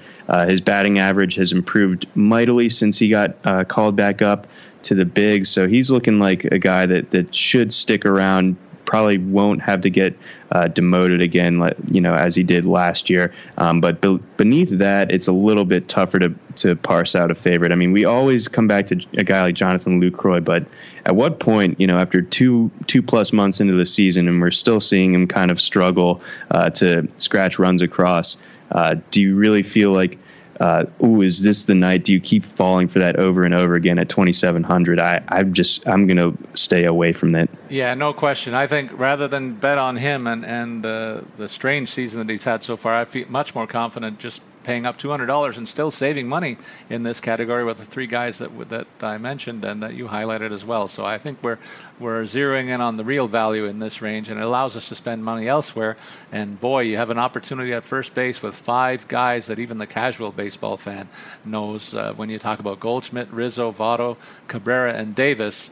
his 0.48 0.60
batting 0.60 1.00
average 1.00 1.36
has 1.36 1.52
improved 1.52 2.06
mightily 2.16 2.70
since 2.70 3.00
he 3.00 3.10
got 3.10 3.42
called 3.70 3.96
back 3.96 4.22
up 4.22 4.48
to 4.86 4.96
the 4.96 5.06
big. 5.06 5.46
So 5.46 5.68
he's 5.68 5.92
looking 5.92 6.20
like 6.20 6.46
a 6.46 6.60
guy 6.60 6.86
that, 6.86 7.12
that 7.12 7.34
should 7.36 7.74
stick 7.74 8.06
around 8.06 8.58
probably 8.86 9.18
won't 9.18 9.62
have 9.62 9.82
to 9.82 9.90
get 9.90 10.18
uh, 10.52 10.68
demoted 10.68 11.22
again, 11.22 11.68
you 11.90 12.00
know, 12.00 12.14
as 12.14 12.36
he 12.36 12.44
did 12.44 12.66
last 12.66 13.10
year. 13.10 13.34
Um, 13.58 13.82
but 13.82 14.00
be- 14.00 14.20
beneath 14.38 14.70
that, 14.78 15.12
it's 15.12 15.28
a 15.28 15.32
little 15.32 15.66
bit 15.66 15.88
tougher 15.88 16.20
to 16.20 16.34
to 16.58 16.76
parse 16.76 17.16
out 17.16 17.32
a 17.32 17.36
favorite. 17.36 17.74
I 17.74 17.76
mean, 17.76 17.92
we 17.92 18.06
always 18.06 18.48
come 18.48 18.68
back 18.68 18.88
to 18.88 19.04
a 19.18 19.24
guy 19.24 19.42
like 19.42 19.56
Jonathan 19.56 20.00
Lucroy, 20.00 20.44
but 20.44 20.66
at 21.06 21.16
what 21.16 21.40
point, 21.40 21.80
you 21.80 21.88
know, 21.88 21.98
after 21.98 22.22
two 22.22 22.72
two 22.88 23.02
plus 23.02 23.34
months 23.34 23.60
into 23.60 23.74
the 23.74 23.86
season, 23.86 24.28
and 24.28 24.40
we're 24.40 24.52
still 24.52 24.80
seeing 24.80 25.14
him 25.14 25.28
kind 25.28 25.52
of 25.52 25.60
struggle 25.60 26.22
uh, 26.52 26.70
to 26.70 27.08
scratch 27.18 27.60
runs 27.60 27.82
across, 27.82 28.38
uh, 28.72 28.96
do 29.12 29.22
you 29.22 29.36
really 29.36 29.64
feel 29.64 29.92
like 29.92 30.20
uh, 30.60 30.86
ooh, 31.04 31.22
is 31.22 31.42
this 31.42 31.66
the 31.66 31.76
night? 31.76 32.06
Do 32.06 32.14
you 32.14 32.20
keep 32.20 32.46
falling 32.46 32.88
for 32.88 33.00
that 33.00 33.18
over 33.18 33.44
and 33.44 33.54
over 33.54 33.76
again 33.76 34.00
at 34.00 34.10
2,700? 34.10 35.00
I, 35.00 35.24
I'm 35.28 35.54
just, 35.54 35.88
I'm 35.88 36.08
going 36.08 36.18
to 36.18 36.38
stay 36.58 36.86
away 36.86 37.12
from 37.12 37.32
that. 37.32 37.50
Yeah, 37.70 37.94
no 37.94 38.14
question. 38.14 38.54
I 38.54 38.68
think 38.68 38.98
rather 38.98 39.28
than 39.28 39.56
bet 39.56 39.78
on 39.78 39.98
him 39.98 40.28
and, 40.28 40.46
and 40.46 40.86
uh, 40.86 41.22
the 41.38 41.50
strange 41.50 41.90
season 41.90 42.26
that 42.26 42.32
he's 42.32 42.46
had 42.46 42.64
so 42.64 42.78
far, 42.78 42.96
I 42.96 43.06
feel 43.06 43.28
much 43.30 43.54
more 43.54 43.68
confident 43.68 44.20
just 44.20 44.42
paying 44.66 44.86
up 44.86 44.98
$200 44.98 45.58
and 45.58 45.68
still 45.68 45.92
saving 45.92 46.28
money 46.28 46.58
in 46.90 47.04
this 47.04 47.20
category 47.20 47.64
with 47.64 47.78
the 47.78 47.86
three 47.86 48.08
guys 48.08 48.40
that 48.40 48.70
that 48.70 48.88
I 49.02 49.18
mentioned 49.18 49.64
and 49.64 49.84
that 49.84 49.94
you 49.94 50.08
highlighted 50.08 50.52
as 50.52 50.66
well. 50.66 50.88
So 50.88 51.06
I 51.06 51.18
think 51.18 51.42
we're 51.44 51.60
we're 52.00 52.24
zeroing 52.24 52.68
in 52.68 52.82
on 52.82 52.98
the 52.98 53.04
real 53.04 53.28
value 53.28 53.66
in 53.66 53.80
this 53.80 54.02
range, 54.02 54.30
and 54.30 54.40
it 54.40 54.44
allows 54.44 54.76
us 54.76 54.90
to 54.90 54.96
spend 54.96 55.24
money 55.24 55.48
elsewhere. 55.48 55.96
And 56.32 56.60
boy, 56.60 56.82
you 56.82 56.98
have 56.98 57.12
an 57.12 57.20
opportunity 57.20 57.74
at 57.74 57.84
first 57.84 58.14
base 58.14 58.42
with 58.42 58.56
five 58.56 59.08
guys 59.08 59.48
that 59.48 59.60
even 59.60 59.78
the 59.78 59.88
casual 59.88 60.32
baseball 60.32 60.78
fan 60.78 61.08
knows. 61.46 61.96
Uh, 61.96 62.14
when 62.14 62.30
you 62.30 62.40
talk 62.40 62.60
about 62.60 62.80
Goldschmidt, 62.80 63.32
Rizzo, 63.32 63.72
Votto, 63.72 64.18
Cabrera, 64.48 64.94
and 64.94 65.16
Davis 65.16 65.70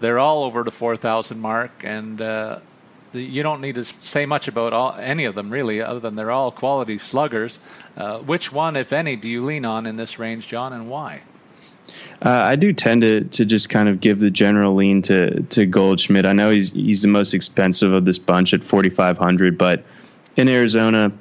they're 0.00 0.18
all 0.18 0.42
over 0.42 0.64
the 0.64 0.72
4,000 0.72 1.38
mark, 1.38 1.70
and 1.84 2.20
uh, 2.20 2.58
you 3.12 3.42
don't 3.42 3.60
need 3.60 3.74
to 3.76 3.84
say 3.84 4.26
much 4.26 4.48
about 4.48 4.72
all, 4.72 4.94
any 4.94 5.24
of 5.24 5.34
them 5.34 5.50
really, 5.50 5.80
other 5.80 6.00
than 6.00 6.14
they're 6.14 6.30
all 6.30 6.50
quality 6.50 6.98
sluggers. 6.98 7.58
Uh, 7.96 8.18
which 8.18 8.52
one, 8.52 8.76
if 8.76 8.92
any, 8.92 9.16
do 9.16 9.28
you 9.28 9.44
lean 9.44 9.64
on 9.64 9.86
in 9.86 9.96
this 9.96 10.18
range, 10.18 10.46
John, 10.48 10.72
and 10.72 10.88
why? 10.88 11.20
Uh, 12.24 12.30
I 12.30 12.56
do 12.56 12.72
tend 12.72 13.02
to 13.02 13.24
to 13.24 13.44
just 13.44 13.68
kind 13.68 13.88
of 13.88 14.00
give 14.00 14.20
the 14.20 14.30
general 14.30 14.74
lean 14.74 15.02
to 15.02 15.42
to 15.42 15.66
Goldschmidt. 15.66 16.24
I 16.24 16.32
know 16.32 16.50
he's 16.50 16.70
he's 16.70 17.02
the 17.02 17.08
most 17.08 17.34
expensive 17.34 17.92
of 17.92 18.04
this 18.04 18.18
bunch 18.18 18.54
at 18.54 18.62
forty 18.62 18.90
five 18.90 19.18
hundred, 19.18 19.58
but 19.58 19.84
in 20.36 20.48
Arizona, 20.48 21.12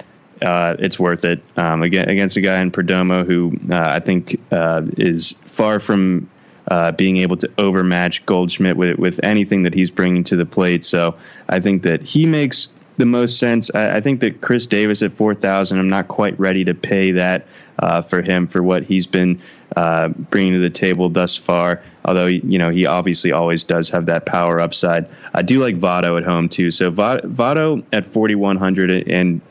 uh, 0.44 0.76
it's 0.78 1.00
worth 1.00 1.26
it. 1.26 1.42
Um, 1.58 1.82
again, 1.82 2.08
against 2.08 2.38
a 2.38 2.42
guy 2.42 2.60
in 2.62 2.72
Perdomo 2.72 3.26
who 3.26 3.58
uh, 3.72 3.80
I 3.80 4.00
think 4.00 4.40
uh, 4.52 4.84
is 4.98 5.32
far 5.46 5.80
from 5.80 6.30
uh, 6.72 6.90
being 6.94 7.18
able 7.18 7.36
to 7.36 7.52
overmatch 7.58 8.26
Goldschmidt 8.26 8.78
with 8.78 8.98
with 8.98 9.20
anything 9.24 9.64
that 9.64 9.74
he's 9.74 9.92
bringing 9.92 10.24
to 10.24 10.38
the 10.38 10.46
plate. 10.46 10.86
So 10.86 11.18
I 11.50 11.60
think 11.60 11.84
that 11.84 12.02
he 12.02 12.26
makes 12.26 12.70
the 12.96 13.06
most 13.06 13.40
sense. 13.40 13.70
I, 13.76 13.98
I 13.98 14.00
think 14.00 14.22
that 14.22 14.40
Chris 14.40 14.68
Davis 14.68 15.02
at 15.02 15.12
four 15.12 15.36
thousand, 15.36 15.80
I'm 15.80 15.90
not 15.90 16.08
quite 16.08 16.40
ready 16.40 16.64
to 16.64 16.74
pay 16.74 17.12
that 17.12 17.46
uh, 17.80 18.02
for 18.02 18.22
him 18.22 18.48
for 18.48 18.64
what 18.64 18.84
he's 18.84 19.06
been 19.06 19.42
uh, 19.76 20.08
bringing 20.08 20.54
to 20.54 20.60
the 20.60 20.70
table 20.70 21.10
thus 21.10 21.36
far. 21.36 21.84
Although 22.06 22.28
you 22.28 22.58
know 22.58 22.70
he 22.70 22.86
obviously 22.86 23.34
always 23.34 23.66
does 23.66 23.90
have 23.90 24.06
that 24.06 24.26
power 24.26 24.62
upside. 24.62 25.10
I 25.34 25.42
do 25.42 25.60
like 25.62 25.78
Votto 25.78 26.18
at 26.18 26.24
home 26.24 26.48
too. 26.48 26.72
So 26.72 26.90
Votto 26.90 27.84
at 27.92 28.06
4100 28.06 29.10
and 29.10 29.42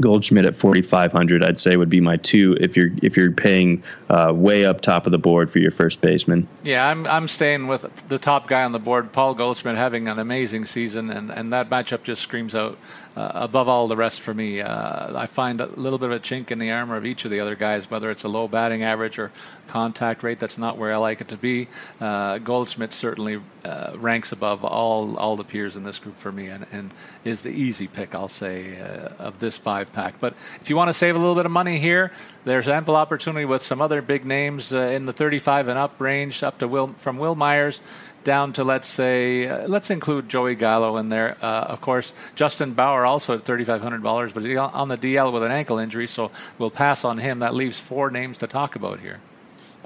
Goldschmidt 0.00 0.46
at 0.46 0.56
4,500, 0.56 1.44
I'd 1.44 1.58
say 1.58 1.76
would 1.76 1.90
be 1.90 2.00
my 2.00 2.16
two 2.16 2.56
if 2.60 2.76
you're 2.76 2.90
if 3.02 3.16
you're 3.16 3.32
paying 3.32 3.82
uh, 4.10 4.32
way 4.34 4.64
up 4.64 4.80
top 4.80 5.06
of 5.06 5.12
the 5.12 5.18
board 5.18 5.50
for 5.50 5.58
your 5.58 5.70
first 5.70 6.00
baseman. 6.00 6.48
Yeah, 6.62 6.86
I'm 6.86 7.06
I'm 7.06 7.28
staying 7.28 7.66
with 7.66 8.08
the 8.08 8.18
top 8.18 8.48
guy 8.48 8.64
on 8.64 8.72
the 8.72 8.78
board, 8.78 9.12
Paul 9.12 9.34
Goldschmidt, 9.34 9.76
having 9.76 10.08
an 10.08 10.18
amazing 10.18 10.66
season, 10.66 11.10
and, 11.10 11.30
and 11.30 11.52
that 11.52 11.70
matchup 11.70 12.02
just 12.02 12.22
screams 12.22 12.54
out 12.54 12.78
uh, 13.16 13.32
above 13.34 13.68
all 13.68 13.88
the 13.88 13.96
rest 13.96 14.20
for 14.20 14.34
me. 14.34 14.60
Uh, 14.60 15.18
I 15.18 15.26
find 15.26 15.60
a 15.60 15.66
little 15.66 15.98
bit 15.98 16.10
of 16.10 16.16
a 16.16 16.20
chink 16.20 16.50
in 16.50 16.58
the 16.58 16.70
armor 16.70 16.96
of 16.96 17.06
each 17.06 17.24
of 17.24 17.30
the 17.30 17.40
other 17.40 17.56
guys, 17.56 17.90
whether 17.90 18.10
it's 18.10 18.24
a 18.24 18.28
low 18.28 18.46
batting 18.46 18.82
average 18.82 19.18
or 19.18 19.32
contact 19.68 20.22
rate. 20.22 20.38
That's 20.38 20.58
not 20.58 20.76
where 20.76 20.92
I 20.92 20.96
like 20.96 21.20
it 21.20 21.28
to 21.28 21.36
be. 21.36 21.68
Uh, 22.00 22.38
Goldschmidt 22.38 22.92
certainly 22.92 23.40
uh, 23.64 23.92
ranks 23.96 24.32
above 24.32 24.64
all 24.64 25.16
all 25.16 25.36
the 25.36 25.44
peers 25.44 25.76
in 25.76 25.84
this 25.84 25.98
group 25.98 26.16
for 26.16 26.30
me, 26.30 26.48
and, 26.48 26.66
and 26.72 26.90
is 27.24 27.42
the 27.42 27.50
easy 27.50 27.88
pick, 27.88 28.14
I'll 28.14 28.28
say, 28.28 28.78
uh, 28.78 29.08
of 29.18 29.38
this 29.38 29.56
five 29.56 29.92
pack. 29.92 30.20
But 30.20 30.34
if 30.60 30.68
you 30.68 30.76
want 30.76 30.88
to 30.88 30.94
save 30.94 31.16
a 31.16 31.18
little 31.18 31.34
bit 31.34 31.46
of 31.46 31.52
money 31.52 31.78
here, 31.78 32.12
there's 32.44 32.68
ample 32.68 32.96
opportunity 32.96 33.44
with 33.44 33.62
some 33.62 33.80
other 33.80 34.02
big 34.02 34.24
names 34.24 34.72
uh, 34.72 34.78
in 34.78 35.06
the 35.06 35.12
35 35.12 35.68
and 35.68 35.78
up 35.78 35.98
range, 36.00 36.42
up 36.42 36.58
to 36.58 36.68
Wil 36.68 36.88
from 36.88 37.16
Wil 37.16 37.34
Myers 37.34 37.80
down 38.26 38.52
to 38.52 38.64
let's 38.64 38.88
say 38.88 39.46
uh, 39.46 39.66
let's 39.68 39.88
include 39.88 40.28
Joey 40.28 40.56
Gallo 40.56 40.98
in 40.98 41.08
there. 41.08 41.38
Uh, 41.40 41.62
of 41.68 41.80
course, 41.80 42.12
Justin 42.34 42.74
Bour 42.74 43.06
also 43.06 43.34
at 43.34 43.42
thirty 43.42 43.64
five 43.64 43.80
hundred 43.80 44.02
dollars, 44.02 44.32
but 44.32 44.44
he's 44.44 44.58
on 44.58 44.88
the 44.88 44.98
DL 44.98 45.32
with 45.32 45.44
an 45.44 45.52
ankle 45.52 45.78
injury, 45.78 46.06
so 46.06 46.30
we'll 46.58 46.70
pass 46.70 47.04
on 47.04 47.16
him. 47.16 47.38
That 47.38 47.54
leaves 47.54 47.80
four 47.80 48.10
names 48.10 48.36
to 48.38 48.46
talk 48.46 48.76
about 48.76 49.00
here. 49.00 49.20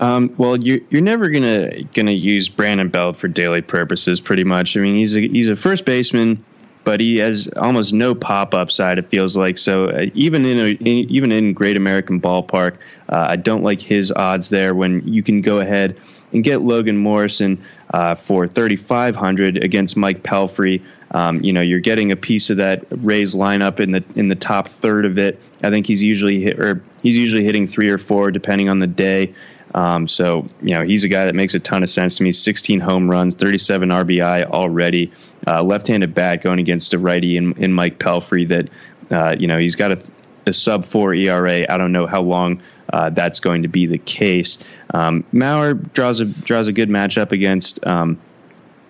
Um, 0.01 0.35
well, 0.39 0.57
you're 0.57 0.81
you're 0.89 1.03
never 1.03 1.29
gonna 1.29 1.85
gonna 1.95 2.11
use 2.13 2.49
Brandon 2.49 2.89
Belt 2.89 3.17
for 3.17 3.29
daily 3.29 3.61
purposes, 3.61 4.21
pretty 4.21 4.45
much. 4.45 4.77
I 4.77 4.81
mean, 4.81 4.97
he's 4.97 5.15
a 5.15 5.21
he's 5.21 5.49
a 5.49 5.57
first 5.57 5.85
baseman 5.85 6.43
but 6.83 6.99
he 6.99 7.19
has 7.19 7.47
almost 7.59 7.93
no 7.93 8.15
pop 8.15 8.55
upside. 8.55 8.99
It 8.99 9.09
feels 9.11 9.37
like 9.37 9.59
so. 9.59 9.91
Uh, 9.91 10.07
even 10.15 10.47
in, 10.47 10.59
a, 10.59 10.71
in, 10.71 11.11
even 11.11 11.31
in 11.31 11.53
Great 11.53 11.77
American 11.77 12.19
Ballpark, 12.19 12.77
uh, 13.11 13.27
I 13.29 13.37
don't 13.37 13.63
like 13.63 13.83
his 13.83 14.11
odds 14.13 14.49
there. 14.49 14.75
When 14.75 15.07
you 15.07 15.23
can 15.23 15.43
go 15.43 15.61
ahead 15.61 15.97
and 16.33 16.45
get 16.45 16.63
Logan 16.63 16.97
Morrison 16.97 17.63
uh, 17.93 18.15
for 18.15 18.47
3,500 18.47 19.63
against 19.63 19.97
Mike 19.97 20.23
Pelfrey. 20.23 20.83
Um, 21.13 21.41
you 21.43 21.53
know, 21.53 21.61
you're 21.61 21.81
getting 21.81 22.13
a 22.13 22.17
piece 22.17 22.51
of 22.51 22.59
that 22.59 22.85
Rays 22.91 23.35
lineup 23.35 23.81
in 23.81 23.91
the 23.91 24.05
in 24.15 24.29
the 24.29 24.37
top 24.37 24.69
third 24.69 25.05
of 25.05 25.19
it. 25.19 25.41
I 25.63 25.71
think 25.71 25.87
he's 25.87 26.03
usually 26.03 26.41
hit, 26.41 26.59
or 26.61 26.83
he's 27.03 27.17
usually 27.17 27.45
hitting 27.45 27.67
three 27.67 27.91
or 27.91 27.99
four 27.99 28.31
depending 28.31 28.69
on 28.69 28.79
the 28.79 28.87
day. 28.87 29.35
Um, 29.75 30.09
so 30.09 30.49
you 30.63 30.75
know, 30.75 30.83
he's 30.83 31.05
a 31.05 31.09
guy 31.09 31.25
that 31.25 31.35
makes 31.35 31.55
a 31.55 31.61
ton 31.61 31.83
of 31.83 31.91
sense 31.91 32.17
to 32.17 32.23
me. 32.23 32.33
16 32.33 32.81
home 32.81 33.11
runs, 33.11 33.35
37 33.35 33.89
RBI 33.89 34.45
already. 34.45 35.13
Uh, 35.47 35.63
left-handed 35.63 36.15
bat 36.15 36.43
going 36.43 36.59
against 36.59 36.93
a 36.93 36.99
righty 36.99 37.37
in, 37.37 37.53
in 37.55 37.73
Mike 37.73 37.99
Pelfrey. 37.99 38.47
That 38.47 38.69
uh, 39.11 39.35
you 39.39 39.47
know, 39.47 39.59
he's 39.59 39.77
got 39.77 39.93
a, 39.93 40.03
a 40.47 40.53
sub 40.53 40.85
four 40.85 41.15
ERA. 41.15 41.67
I 41.69 41.77
don't 41.77 41.93
know 41.93 42.07
how 42.07 42.21
long 42.21 42.63
uh, 42.93 43.11
that's 43.11 43.41
going 43.41 43.63
to 43.63 43.69
be 43.69 43.87
the 43.87 43.99
case. 43.99 44.59
Um, 44.95 45.25
Mauer 45.33 45.93
draws 45.93 46.21
a 46.21 46.27
draws 46.27 46.69
a 46.69 46.73
good 46.73 46.89
matchup 46.89 47.33
against 47.33 47.85
um, 47.87 48.19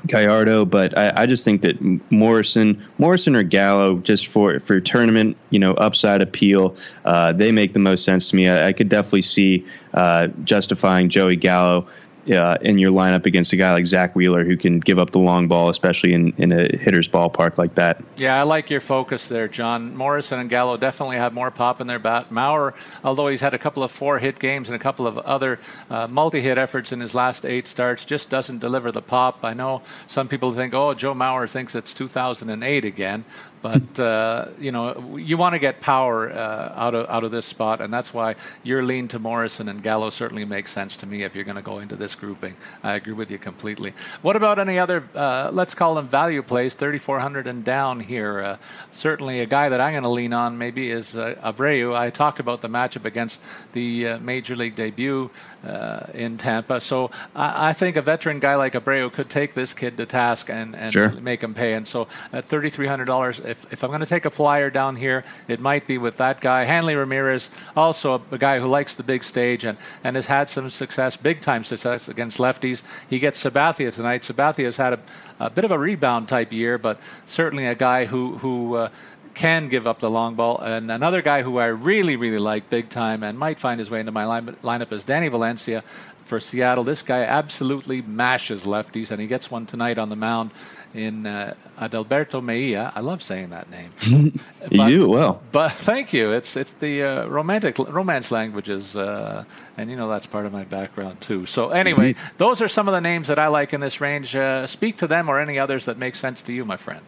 Gallardo, 0.07 0.65
but 0.65 0.97
I, 0.97 1.13
I, 1.15 1.27
just 1.27 1.45
think 1.45 1.63
that 1.63 1.81
Morrison, 2.11 2.83
Morrison 2.99 3.37
or 3.37 3.43
Gallo, 3.43 3.99
just 3.99 4.29
for 4.29 4.59
for 4.61 4.81
tournament, 4.81 5.37
you 5.51 5.59
know, 5.59 5.75
upside 5.75 6.23
appeal, 6.23 6.77
uh, 7.05 7.33
they 7.33 7.53
make 7.53 7.73
the 7.73 7.79
most 7.79 8.05
sense 8.05 8.29
to 8.29 8.37
me. 8.37 8.49
I, 8.49 8.69
I 8.69 8.73
could 8.73 8.89
definitely 8.89 9.23
see 9.23 9.67
uh, 9.95 10.29
justifying 10.45 11.11
Joey 11.11 11.37
Gallo 11.37 11.87
uh, 12.29 12.59
in 12.61 12.79
your 12.79 12.91
lineup 12.91 13.27
against 13.27 13.53
a 13.53 13.57
guy 13.57 13.73
like 13.73 13.87
Zack 13.87 14.15
Wheeler 14.15 14.45
who 14.45 14.57
can 14.57 14.81
give 14.81 14.99
up 14.99 15.11
the 15.11 15.19
long 15.19 15.49
ball, 15.49 15.69
especially 15.69 16.13
in, 16.13 16.33
in 16.39 16.53
a 16.53 16.77
hitter's 16.77 17.09
ballpark 17.09 17.59
like 17.59 17.75
that. 17.75 18.03
Yeah, 18.17 18.39
I 18.39 18.43
like 18.43 18.71
your 18.71 18.81
focus 18.81 19.27
there, 19.27 19.49
John. 19.49 19.97
Morrison 19.97 20.39
and 20.39 20.51
Gallo 20.51 20.77
definitely 20.77 21.17
have 21.17 21.33
more 21.33 21.51
pop 21.51 21.81
in 21.81 21.87
their 21.87 21.99
bat. 21.99 22.31
Mauer, 22.31 22.75
although 23.05 23.29
he's 23.29 23.41
had 23.41 23.55
a 23.55 23.59
couple 23.59 23.83
of 23.83 23.91
four 23.91 24.19
hit 24.19 24.39
games 24.39 24.69
and 24.69 24.77
a 24.77 24.79
couple 24.79 25.07
of 25.07 25.19
other 25.19 25.59
uh, 25.89 26.07
multi 26.07 26.41
hit 26.41 26.59
efforts 26.59 26.93
in 26.93 27.01
his 27.01 27.15
last 27.15 27.45
eight 27.47 27.67
starts, 27.67 28.05
just 28.05 28.31
doesn't 28.31 28.59
deliver 28.59 28.93
the 28.93 29.03
pop. 29.03 29.45
I 29.45 29.55
know 29.55 29.83
some 30.07 30.29
people 30.29 30.53
think, 30.53 30.75
oh, 30.75 30.95
Joe 30.95 31.15
Mauer 31.15 31.49
thinks 31.49 31.75
it's 31.75 31.95
2008 31.95 32.85
again, 32.85 33.25
But 33.63 34.01
uh, 34.01 34.47
you 34.59 34.73
know, 34.73 35.17
you 35.19 35.37
want 35.37 35.55
to 35.55 35.59
get 35.59 35.81
power 35.81 36.31
uh, 36.31 36.73
out 36.75 36.95
of 36.95 37.07
out 37.09 37.25
of 37.25 37.31
this 37.31 37.45
spot, 37.45 37.81
and 37.81 37.93
that's 37.93 38.15
why 38.15 38.37
your 38.63 38.83
lean 38.83 39.09
to 39.09 39.19
Morrison 39.19 39.69
and 39.69 39.83
Gallo 39.83 40.11
certainly 40.11 40.45
makes 40.45 40.73
sense 40.73 40.97
to 40.99 41.07
me 41.07 41.25
if 41.25 41.35
you're 41.35 41.45
going 41.45 41.57
to 41.57 41.63
go 41.63 41.79
into 41.79 41.97
this 41.97 42.15
grouping. 42.15 42.55
I 42.83 42.95
agree 42.95 43.13
with 43.13 43.31
you 43.31 43.39
completely. 43.39 43.93
What 44.23 44.37
about 44.37 44.59
any 44.59 44.79
other? 44.79 45.05
Uh, 45.15 45.51
let's 45.53 45.75
call 45.75 45.95
them 45.95 46.09
value 46.09 46.43
plays, 46.43 46.75
3,400 46.75 47.47
and 47.47 47.63
down 47.63 48.01
here. 48.01 48.41
Uh, 48.41 48.57
certainly, 48.93 49.41
a 49.41 49.47
guy 49.47 49.69
that 49.69 49.81
I'm 49.81 49.93
going 49.93 50.05
to 50.05 50.09
lean 50.09 50.33
on 50.33 50.57
maybe 50.57 50.91
is 50.91 51.17
uh, 51.17 51.35
Abreu. 51.43 51.95
I 51.95 52.11
talked 52.11 52.41
about 52.41 52.63
the 52.63 52.69
matchup 52.69 53.05
against 53.05 53.41
the 53.73 54.09
uh, 54.09 54.19
major 54.21 54.57
league 54.57 54.75
debut 54.75 55.31
uh, 55.67 56.07
in 56.15 56.39
Tampa. 56.39 56.81
So 56.81 57.11
I, 57.35 57.71
I, 57.71 57.73
think 57.73 57.97
a 57.97 58.03
veteran 58.03 58.41
guy 58.41 58.55
like 58.55 58.73
Abreu 58.73 59.13
could 59.13 59.29
take 59.29 59.55
this 59.55 59.75
kid 59.75 59.97
to 59.99 60.07
task 60.07 60.49
and, 60.49 60.75
and 60.75 60.93
sure. 60.93 61.11
make 61.13 61.43
him 61.43 61.55
pay. 61.55 61.75
And 61.75 61.87
so 61.87 62.09
at 62.33 62.47
$3,300, 62.47 63.45
if, 63.51 63.71
if 63.73 63.85
I'm 63.85 63.91
going 63.91 64.01
to 64.01 64.07
take 64.07 64.25
a 64.25 64.31
flyer 64.31 64.71
down 64.71 64.97
here, 64.97 65.25
it 65.49 65.61
might 65.61 65.87
be 65.87 65.99
with 65.99 66.17
that 66.19 66.41
guy. 66.41 66.65
Hanley 66.65 66.95
Ramirez, 66.95 67.51
also 67.77 68.15
a, 68.15 68.35
a, 68.35 68.39
guy 68.39 68.59
who 68.61 68.69
likes 68.69 68.95
the 68.95 69.03
big 69.03 69.25
stage 69.25 69.65
and, 69.65 69.77
and 70.05 70.17
has 70.17 70.27
had 70.27 70.49
some 70.49 70.71
success, 70.71 71.17
big 71.17 71.43
time 71.43 71.65
success 71.65 72.09
against 72.09 72.39
lefties. 72.39 72.83
He 73.09 73.19
gets 73.19 73.43
Sabathia 73.43 73.93
tonight. 73.93 74.23
Sabathia 74.23 74.65
has 74.65 74.77
had 74.77 74.95
a, 74.95 75.01
a 75.41 75.51
bit 75.51 75.65
of 75.65 75.71
a 75.71 75.79
rebound 75.79 76.29
type 76.29 76.53
year, 76.53 76.79
but 76.79 77.01
certainly 77.27 77.67
a 77.67 77.75
guy 77.75 78.05
who, 78.07 78.39
who 78.39 78.77
uh, 78.77 78.89
can 79.35 79.69
give 79.69 79.87
up 79.87 80.01
the 80.01 80.11
long 80.11 80.35
ball. 80.35 80.59
And 80.59 80.91
another 80.91 81.23
guy 81.23 81.43
who 81.43 81.59
I 81.59 81.67
really, 81.67 82.17
really 82.17 82.39
like 82.39 82.71
big 82.71 82.91
time 82.91 83.23
and 83.23 83.39
might 83.39 83.59
find 83.59 83.79
his 83.79 83.91
way 83.91 84.01
into 84.01 84.13
my 84.13 84.25
line, 84.25 84.47
lineup 84.63 84.93
is 84.93 85.05
Danny 85.05 85.29
Valencia 85.29 85.83
for 86.31 86.41
Seattle. 86.41 86.85
This 86.85 87.03
guy 87.03 87.23
absolutely 87.23 88.03
mashes 88.03 88.65
lefties, 88.65 89.11
and 89.11 89.21
he 89.21 89.27
gets 89.27 89.51
one 89.51 89.67
tonight 89.67 89.99
on 89.99 90.09
the 90.09 90.17
mound 90.17 90.53
in 90.95 91.27
uh, 91.27 91.55
Adalberto 91.79 92.43
Mejia. 92.43 92.93
I 92.95 93.01
love 93.01 93.23
saying 93.23 93.51
that 93.51 93.69
name. 93.71 93.91
you 94.03 94.33
but, 94.77 94.87
do 94.89 95.05
it 95.05 95.09
well. 95.09 95.43
But 95.51 95.73
thank 95.91 96.13
you. 96.13 96.33
It's 96.33 96.57
it's 96.57 96.73
the 96.75 97.03
uh, 97.03 97.27
romantic 97.27 97.79
romance 97.79 98.31
languages, 98.31 98.97
uh, 98.97 99.45
and 99.77 99.91
you 99.91 99.97
know 99.97 100.09
that's 100.09 100.27
part 100.27 100.47
of 100.47 100.53
my 100.53 100.65
background 100.65 101.21
too. 101.21 101.47
So 101.47 101.71
anyway, 101.71 102.15
mm-hmm. 102.15 102.37
those 102.39 102.63
are 102.63 102.69
some 102.69 102.89
of 102.89 102.95
the 102.95 103.01
names 103.01 103.29
that 103.29 103.39
I 103.39 103.49
like 103.49 103.73
in 103.73 103.81
this 103.81 104.01
range. 104.01 104.35
Uh, 104.37 104.67
speak 104.67 104.99
to 104.99 105.09
them 105.09 105.29
or 105.29 105.41
any 105.41 105.59
others 105.59 105.85
that 105.87 105.99
make 105.99 106.15
sense 106.15 106.43
to 106.43 106.53
you, 106.53 106.65
my 106.65 106.77
friend. 106.77 107.03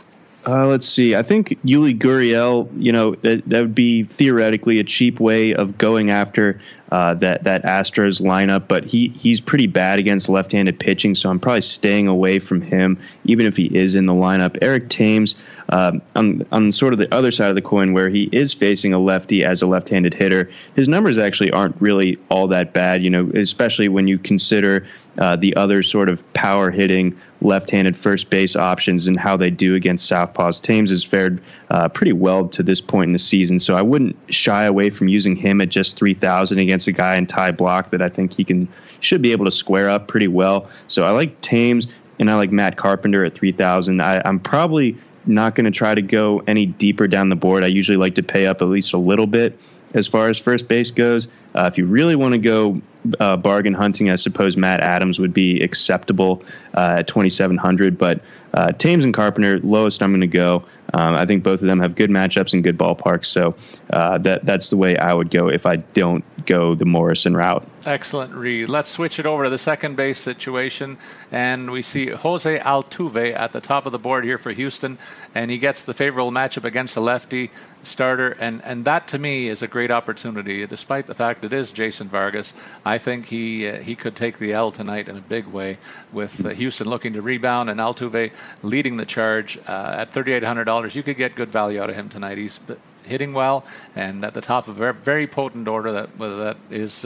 Uh, 0.45 0.66
let's 0.66 0.88
see. 0.88 1.14
I 1.14 1.22
think 1.22 1.51
Yuli 1.64 1.97
Gurriel, 1.97 2.68
you 2.76 2.90
know, 2.90 3.14
that, 3.16 3.49
that 3.49 3.62
would 3.62 3.74
be 3.74 4.03
theoretically 4.05 4.80
a 4.80 4.84
cheap 4.84 5.20
way 5.20 5.55
of 5.55 5.78
going 5.78 6.11
after 6.11 6.61
uh, 6.93 7.14
that 7.14 7.45
that 7.45 7.62
Astros 7.62 8.20
lineup, 8.20 8.68
but 8.68 8.84
he 8.84 9.09
he's 9.09 9.40
pretty 9.40 9.66
bad 9.66 9.99
against 9.99 10.28
left-handed 10.28 10.78
pitching, 10.78 11.14
so 11.14 11.30
I'm 11.30 11.40
probably 11.40 11.62
staying 11.62 12.07
away 12.07 12.38
from 12.38 12.61
him, 12.61 13.01
even 13.24 13.47
if 13.47 13.57
he 13.57 13.74
is 13.74 13.95
in 13.95 14.05
the 14.05 14.12
lineup. 14.12 14.59
Eric 14.61 14.90
Thames, 14.90 15.34
um, 15.70 16.03
on 16.16 16.47
on 16.53 16.70
sort 16.70 16.93
of 16.93 16.99
the 16.99 17.12
other 17.14 17.30
side 17.30 17.49
of 17.49 17.55
the 17.55 17.62
coin, 17.62 17.95
where 17.95 18.11
he 18.11 18.28
is 18.30 18.53
facing 18.53 18.93
a 18.93 18.99
lefty 18.99 19.43
as 19.43 19.62
a 19.62 19.66
left-handed 19.66 20.12
hitter, 20.12 20.51
his 20.76 20.86
numbers 20.86 21.16
actually 21.16 21.51
aren't 21.51 21.80
really 21.80 22.18
all 22.28 22.47
that 22.49 22.74
bad. 22.74 23.03
You 23.03 23.09
know, 23.09 23.30
especially 23.34 23.88
when 23.88 24.07
you 24.07 24.18
consider 24.18 24.86
uh, 25.18 25.36
the 25.36 25.54
other 25.56 25.82
sort 25.82 26.08
of 26.08 26.32
power 26.32 26.70
hitting 26.70 27.16
left-handed 27.40 27.96
first 27.96 28.30
base 28.30 28.56
options 28.56 29.06
and 29.06 29.18
how 29.18 29.36
they 29.36 29.50
do 29.50 29.74
against 29.74 30.10
southpaws. 30.10 30.60
Thames 30.60 30.90
has 30.90 31.04
fared 31.04 31.40
uh, 31.70 31.88
pretty 31.88 32.12
well 32.12 32.48
to 32.48 32.62
this 32.62 32.80
point 32.80 33.08
in 33.08 33.12
the 33.12 33.18
season, 33.18 33.58
so 33.58 33.74
I 33.74 33.82
wouldn't 33.82 34.16
shy 34.30 34.64
away 34.64 34.90
from 34.90 35.08
using 35.08 35.36
him 35.36 35.60
at 35.60 35.68
just 35.68 35.96
3,000 35.96 36.58
against 36.58 36.88
a 36.88 36.92
guy 36.92 37.16
in 37.16 37.26
Ty 37.26 37.52
Blach 37.52 37.90
that 37.90 38.00
I 38.00 38.08
think 38.08 38.32
he 38.32 38.44
can 38.44 38.68
should 39.00 39.20
be 39.20 39.32
able 39.32 39.44
to 39.44 39.50
square 39.50 39.90
up 39.90 40.08
pretty 40.08 40.28
well. 40.28 40.68
So 40.86 41.04
I 41.04 41.10
like 41.10 41.40
Thames 41.40 41.88
and 42.18 42.30
I 42.30 42.34
like 42.34 42.52
Matt 42.52 42.76
Carpenter 42.76 43.24
at 43.24 43.34
3,000. 43.34 44.00
I'm 44.00 44.38
probably 44.38 44.96
not 45.26 45.54
going 45.54 45.64
to 45.64 45.70
try 45.70 45.94
to 45.94 46.02
go 46.02 46.42
any 46.46 46.66
deeper 46.66 47.06
down 47.06 47.28
the 47.28 47.36
board. 47.36 47.64
I 47.64 47.68
usually 47.68 47.96
like 47.96 48.14
to 48.16 48.22
pay 48.22 48.46
up 48.46 48.62
at 48.62 48.68
least 48.68 48.92
a 48.92 48.98
little 48.98 49.26
bit 49.26 49.58
as 49.94 50.06
far 50.06 50.28
as 50.28 50.38
first 50.38 50.68
base 50.68 50.90
goes. 50.90 51.28
Uh, 51.54 51.68
if 51.70 51.76
you 51.76 51.86
really 51.86 52.16
want 52.16 52.32
to 52.32 52.38
go 52.38 52.80
uh, 53.18 53.36
bargain 53.36 53.74
hunting, 53.74 54.11
I 54.11 54.16
suppose 54.16 54.57
Matt 54.57 54.80
Adams 54.80 55.18
would 55.18 55.34
be 55.34 55.62
acceptable 55.62 56.42
uh, 56.74 56.96
at 57.00 57.09
2,700. 57.09 57.98
But 57.98 58.20
uh, 58.55 58.72
Thames 58.72 59.05
and 59.05 59.14
Carpenter, 59.14 59.59
lowest 59.61 60.03
I'm 60.03 60.11
going 60.11 60.20
to 60.20 60.26
go. 60.26 60.64
Um, 60.94 61.14
I 61.14 61.24
think 61.24 61.42
both 61.42 61.62
of 61.62 61.68
them 61.68 61.80
have 61.80 61.94
good 61.94 62.11
matchups 62.11 62.53
and 62.53 62.62
good 62.62 62.78
ballparks. 62.78 63.26
So 63.26 63.55
uh, 63.90 64.18
that 64.18 64.44
that's 64.44 64.70
the 64.70 64.76
way 64.76 64.96
I 64.96 65.12
would 65.14 65.30
go 65.30 65.48
if 65.48 65.66
I 65.66 65.76
don't 65.76 66.24
go 66.46 66.74
the 66.74 66.84
Morrison 66.84 67.34
route. 67.34 67.66
Excellent 67.85 68.33
read. 68.33 68.68
Let's 68.68 68.91
switch 68.91 69.18
it 69.18 69.26
over 69.26 69.45
to 69.45 69.51
the 69.51 69.59
second 69.59 69.97
base 69.97 70.18
situation, 70.18 70.99
and 71.33 71.68
we 71.68 71.83
see 71.83 72.11
Jose 72.11 72.59
Altuve 72.61 73.35
at 73.35 73.51
the 73.51 73.61
top 73.61 73.87
of 73.87 73.93
the 73.93 73.99
board 73.99 74.24
here 74.24 74.39
for 74.39 74.53
Houston, 74.53 74.99
and 75.35 75.51
he 75.51 75.59
gets 75.59 75.83
the 75.83 75.93
favorable 75.93 76.30
matchup 76.30 76.62
against 76.62 76.97
a 76.97 77.01
lefty 77.01 77.51
starter, 77.83 78.37
and 78.39 78.62
and 78.62 78.85
that 78.85 79.09
to 79.09 79.18
me 79.18 79.49
is 79.49 79.62
a 79.62 79.66
great 79.66 79.91
opportunity, 79.91 80.64
despite 80.64 81.09
the 81.09 81.14
fact 81.14 81.45
it 81.45 81.53
is 81.53 81.72
Jason 81.72 82.09
Vargas. 82.09 82.55
I 82.85 82.99
think 82.99 83.26
he 83.26 83.68
uh, 83.68 83.80
he 83.80 83.97
could 83.97 84.14
take 84.14 84.39
the 84.39 84.53
L 84.53 84.70
tonight 84.70 85.09
in 85.09 85.16
a 85.16 85.20
big 85.20 85.47
way 85.47 85.78
with 86.12 86.47
uh, 86.47 86.51
Houston 86.51 86.87
looking 86.89 87.14
to 87.14 87.22
rebound 87.22 87.68
and 87.68 87.80
Altuve 87.80 88.30
leading 88.62 88.97
the 88.97 89.07
charge 89.07 89.59
uh, 89.66 89.97
at 89.99 90.12
$3,800. 90.12 90.95
You 90.95 91.03
could 91.03 91.16
get 91.16 91.35
good 91.35 91.51
value 91.51 91.83
out 91.83 91.91
of 91.91 91.97
him 91.97 92.09
tonight. 92.09 92.39
He's 92.39 92.61
hitting 93.05 93.33
well 93.33 93.64
and 93.97 94.24
at 94.24 94.33
the 94.33 94.41
top 94.41 94.68
of 94.68 94.80
a 94.80 94.93
very 94.93 95.26
potent 95.26 95.66
order 95.66 95.91
that 95.91 96.16
that 96.18 96.57
is. 96.70 97.05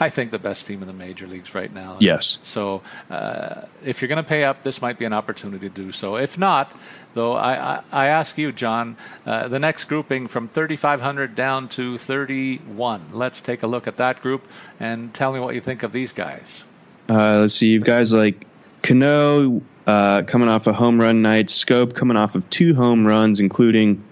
I 0.00 0.08
think 0.08 0.30
the 0.30 0.38
best 0.38 0.66
team 0.66 0.82
in 0.82 0.88
the 0.88 0.94
major 0.94 1.26
leagues 1.26 1.54
right 1.54 1.72
now. 1.72 1.96
Yes. 2.00 2.38
So 2.42 2.82
uh, 3.10 3.62
if 3.84 4.00
you're 4.00 4.08
going 4.08 4.22
to 4.22 4.28
pay 4.28 4.44
up, 4.44 4.62
this 4.62 4.80
might 4.80 4.98
be 4.98 5.04
an 5.04 5.12
opportunity 5.12 5.68
to 5.68 5.74
do 5.74 5.92
so. 5.92 6.16
If 6.16 6.38
not, 6.38 6.72
though, 7.14 7.32
I, 7.34 7.76
I, 7.76 7.82
I 7.92 8.06
ask 8.06 8.38
you, 8.38 8.52
John, 8.52 8.96
uh, 9.26 9.48
the 9.48 9.58
next 9.58 9.84
grouping 9.84 10.26
from 10.26 10.48
3,500 10.48 11.34
down 11.34 11.68
to 11.70 11.98
31. 11.98 13.10
Let's 13.12 13.40
take 13.40 13.62
a 13.62 13.66
look 13.66 13.86
at 13.86 13.96
that 13.96 14.22
group 14.22 14.46
and 14.80 15.12
tell 15.14 15.32
me 15.32 15.40
what 15.40 15.54
you 15.54 15.60
think 15.60 15.82
of 15.82 15.92
these 15.92 16.12
guys. 16.12 16.64
Uh, 17.08 17.40
let's 17.40 17.54
see. 17.54 17.68
You 17.68 17.80
guys 17.80 18.12
like 18.12 18.46
Cano 18.82 19.62
uh, 19.86 20.22
coming 20.22 20.48
off 20.48 20.66
a 20.66 20.72
home 20.72 21.00
run 21.00 21.22
night, 21.22 21.46
Schoop 21.46 21.94
coming 21.94 22.16
off 22.16 22.34
of 22.34 22.48
two 22.50 22.74
home 22.74 23.06
runs, 23.06 23.40
including 23.40 24.02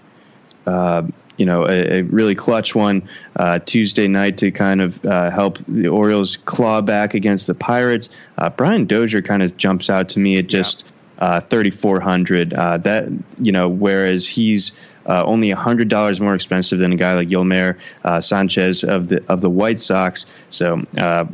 uh, 0.65 1.03
you 1.37 1.45
know 1.45 1.65
a, 1.67 1.99
a, 1.99 2.01
really 2.03 2.35
clutch 2.35 2.75
one 2.75 3.07
uh, 3.35 3.59
Tuesday 3.59 4.07
night 4.07 4.37
to 4.39 4.51
kind 4.51 4.81
of 4.81 5.03
uh, 5.05 5.29
help 5.31 5.57
the 5.67 5.87
Orioles 5.87 6.37
claw 6.37 6.81
back 6.81 7.13
against 7.13 7.47
the 7.47 7.53
Pirates. 7.53 8.09
Uh, 8.37 8.49
Brian 8.49 8.85
Dozier 8.85 9.21
kind 9.21 9.41
of 9.41 9.57
jumps 9.57 9.89
out 9.89 10.09
to 10.09 10.19
me 10.19 10.37
at 10.37 10.47
just 10.47 10.85
uh, 11.19 11.39
3,400. 11.41 12.51
that 12.51 13.07
you 13.39 13.51
know, 13.51 13.69
whereas 13.69 14.27
he's 14.27 14.71
uh, 15.05 15.23
only 15.25 15.49
hundred 15.49 15.89
dollars 15.89 16.19
more 16.19 16.33
expensive 16.33 16.79
than 16.79 16.93
a 16.93 16.95
guy 16.95 17.13
like 17.13 17.27
Yolmer 17.27 17.77
uh, 18.03 18.21
Sanchez 18.21 18.83
of 18.83 19.07
the 19.07 19.23
of 19.27 19.41
the 19.41 19.49
White 19.49 19.79
Sox. 19.79 20.25
So 20.49 20.81
uh, 20.97 21.25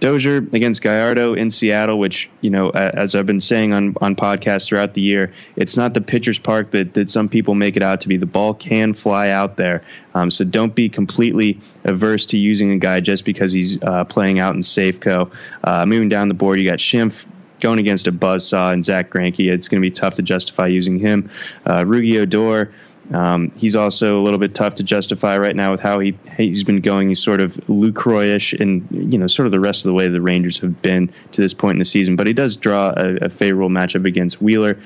Dozier 0.00 0.36
against 0.36 0.82
Gallardo 0.82 1.34
in 1.34 1.50
Seattle, 1.50 1.98
which 1.98 2.30
you 2.40 2.50
know, 2.50 2.70
as 2.70 3.14
I've 3.14 3.26
been 3.26 3.40
saying 3.40 3.72
on 3.72 3.94
on 4.00 4.14
podcasts 4.14 4.66
throughout 4.66 4.94
the 4.94 5.00
year, 5.00 5.32
it's 5.56 5.76
not 5.76 5.94
the 5.94 6.00
pitcher's 6.00 6.38
park 6.38 6.70
that 6.70 6.94
that 6.94 7.10
some 7.10 7.28
people 7.28 7.54
make 7.54 7.76
it 7.76 7.82
out 7.82 8.00
to 8.02 8.08
be. 8.08 8.16
The 8.16 8.26
ball 8.26 8.54
can 8.54 8.94
fly 8.94 9.30
out 9.30 9.56
there, 9.56 9.82
um, 10.14 10.30
so 10.30 10.44
don't 10.44 10.74
be 10.74 10.88
completely 10.88 11.58
averse 11.84 12.26
to 12.26 12.38
using 12.38 12.70
a 12.70 12.78
guy 12.78 13.00
just 13.00 13.24
because 13.24 13.52
he's 13.52 13.82
uh, 13.82 14.04
playing 14.04 14.38
out 14.38 14.54
in 14.54 14.60
Safeco. 14.60 15.30
Uh, 15.64 15.84
moving 15.84 16.08
down 16.08 16.28
the 16.28 16.34
board, 16.34 16.60
you 16.60 16.68
got 16.68 16.78
Schimpf 16.78 17.24
going 17.60 17.80
against 17.80 18.06
a 18.06 18.12
buzzsaw 18.12 18.72
and 18.72 18.84
Zack 18.84 19.10
Greinke. 19.10 19.50
It's 19.50 19.68
going 19.68 19.82
to 19.82 19.86
be 19.86 19.90
tough 19.90 20.14
to 20.14 20.22
justify 20.22 20.68
using 20.68 20.98
him. 20.98 21.28
Uh, 21.66 21.84
Odor. 21.84 22.72
Um, 23.12 23.50
he's 23.56 23.74
also 23.74 24.18
a 24.18 24.22
little 24.22 24.38
bit 24.38 24.54
tough 24.54 24.74
to 24.76 24.82
justify 24.82 25.38
right 25.38 25.56
now 25.56 25.70
with 25.70 25.80
how 25.80 25.98
he 25.98 26.18
he's 26.36 26.62
been 26.62 26.80
going. 26.80 27.08
He's 27.08 27.22
sort 27.22 27.40
of 27.40 27.54
Lucroyish, 27.66 28.58
and 28.60 28.86
you 28.90 29.18
know, 29.18 29.26
sort 29.26 29.46
of 29.46 29.52
the 29.52 29.60
rest 29.60 29.84
of 29.84 29.88
the 29.88 29.94
way 29.94 30.08
the 30.08 30.20
Rangers 30.20 30.58
have 30.58 30.82
been 30.82 31.10
to 31.32 31.40
this 31.40 31.54
point 31.54 31.72
in 31.72 31.78
the 31.78 31.84
season. 31.84 32.16
But 32.16 32.26
he 32.26 32.32
does 32.32 32.56
draw 32.56 32.92
a, 32.96 33.16
a 33.16 33.28
favorable 33.28 33.70
matchup 33.70 34.06
against 34.06 34.42
Wheeler. 34.42 34.78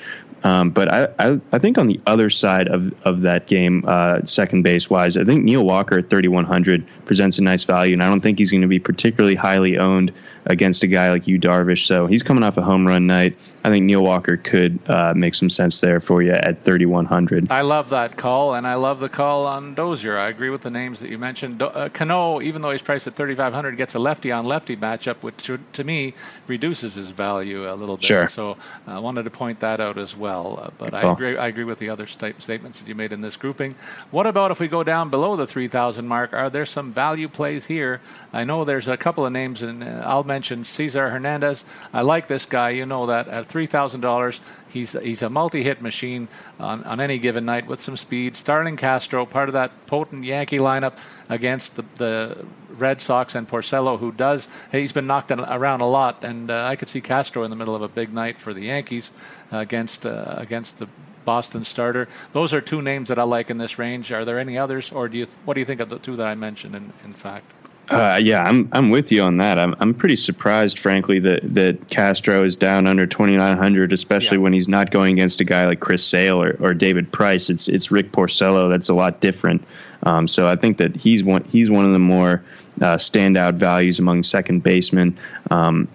Um, 0.45 0.71
but 0.71 0.93
I, 0.93 1.09
I, 1.21 1.41
I, 1.53 1.59
think 1.61 1.79
on 1.79 1.87
the 1.87 2.01
other 2.05 2.29
side 2.29 2.67
of, 2.67 2.93
of 3.05 3.21
that 3.23 3.47
game, 3.47 3.85
uh, 3.87 4.25
second 4.25 4.63
base 4.63 4.91
wise, 4.91 5.17
I 5.17 5.23
think 5.23 5.45
Neil 5.45 5.65
Walker 5.65 5.99
at 5.99 6.11
3,100 6.11 6.85
presents 7.05 7.39
a 7.39 7.43
nice 7.43 7.63
value, 7.63 7.93
and 7.93 8.03
I 8.03 8.09
don't 8.09 8.21
think 8.21 8.41
he's 8.41 8.51
going 8.51 8.63
to 8.63 8.67
be 8.67 8.81
particularly 8.81 9.37
highly 9.37 9.79
owned 9.79 10.13
against 10.47 10.83
a 10.83 10.87
guy 10.87 11.11
like 11.11 11.27
Yu 11.27 11.39
Darvish. 11.39 11.87
So 11.87 12.07
he's 12.07 12.23
coming 12.23 12.43
off 12.43 12.57
a 12.57 12.63
home 12.63 12.87
run 12.87 13.07
night. 13.07 13.37
I 13.65 13.69
think 13.69 13.85
Neil 13.85 14.03
Walker 14.03 14.37
could 14.37 14.81
uh, 14.89 15.15
make 15.15 15.37
some 15.37 15.49
sense 15.49 15.81
there 15.81 16.01
for 16.01 16.21
you 16.21 16.33
at 16.33 16.65
3,100. 16.65 17.51
I 17.51 17.61
love 17.61 17.91
that 17.91 18.17
call, 18.17 18.55
and 18.55 18.67
I 18.67 18.75
love 18.75 18.99
the 18.99 19.09
call 19.09 19.47
on 19.47 19.75
Dozier. 19.75 20.19
I 20.19 20.29
agree 20.31 20.51
with 20.51 20.63
the 20.63 20.71
names 20.71 20.99
that 20.99 21.11
you 21.11 21.19
mentioned. 21.19 21.63
Uh, 21.63 21.89
Cano, 21.89 22.41
even 22.41 22.61
though 22.61 22.73
he's 22.73 22.83
priced 22.83 23.07
at 23.07 23.15
3,500, 23.15 23.77
gets 23.77 23.95
a 23.95 24.01
lefty 24.01 24.33
on 24.33 24.47
lefty 24.47 24.77
matchup, 24.77 25.23
which 25.23 25.49
to, 25.73 25.85
me 25.85 26.15
reduces 26.49 26.95
his 26.95 27.11
value 27.11 27.71
a 27.71 27.75
little 27.75 27.97
bit. 27.97 28.05
Sure. 28.05 28.27
So 28.27 28.57
I 28.87 28.99
wanted 28.99 29.25
to 29.25 29.31
point 29.31 29.61
that 29.61 29.81
out 29.81 29.97
as 29.97 30.17
well. 30.17 30.59
Uh, 30.61 30.71
but 30.79 30.93
I 30.93 31.13
agree, 31.13 31.37
I 31.37 31.47
agree 31.47 31.65
with 31.65 31.79
the 31.79 31.89
other 31.89 32.09
st- 32.09 32.43
statements 32.43 32.81
that 32.81 32.89
you 32.89 32.97
made 32.97 33.13
in 33.13 33.21
this 33.21 33.37
grouping. 33.37 33.77
What 34.11 34.27
about 34.27 34.51
if 34.51 34.59
we 34.59 34.67
go 34.67 34.83
down 34.83 35.09
below 35.09 35.37
the 35.37 35.47
3,000 35.47 36.09
mark? 36.09 36.33
Are 36.33 36.51
there 36.51 36.67
some 36.67 36.93
value 36.93 37.29
plays 37.29 37.67
here? 37.67 38.01
I 38.33 38.43
know 38.43 38.65
there's 38.65 38.89
a 38.89 38.97
couple 38.97 39.25
of 39.25 39.33
names, 39.33 39.63
and 39.63 39.85
uh, 39.85 40.03
I'll 40.05 40.25
mention 40.33 40.65
Cesar 40.65 41.11
Hernandez. 41.11 41.65
I 41.93 42.03
like 42.03 42.27
this 42.27 42.47
guy. 42.47 42.71
You 42.71 42.87
know 42.87 43.07
that 43.07 43.29
at 43.29 43.47
three 43.47 43.67
thousand 43.67 44.01
dollars. 44.01 44.41
He's 44.73 44.93
he's 45.09 45.23
a 45.23 45.29
multi-hit 45.29 45.83
machine 45.83 46.29
on, 46.59 46.85
on 46.85 47.01
any 47.01 47.19
given 47.19 47.45
night 47.45 47.67
with 47.67 47.81
some 47.81 47.97
speed. 47.97 48.37
Starlin 48.37 48.77
Castro, 48.77 49.27
part 49.27 49.49
of 49.51 49.53
that 49.53 49.71
potent 49.87 50.25
Yankee 50.25 50.59
lineup 50.59 50.95
against 51.29 51.77
the, 51.77 51.85
the 51.97 52.47
Red 52.79 53.01
Sox 53.01 53.35
and 53.35 53.47
Porcello, 53.47 53.99
who 53.99 54.11
does 54.13 54.49
he's 54.71 54.93
been 54.93 55.07
knocked 55.07 55.31
around 55.31 55.83
a 55.83 55.91
lot, 55.99 56.25
and 56.25 56.51
uh, 56.51 56.73
I 56.73 56.77
could 56.77 56.89
see 56.89 57.03
Castro 57.03 57.45
in 57.45 57.51
the 57.51 57.57
middle 57.57 57.75
of 57.75 57.83
a 57.83 57.89
big 57.89 58.13
night 58.13 58.39
for 58.39 58.55
the 58.55 58.63
Yankees 58.63 59.11
uh, 59.53 59.59
against 59.59 60.07
uh, 60.07 60.35
against 60.39 60.79
the 60.79 60.89
Boston 61.25 61.65
starter. 61.65 62.09
Those 62.33 62.55
are 62.57 62.63
two 62.63 62.83
names 62.83 63.09
that 63.09 63.19
I 63.19 63.25
like 63.37 63.51
in 63.51 63.59
this 63.59 63.79
range. 63.79 64.11
Are 64.13 64.25
there 64.25 64.39
any 64.39 64.57
others, 64.57 64.93
or 64.93 65.09
do 65.09 65.19
you 65.19 65.27
what 65.45 65.55
do 65.55 65.61
you 65.61 65.67
think 65.67 65.81
of 65.81 65.89
the 65.89 65.99
two 65.99 66.17
that 66.17 66.27
I 66.27 66.35
mentioned? 66.35 66.75
In 66.75 66.93
in 67.05 67.13
fact. 67.13 67.45
Uh, 67.93 68.17
yeah, 68.17 68.43
I'm 68.43 68.69
I'm 68.73 68.91
with 68.91 69.13
you 69.13 69.23
on 69.23 69.37
that. 69.39 69.59
I'm 69.59 69.75
I'm 69.81 69.93
pretty 69.93 70.17
surprised, 70.17 70.79
frankly, 70.79 71.19
that 71.21 71.41
that 71.55 71.91
Castro 71.91 72.45
is 72.45 72.57
down 72.57 72.87
under 72.87 73.07
2,900, 73.07 73.93
especially 73.93 74.39
yeah. 74.39 74.43
when 74.43 74.53
he's 74.53 74.69
not 74.69 74.91
going 74.91 75.13
against 75.15 75.41
a 75.41 75.45
guy 75.45 75.67
like 75.67 75.81
Chris 75.81 76.05
Sale 76.05 76.43
or, 76.43 76.57
or 76.61 76.75
David 76.75 77.13
Price. 77.13 77.51
It's 77.51 77.69
it's 77.69 77.91
Rick 77.91 78.13
Porcello. 78.13 78.71
That's 78.71 78.89
a 78.89 78.95
lot 78.95 79.21
different. 79.21 79.65
Um, 80.05 80.27
so 80.27 80.47
I 80.47 80.57
think 80.57 80.79
that 80.79 80.97
he's 80.97 81.23
one 81.23 81.45
he's 81.45 81.71
one 81.71 81.85
of 81.85 81.93
the 81.93 81.99
more 81.99 82.43
uh, 82.81 82.97
standout 82.97 83.55
values 83.55 83.99
among 83.99 84.23
second 84.23 84.63
basemen. 84.63 85.19
Um, 85.51 85.89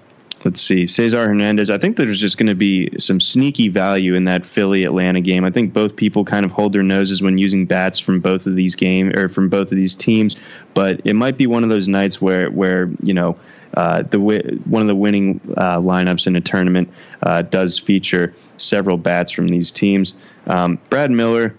let's 0.47 0.61
see, 0.61 0.87
Cesar 0.87 1.27
Hernandez. 1.27 1.69
I 1.69 1.77
think 1.77 1.97
there's 1.97 2.21
just 2.21 2.37
going 2.37 2.47
to 2.47 2.55
be 2.55 2.89
some 2.97 3.19
sneaky 3.19 3.67
value 3.67 4.15
in 4.15 4.23
that 4.25 4.45
Philly 4.45 4.85
Atlanta 4.85 5.19
game. 5.19 5.43
I 5.43 5.51
think 5.51 5.73
both 5.73 5.97
people 5.97 6.23
kind 6.23 6.45
of 6.45 6.53
hold 6.53 6.71
their 6.71 6.83
noses 6.83 7.21
when 7.21 7.37
using 7.37 7.65
bats 7.65 7.99
from 7.99 8.21
both 8.21 8.47
of 8.47 8.55
these 8.55 8.73
games 8.73 9.13
or 9.17 9.27
from 9.27 9.49
both 9.49 9.73
of 9.73 9.75
these 9.75 9.93
teams, 9.93 10.37
but 10.73 11.01
it 11.03 11.15
might 11.17 11.37
be 11.37 11.47
one 11.47 11.65
of 11.65 11.69
those 11.69 11.89
nights 11.89 12.21
where 12.21 12.49
where 12.49 12.89
you 13.03 13.13
know. 13.13 13.37
Uh, 13.73 14.01
the 14.01 14.17
one 14.17 14.81
of 14.81 14.87
the 14.87 14.95
winning 14.95 15.41
uh, 15.57 15.77
lineups 15.77 16.25
in 16.25 16.35
a 16.37 16.41
tournament 16.41 16.89
uh, 17.21 17.41
does 17.43 17.77
feature 17.77 18.33
several 18.55 18.97
bats 18.97 19.31
from 19.31 19.49
these 19.49 19.71
teams. 19.71 20.15
Um, 20.47 20.79
Brad 20.89 21.11
Miller, 21.11 21.53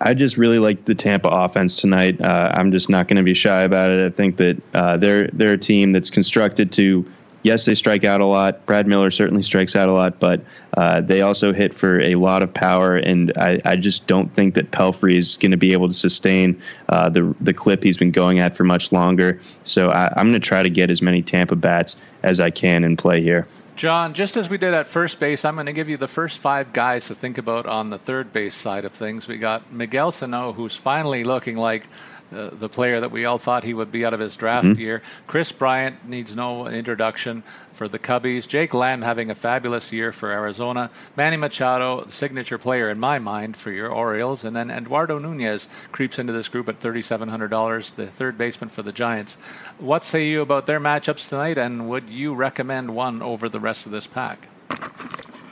I 0.00 0.12
just 0.14 0.36
really 0.36 0.58
like 0.58 0.84
the 0.84 0.96
Tampa 0.96 1.28
offense 1.28 1.76
tonight. 1.76 2.20
Uh, 2.20 2.50
I'm 2.52 2.72
just 2.72 2.90
not 2.90 3.06
going 3.06 3.16
to 3.16 3.22
be 3.22 3.34
shy 3.34 3.62
about 3.62 3.92
it. 3.92 4.04
I 4.04 4.14
think 4.14 4.36
that 4.38 4.62
uh, 4.74 4.96
they're 4.96 5.28
they're 5.28 5.52
a 5.52 5.58
team 5.58 5.92
that's 5.92 6.10
constructed 6.10 6.72
to 6.72 7.06
yes, 7.46 7.64
they 7.64 7.74
strike 7.74 8.04
out 8.04 8.20
a 8.20 8.26
lot. 8.26 8.66
Brad 8.66 8.88
Miller 8.88 9.12
certainly 9.12 9.42
strikes 9.42 9.76
out 9.76 9.88
a 9.88 9.92
lot, 9.92 10.18
but 10.18 10.40
uh, 10.76 11.00
they 11.00 11.22
also 11.22 11.52
hit 11.52 11.72
for 11.72 12.00
a 12.00 12.16
lot 12.16 12.42
of 12.42 12.52
power, 12.52 12.96
and 12.96 13.32
I, 13.38 13.60
I 13.64 13.76
just 13.76 14.08
don't 14.08 14.34
think 14.34 14.54
that 14.54 14.72
Pelfrey 14.72 15.16
is 15.16 15.36
going 15.36 15.52
to 15.52 15.56
be 15.56 15.72
able 15.72 15.86
to 15.86 15.94
sustain 15.94 16.60
uh, 16.88 17.08
the 17.08 17.34
the 17.40 17.54
clip 17.54 17.84
he's 17.84 17.96
been 17.96 18.10
going 18.10 18.40
at 18.40 18.56
for 18.56 18.64
much 18.64 18.90
longer. 18.90 19.40
So 19.62 19.90
I, 19.90 20.12
I'm 20.16 20.28
going 20.28 20.40
to 20.40 20.46
try 20.46 20.64
to 20.64 20.70
get 20.70 20.90
as 20.90 21.00
many 21.00 21.22
Tampa 21.22 21.54
bats 21.54 21.96
as 22.24 22.40
I 22.40 22.50
can 22.50 22.82
in 22.82 22.96
play 22.96 23.22
here. 23.22 23.46
John, 23.76 24.14
just 24.14 24.38
as 24.38 24.48
we 24.48 24.56
did 24.56 24.72
at 24.72 24.88
first 24.88 25.20
base, 25.20 25.44
I'm 25.44 25.54
going 25.54 25.66
to 25.66 25.72
give 25.72 25.90
you 25.90 25.98
the 25.98 26.08
first 26.08 26.38
five 26.38 26.72
guys 26.72 27.08
to 27.08 27.14
think 27.14 27.36
about 27.36 27.66
on 27.66 27.90
the 27.90 27.98
third 27.98 28.32
base 28.32 28.54
side 28.54 28.86
of 28.86 28.92
things. 28.92 29.28
We 29.28 29.36
got 29.36 29.70
Miguel 29.70 30.12
Sano, 30.12 30.54
who's 30.54 30.74
finally 30.74 31.24
looking 31.24 31.58
like 31.58 31.86
the 32.30 32.68
player 32.68 33.00
that 33.00 33.10
we 33.10 33.24
all 33.24 33.38
thought 33.38 33.64
he 33.64 33.74
would 33.74 33.92
be 33.92 34.04
out 34.04 34.14
of 34.14 34.20
his 34.20 34.36
draft 34.36 34.66
mm-hmm. 34.66 34.80
year. 34.80 35.02
Kris 35.26 35.52
Bryant 35.52 36.08
needs 36.08 36.34
no 36.34 36.66
introduction 36.66 37.42
for 37.72 37.88
the 37.88 37.98
Cubbies. 37.98 38.48
Jake 38.48 38.74
Lamb 38.74 39.02
having 39.02 39.30
a 39.30 39.34
fabulous 39.34 39.92
year 39.92 40.12
for 40.12 40.30
Arizona. 40.30 40.90
Manny 41.16 41.36
Machado, 41.36 42.04
the 42.04 42.12
signature 42.12 42.58
player 42.58 42.90
in 42.90 42.98
my 42.98 43.18
mind 43.18 43.56
for 43.56 43.70
your 43.70 43.88
Orioles. 43.88 44.44
And 44.44 44.56
then 44.56 44.70
Eduardo 44.70 45.18
Nunez 45.18 45.68
creeps 45.92 46.18
into 46.18 46.32
this 46.32 46.48
group 46.48 46.68
at 46.68 46.80
$3,700, 46.80 47.94
the 47.94 48.06
third 48.06 48.38
baseman 48.38 48.70
for 48.70 48.82
the 48.82 48.92
Giants. 48.92 49.36
What 49.78 50.04
say 50.04 50.26
you 50.26 50.40
about 50.40 50.66
their 50.66 50.80
matchups 50.80 51.28
tonight, 51.28 51.58
and 51.58 51.88
would 51.88 52.08
you 52.08 52.34
recommend 52.34 52.94
one 52.94 53.22
over 53.22 53.48
the 53.48 53.60
rest 53.60 53.86
of 53.86 53.92
this 53.92 54.06
pack? 54.06 54.48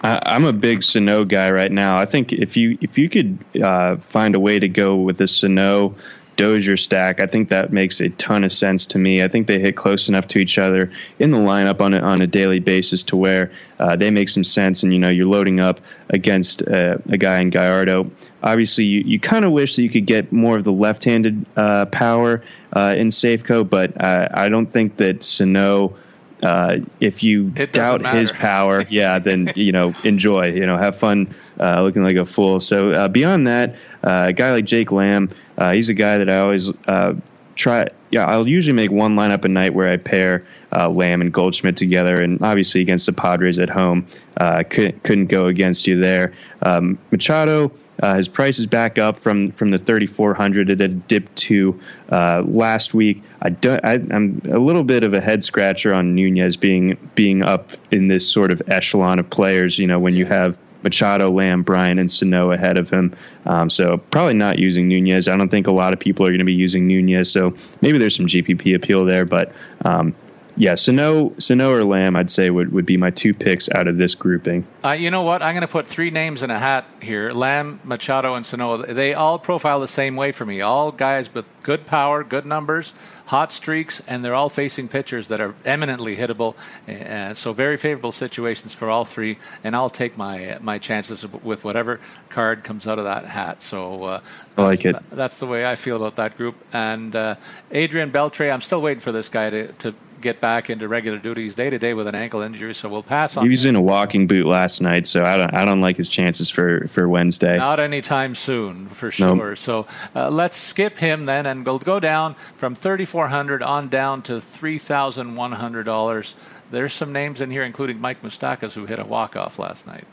I'm 0.05 0.45
a 0.45 0.53
big 0.53 0.83
Sano 0.83 1.25
guy 1.25 1.51
right 1.51 1.73
now. 1.73 1.97
I 1.97 2.05
think 2.05 2.33
if 2.33 2.59
you 2.59 2.77
if 2.83 2.99
you 2.99 3.09
could 3.09 3.39
uh, 3.63 3.97
find 3.97 4.37
a 4.37 4.41
way 4.41 4.59
to 4.59 4.69
go 4.69 4.97
with 4.97 5.17
the 5.17 5.27
Sano 5.27 5.95
Dozier 6.37 6.77
stack, 6.77 7.21
I 7.21 7.27
think 7.27 7.49
that 7.49 7.73
makes 7.73 8.01
a 8.01 8.11
ton 8.11 8.45
of 8.45 8.53
sense 8.53 8.87
to 8.87 8.99
me. 8.99 9.23
I 9.23 9.29
think 9.29 9.47
they 9.47 9.59
hit 9.59 9.77
close 9.77 10.09
enough 10.09 10.27
to 10.29 10.39
each 10.39 10.59
other 10.59 10.91
in 11.19 11.31
the 11.31 11.39
lineup 11.39 11.81
on 11.81 11.95
a, 11.95 12.01
on 12.01 12.21
a 12.21 12.27
daily 12.27 12.59
basis 12.59 13.03
to 13.05 13.17
where 13.17 13.53
uh, 13.79 13.95
they 13.97 14.11
make 14.11 14.29
some 14.29 14.45
sense. 14.45 14.83
And 14.83 14.93
you 14.93 14.99
know, 14.99 15.11
you're 15.11 15.27
loading 15.27 15.61
up 15.61 15.81
against 16.11 16.67
uh, 16.67 16.99
a 17.09 17.17
guy 17.17 17.41
in 17.41 17.51
Gallardo. 17.51 18.11
Obviously, 18.43 18.85
you, 18.85 19.01
you 19.03 19.21
kind 19.21 19.45
of 19.45 19.53
wish 19.53 19.77
that 19.77 19.83
you 19.83 19.91
could 19.91 20.07
get 20.07 20.33
more 20.33 20.57
of 20.57 20.65
the 20.65 20.73
left-handed 20.73 21.47
uh, 21.57 21.87
power 21.87 22.43
uh, 22.73 22.95
in 22.97 23.09
Safeco, 23.09 23.69
but 23.69 24.01
uh, 24.03 24.29
I 24.35 24.49
don't 24.49 24.71
think 24.71 24.97
that 24.97 25.23
Sano. 25.23 25.97
Uh, 26.43 26.81
if 27.01 27.23
you 27.23 27.49
doubt 27.49 28.03
matter. 28.03 28.19
his 28.19 28.31
power, 28.31 28.83
yeah, 28.91 29.19
then 29.19 29.51
you 29.55 29.73
know 29.73 29.95
enjoy, 30.05 30.49
you 30.49 30.67
know, 30.67 30.77
have 30.77 30.95
fun 30.99 31.35
uh, 31.59 31.81
looking 31.81 32.03
like 32.03 32.17
a 32.17 32.27
fool. 32.27 32.61
So 32.61 32.91
uh, 32.91 33.09
beyond 33.09 33.47
that, 33.47 33.77
uh, 34.03 34.27
a 34.29 34.33
guy 34.35 34.53
like 34.53 34.67
Jake 34.67 34.93
Lamb, 34.93 35.31
uh, 35.59 35.73
he's 35.73 35.89
a 35.89 35.95
guy 35.95 36.19
that 36.19 36.29
I 36.29 36.39
always 36.39 36.73
uh, 36.87 37.15
try. 37.57 37.89
Yeah, 38.11 38.27
I'll 38.27 38.49
usually 38.49 38.75
make 38.75 38.91
one 38.91 39.17
lineup 39.17 39.45
a 39.45 39.49
night 39.49 39.75
where 39.75 39.93
I 39.93 39.97
pair 39.97 40.47
uh, 40.73 40.89
Lamb 40.89 41.21
and 41.21 41.33
Goldschmidt 41.33 41.77
together, 41.77 42.21
and 42.21 42.43
obviously 42.43 42.81
against 42.81 43.07
the 43.07 43.13
Padres 43.13 43.59
at 43.59 43.71
home, 43.71 44.07
couldn't 44.39 45.03
couldn't 45.03 45.27
go 45.27 45.47
against 45.47 45.87
you 45.87 45.99
there. 45.99 46.33
Um, 46.63 46.99
Machado. 47.11 47.73
Uh, 48.03 48.17
his 48.17 48.27
price 48.27 48.59
is 48.59 48.67
back 48.67 48.99
up 48.99 49.21
from 49.21 49.53
from 49.53 49.71
the 49.71 49.79
3400 49.79 50.69
it 50.69 50.81
had 50.81 51.07
dipped 51.07 51.35
to 51.37 51.81
uh, 52.11 52.43
last 52.45 52.93
week. 52.93 53.23
I, 53.43 53.51
do, 53.51 53.79
I 53.85 53.95
am 53.95 54.43
a 54.51 54.59
little 54.59 54.83
bit 54.83 55.05
of 55.05 55.15
a 55.15 55.21
head 55.21 55.45
scratcher 55.45 55.95
on 55.95 56.15
Nunez 56.15 56.57
being 56.57 56.97
being 57.15 57.45
up 57.45 57.71
in 57.93 58.09
this 58.09 58.29
sort 58.29 58.51
of 58.51 58.61
echelon 58.67 59.21
of 59.21 59.31
players. 59.31 59.79
You 59.79 59.87
know, 59.87 60.01
when 60.01 60.15
you 60.15 60.27
have 60.27 60.59
Machado, 60.85 61.31
Lamb, 61.31 61.63
Bryan, 61.63 61.99
and 61.99 62.11
Sano 62.11 62.53
ahead 62.53 62.79
of 62.79 62.91
him. 62.91 63.17
Um, 63.47 63.69
so 63.69 63.97
probably 63.97 64.35
not 64.35 64.59
using 64.59 64.87
Nunez. 64.87 65.27
I 65.27 65.37
don't 65.37 65.49
think 65.49 65.67
a 65.67 65.73
lot 65.73 65.93
of 65.93 65.99
people 65.99 66.25
are 66.25 66.31
going 66.31 66.39
to 66.39 66.45
be 66.45 66.53
using 66.53 66.87
Nunez. 66.87 67.31
So 67.31 67.55
maybe 67.81 67.99
there's 67.99 68.15
some 68.15 68.27
GPP 68.27 68.77
appeal 68.77 69.05
there, 69.05 69.25
but 69.25 69.51
um, 69.85 70.15
yeah, 70.57 70.77
Sano, 70.77 71.33
Sano 71.39 71.73
or 71.73 71.85
Lamb, 71.85 72.15
I'd 72.15 72.31
say 72.31 72.51
would, 72.51 72.73
would 72.73 72.87
be 72.87 72.97
my 72.97 73.11
two 73.11 73.35
picks 73.35 73.69
out 73.71 73.89
of 73.89 73.97
this 73.97 74.15
grouping. 74.15 74.65
Uh, 74.85 74.93
you 74.93 75.11
know 75.11 75.23
what? 75.23 75.43
I'm 75.43 75.55
going 75.55 75.63
to 75.63 75.69
put 75.69 75.87
three 75.87 76.11
names 76.11 76.43
in 76.43 76.51
a 76.51 76.59
hat 76.59 76.85
here: 77.03 77.33
Lamb, 77.33 77.81
Machado, 77.83 78.35
and 78.35 78.47
Sano. 78.47 78.83
They 78.83 79.15
all 79.15 79.39
profile 79.39 79.81
the 79.81 79.89
same 79.89 80.15
way 80.15 80.31
for 80.31 80.47
me. 80.47 80.61
All 80.61 80.93
guys 80.93 81.33
with 81.35 81.45
good 81.65 81.87
power, 81.87 82.23
good 82.23 82.47
numbers, 82.47 82.95
hot 83.27 83.53
streaks, 83.53 84.03
and 84.07 84.25
they're 84.25 84.35
all 84.35 84.49
facing 84.49 84.89
pitchers 84.89 85.29
that 85.29 85.41
are 85.41 85.55
eminently 85.65 86.17
hittable. 86.17 86.55
Uh, 86.89 87.35
so 87.35 87.53
very 87.53 87.77
favorable 87.77 88.13
situations 88.13 88.75
for 88.75 88.91
all 88.91 89.05
three. 89.05 89.39
And 89.63 89.75
I'll 89.75 89.91
take 89.91 90.17
my 90.17 90.59
my 90.61 90.79
chances 90.79 91.27
with 91.43 91.65
whatever 91.65 92.01
card 92.29 92.65
comes 92.65 92.87
out 92.87 92.99
of 92.99 93.05
that 93.05 93.25
hat. 93.25 93.63
So 93.63 94.05
uh, 94.05 94.21
I 94.57 94.63
like 94.63 94.85
it. 94.85 94.97
That's 95.11 95.39
the 95.39 95.47
way 95.47 95.67
I 95.67 95.75
feel 95.75 95.97
about 95.97 96.17
that 96.17 96.37
group. 96.37 96.57
And 96.73 97.15
uh, 97.17 97.37
Adrian 97.71 98.11
Beltre, 98.11 98.53
I'm 98.53 98.61
still 98.61 98.83
waiting 98.83 99.01
for 99.01 99.13
this 99.13 99.29
guy 99.29 99.51
to, 99.51 99.73
to 99.73 99.95
get 100.25 100.41
back 100.41 100.71
into 100.71 100.89
regular 100.89 101.19
duties 101.19 101.55
day 101.55 101.71
to 101.71 101.79
day 101.79 101.95
with 101.95 102.09
an 102.09 102.17
ankle 102.17 102.41
injury. 102.41 102.75
So 102.75 102.89
we'll 102.89 103.05
pass 103.05 103.37
on. 103.37 103.45
He 103.45 103.51
was 103.51 103.65
in 103.65 103.77
a 103.77 103.81
walking 103.81 104.27
boot 104.27 104.47
last 104.47 104.81
night, 104.81 105.07
so 105.07 105.23
I 105.23 105.37
don't 105.37 105.55
I 105.55 105.65
don't 105.65 105.81
like 105.81 105.97
his 105.97 106.09
chances 106.09 106.51
for 106.51 106.89
for 106.89 107.09
Wednesday. 107.09 107.57
Not 107.59 107.79
anytime 107.79 108.35
soon, 108.35 108.89
for 108.89 109.13
sure. 109.13 109.37
Nope. 109.37 109.59
So 109.59 109.87
uh, 110.17 110.31
let's 110.31 110.57
skip 110.57 110.99
him 110.99 111.27
then, 111.27 111.47
and 111.47 111.65
we'll 111.65 111.79
go 111.79 112.01
down 112.01 112.35
from 112.57 112.75
thirty 112.75 113.05
four 113.05 113.29
hundred 113.29 113.63
on 113.63 113.89
down 113.89 114.23
to 114.23 114.41
three 114.41 114.79
thousand 114.79 115.37
one 115.37 115.53
hundred 115.53 115.85
dollars. 115.85 116.35
There's 116.71 116.95
some 116.95 117.13
names 117.13 117.41
in 117.41 117.51
here, 117.53 117.63
including 117.63 118.01
Mike 118.01 118.23
Moustakas, 118.23 118.73
who 118.73 118.87
hit 118.87 118.99
a 118.99 119.05
walk 119.05 119.37
off 119.37 119.61
last 119.61 119.87
night. 119.87 120.05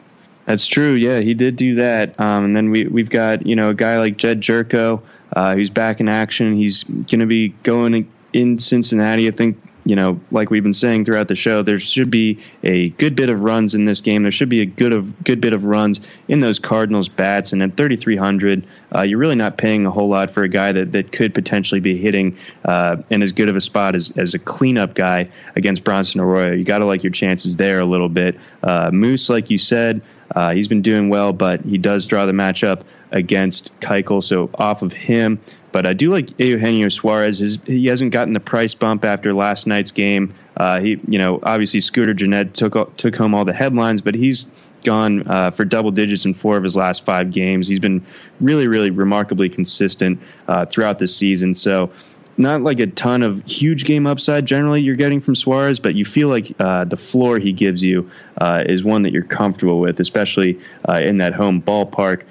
That's 0.46 0.68
true. 0.68 0.94
Yeah, 0.94 1.22
he 1.22 1.34
did 1.34 1.56
do 1.56 1.76
that. 1.76 2.20
Um, 2.20 2.46
and 2.46 2.56
then 2.56 2.70
we 2.70 2.86
we've 2.88 3.10
got 3.10 3.46
you 3.48 3.56
know 3.56 3.70
a 3.70 3.74
guy 3.74 3.98
like 3.98 4.18
Jedd 4.18 4.42
Gyorko. 4.42 5.02
uh, 5.36 5.54
who's 5.56 5.70
back 5.70 6.00
in 6.00 6.10
action. 6.10 6.56
He's 6.56 6.84
going 6.84 7.20
to 7.20 7.26
be 7.26 7.50
going 7.64 8.10
in 8.34 8.60
Cincinnati. 8.60 9.28
I 9.28 9.32
think 9.32 9.58
you 9.86 9.96
know, 9.96 10.20
like 10.30 10.50
we've 10.50 10.64
been 10.64 10.74
saying 10.74 11.06
throughout 11.06 11.28
the 11.28 11.36
show, 11.36 11.64
there 11.64 11.80
should 11.80 12.12
be 12.12 12.40
a 12.64 12.90
good 12.90 13.16
bit 13.16 13.30
of 13.30 13.42
runs 13.42 13.74
in 13.74 13.86
this 13.86 14.00
game. 14.00 14.24
There 14.24 14.32
should 14.32 14.50
be 14.50 14.62
a 14.62 14.66
good 14.66 14.94
of 14.94 15.24
good 15.24 15.42
bit 15.42 15.54
of 15.54 15.64
runs 15.64 16.00
in 16.28 16.42
those 16.42 16.60
Cardinals 16.60 17.10
bats. 17.10 17.52
And 17.52 17.64
at 17.64 17.78
3,300, 17.78 18.66
uh, 18.96 19.02
you're 19.02 19.18
really 19.18 19.36
not 19.36 19.58
paying 19.58 19.86
a 19.86 19.92
whole 19.92 20.10
lot 20.10 20.30
for 20.30 20.44
a 20.44 20.50
guy 20.50 20.72
that, 20.72 20.92
that 20.92 21.12
could 21.12 21.34
potentially 21.34 21.80
be 21.80 21.98
hitting 21.98 22.38
uh, 22.66 22.98
in 23.10 23.24
as 23.24 23.32
good 23.32 23.50
of 23.50 23.56
a 23.56 23.62
spot 23.62 23.96
as, 23.96 24.12
as 24.18 24.34
a 24.34 24.40
cleanup 24.40 24.94
guy 24.94 25.28
against 25.56 25.84
Bronson 25.84 26.22
Arroyo. 26.22 26.52
You 26.52 26.64
got 26.64 26.80
to 26.80 26.86
like 26.86 27.04
your 27.04 27.12
chances 27.12 27.58
there 27.58 27.80
a 27.80 27.86
little 27.86 28.10
bit. 28.10 28.40
Uh, 28.64 28.92
Moose, 28.92 29.30
like 29.30 29.50
you 29.50 29.58
said, 29.58 30.02
uh, 30.36 30.52
he's 30.52 30.68
been 30.68 30.82
doing 30.82 31.10
well, 31.10 31.34
but 31.34 31.62
he 31.62 31.78
does 31.78 32.06
draw 32.06 32.26
the 32.26 32.32
matchup 32.32 32.84
against 33.12 33.78
Keuchel. 33.82 34.24
So 34.24 34.50
off 34.56 34.82
of 34.82 34.94
him, 34.94 35.40
but 35.72 35.86
I 35.86 35.94
do 35.94 36.12
like 36.12 36.38
Eugenio 36.40 36.90
Suarez. 36.90 37.40
His, 37.40 37.60
he 37.66 37.86
hasn't 37.88 38.12
gotten 38.12 38.34
the 38.34 38.40
price 38.40 38.74
bump 38.74 39.06
after 39.06 39.34
last 39.34 39.68
night's 39.68 39.92
game. 39.92 40.34
Uh, 40.58 40.80
he, 40.80 41.00
you 41.08 41.18
know, 41.18 41.40
obviously 41.44 41.80
Scooter 41.80 42.14
Gennett 42.14 42.54
took 42.54 42.98
took 42.98 43.16
home 43.16 43.34
all 43.34 43.46
the 43.46 43.54
headlines, 43.54 44.02
but 44.02 44.16
he's 44.16 44.46
gone 44.84 45.28
uh, 45.28 45.52
for 45.52 45.64
double 45.64 45.92
digits 45.92 46.26
in 46.26 46.34
four 46.34 46.58
of 46.58 46.64
his 46.64 46.76
last 46.76 47.06
five 47.06 47.32
games. 47.32 47.68
He's 47.68 47.80
been 47.80 48.04
really, 48.40 48.68
really 48.68 48.90
remarkably 48.90 49.50
consistent 49.50 50.20
uh, 50.48 50.66
throughout 50.66 51.00
the 51.00 51.08
season. 51.08 51.54
So 51.54 51.92
not 52.38 52.62
like 52.62 52.80
a 52.80 52.88
ton 52.88 53.22
of 53.22 53.44
huge 53.46 53.86
game 53.86 54.08
upside 54.08 54.46
generally 54.46 54.82
you're 54.82 54.96
getting 54.96 55.22
from 55.22 55.36
Suarez, 55.36 55.80
but 55.80 55.96
you 55.96 56.06
feel 56.06 56.30
like 56.30 56.54
uh, 56.60 56.86
the 56.86 56.98
floor 56.98 57.40
he 57.40 57.54
gives 57.54 57.84
you 57.84 58.10
uh, 58.40 58.64
is 58.66 58.84
one 58.84 59.04
that 59.04 59.14
you're 59.14 59.24
comfortable 59.24 59.80
with, 59.80 60.00
especially 60.00 60.60
uh, 60.90 61.00
in 61.04 61.18
that 61.18 61.34
home 61.34 61.62
ballpark 61.62 62.24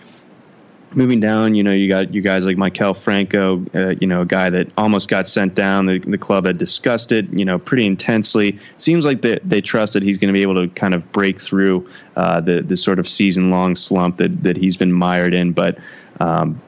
moving 0.94 1.20
down, 1.20 1.54
you 1.54 1.62
know, 1.62 1.72
you 1.72 1.88
got 1.88 2.12
you 2.12 2.20
guys 2.20 2.44
like 2.44 2.56
Maikel 2.56 2.96
Franco, 2.96 3.64
uh, 3.74 3.94
you 4.00 4.06
know, 4.06 4.22
a 4.22 4.26
guy 4.26 4.50
that 4.50 4.72
almost 4.76 5.08
got 5.08 5.28
sent 5.28 5.54
down. 5.54 5.86
The, 5.86 5.98
the 5.98 6.18
club 6.18 6.46
had 6.46 6.58
discussed 6.58 7.12
it, 7.12 7.30
you 7.32 7.44
know, 7.44 7.58
pretty 7.58 7.86
intensely. 7.86 8.58
Seems 8.78 9.04
like 9.04 9.22
they, 9.22 9.38
they 9.44 9.60
trust 9.60 9.94
that 9.94 10.02
he's 10.02 10.18
going 10.18 10.32
to 10.32 10.36
be 10.36 10.42
able 10.42 10.66
to 10.66 10.68
kind 10.74 10.94
of 10.94 11.10
break 11.12 11.40
through 11.40 11.88
uh, 12.16 12.40
the 12.40 12.62
the 12.62 12.76
sort 12.76 12.98
of 12.98 13.08
season 13.08 13.50
long 13.50 13.76
slump 13.76 14.16
that 14.18 14.42
that 14.42 14.56
he's 14.56 14.76
been 14.76 14.92
mired 14.92 15.34
in. 15.34 15.52
But 15.52 15.78
um, 16.20 16.60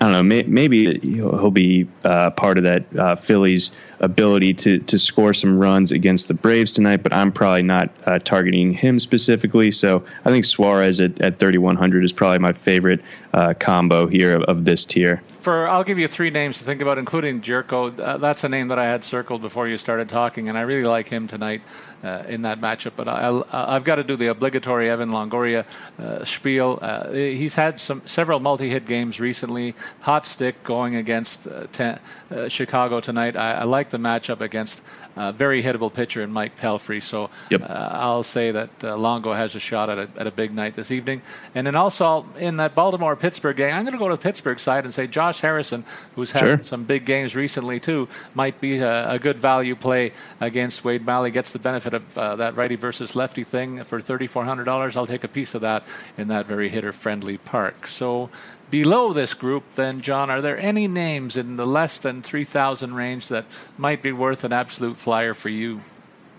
I 0.00 0.06
don't 0.06 0.12
know. 0.12 0.22
May, 0.22 0.42
maybe 0.44 0.98
he'll 1.00 1.50
be 1.50 1.86
uh, 2.04 2.30
part 2.30 2.56
of 2.56 2.64
that 2.64 2.84
uh, 2.96 3.16
Phillies' 3.16 3.70
ability 4.00 4.54
to 4.54 4.78
to 4.78 4.98
score 4.98 5.34
some 5.34 5.58
runs 5.58 5.92
against 5.92 6.28
the 6.28 6.34
Braves 6.34 6.72
tonight. 6.72 7.02
But 7.02 7.12
I'm 7.12 7.30
probably 7.30 7.64
not 7.64 7.90
uh, 8.06 8.18
targeting 8.18 8.72
him 8.72 8.98
specifically. 8.98 9.70
So 9.70 10.02
I 10.24 10.30
think 10.30 10.46
Suarez 10.46 11.02
at, 11.02 11.20
at 11.20 11.38
3100 11.38 12.02
is 12.02 12.12
probably 12.12 12.38
my 12.38 12.52
favorite 12.52 13.02
uh, 13.34 13.52
combo 13.60 14.06
here 14.06 14.36
of, 14.36 14.42
of, 14.44 14.64
this 14.64 14.86
tier. 14.86 15.22
For 15.28 15.68
I'll 15.68 15.84
give 15.84 15.98
you 15.98 16.08
three 16.08 16.30
names 16.30 16.58
to 16.58 16.64
think 16.64 16.80
about, 16.80 16.96
including 16.96 17.42
Gyorko. 17.42 17.98
Uh, 18.00 18.16
that's 18.16 18.42
a 18.42 18.48
name 18.48 18.68
that 18.68 18.78
I 18.78 18.84
had 18.84 19.04
circled 19.04 19.42
before 19.42 19.68
you 19.68 19.76
started 19.76 20.08
talking, 20.08 20.48
and 20.48 20.56
I 20.56 20.62
really 20.62 20.86
like 20.86 21.08
him 21.08 21.28
tonight 21.28 21.60
uh, 22.02 22.24
in 22.28 22.42
that 22.42 22.60
matchup. 22.60 22.92
But 22.96 23.08
I, 23.08 23.72
have 23.72 23.84
got 23.84 23.96
to 23.96 24.04
do 24.04 24.16
the 24.16 24.28
obligatory 24.28 24.90
Evan 24.90 25.10
Longoria 25.10 25.64
spiel. 26.26 26.78
he's 27.12 27.54
had 27.54 27.80
some 27.80 28.02
several 28.06 28.40
multi-hit 28.40 28.86
games 28.86 29.20
recently 29.20 29.74
hot 30.00 30.26
stick 30.26 30.62
going 30.64 30.96
against 30.96 31.46
uh, 31.46 31.66
ten, 31.72 31.98
uh, 32.30 32.48
Chicago 32.48 33.00
tonight. 33.00 33.36
I, 33.36 33.52
I, 33.52 33.64
like 33.64 33.90
the 33.90 33.98
matchup 33.98 34.40
against 34.40 34.82
a 35.16 35.32
very 35.32 35.62
hittable 35.62 35.92
pitcher 35.92 36.22
in 36.22 36.32
Mike 36.32 36.58
Pelfrey. 36.58 37.02
So 37.02 37.30
yep. 37.50 37.62
uh, 37.62 37.88
I'll 37.92 38.22
say 38.22 38.50
that 38.50 38.70
uh, 38.82 38.96
Longo 38.96 39.32
has 39.32 39.54
a 39.54 39.60
shot 39.60 39.90
at 39.90 39.98
a, 39.98 40.08
at 40.16 40.26
a 40.26 40.30
big 40.30 40.52
night 40.52 40.76
this 40.76 40.90
evening. 40.90 41.22
And 41.54 41.66
then 41.66 41.76
also 41.76 42.26
in 42.38 42.56
that 42.58 42.74
Baltimore 42.74 43.16
Pittsburgh 43.16 43.56
game, 43.56 43.74
I'm 43.74 43.84
going 43.84 43.92
to 43.92 43.98
go 43.98 44.08
to 44.08 44.16
the 44.16 44.22
Pittsburgh 44.22 44.58
side 44.58 44.84
and 44.84 44.94
say 44.94 45.06
Josh 45.06 45.40
Harrison, 45.40 45.84
who's 46.14 46.30
had 46.30 46.40
sure. 46.40 46.64
some 46.64 46.84
big 46.84 47.04
games 47.04 47.34
recently 47.34 47.80
too, 47.80 48.08
might 48.34 48.60
be 48.60 48.78
a, 48.78 49.12
a, 49.12 49.18
good 49.18 49.38
value 49.38 49.74
play 49.74 50.12
against 50.40 50.84
Wade 50.84 51.04
Miley. 51.04 51.30
Gets 51.30 51.52
the 51.52 51.58
benefit 51.58 51.94
of 51.94 52.18
uh, 52.18 52.36
that 52.36 52.56
righty 52.56 52.76
versus 52.76 53.14
lefty 53.14 53.44
thing 53.44 53.82
for 53.84 54.00
$3,400. 54.00 54.96
I'll 54.96 55.06
take 55.06 55.24
a 55.24 55.28
piece 55.28 55.54
of 55.54 55.60
that 55.62 55.84
in 56.16 56.28
that 56.28 56.46
very 56.46 56.68
hitter 56.68 56.92
friendly 56.92 57.38
park. 57.38 57.86
So 57.86 58.30
below 58.70 59.12
this 59.12 59.34
group, 59.34 59.64
then, 59.74 60.00
John, 60.00 60.30
are 60.30 60.40
there 60.40 60.58
any 60.58 60.88
names 60.88 61.36
in 61.36 61.56
the 61.56 61.66
less 61.66 61.98
than 61.98 62.22
3,000 62.22 62.94
range 62.94 63.28
that 63.28 63.44
might 63.76 64.02
be 64.02 64.12
worth 64.12 64.44
an 64.44 64.52
absolute 64.52 64.96
flyer 64.96 65.34
for 65.34 65.48
you? 65.48 65.80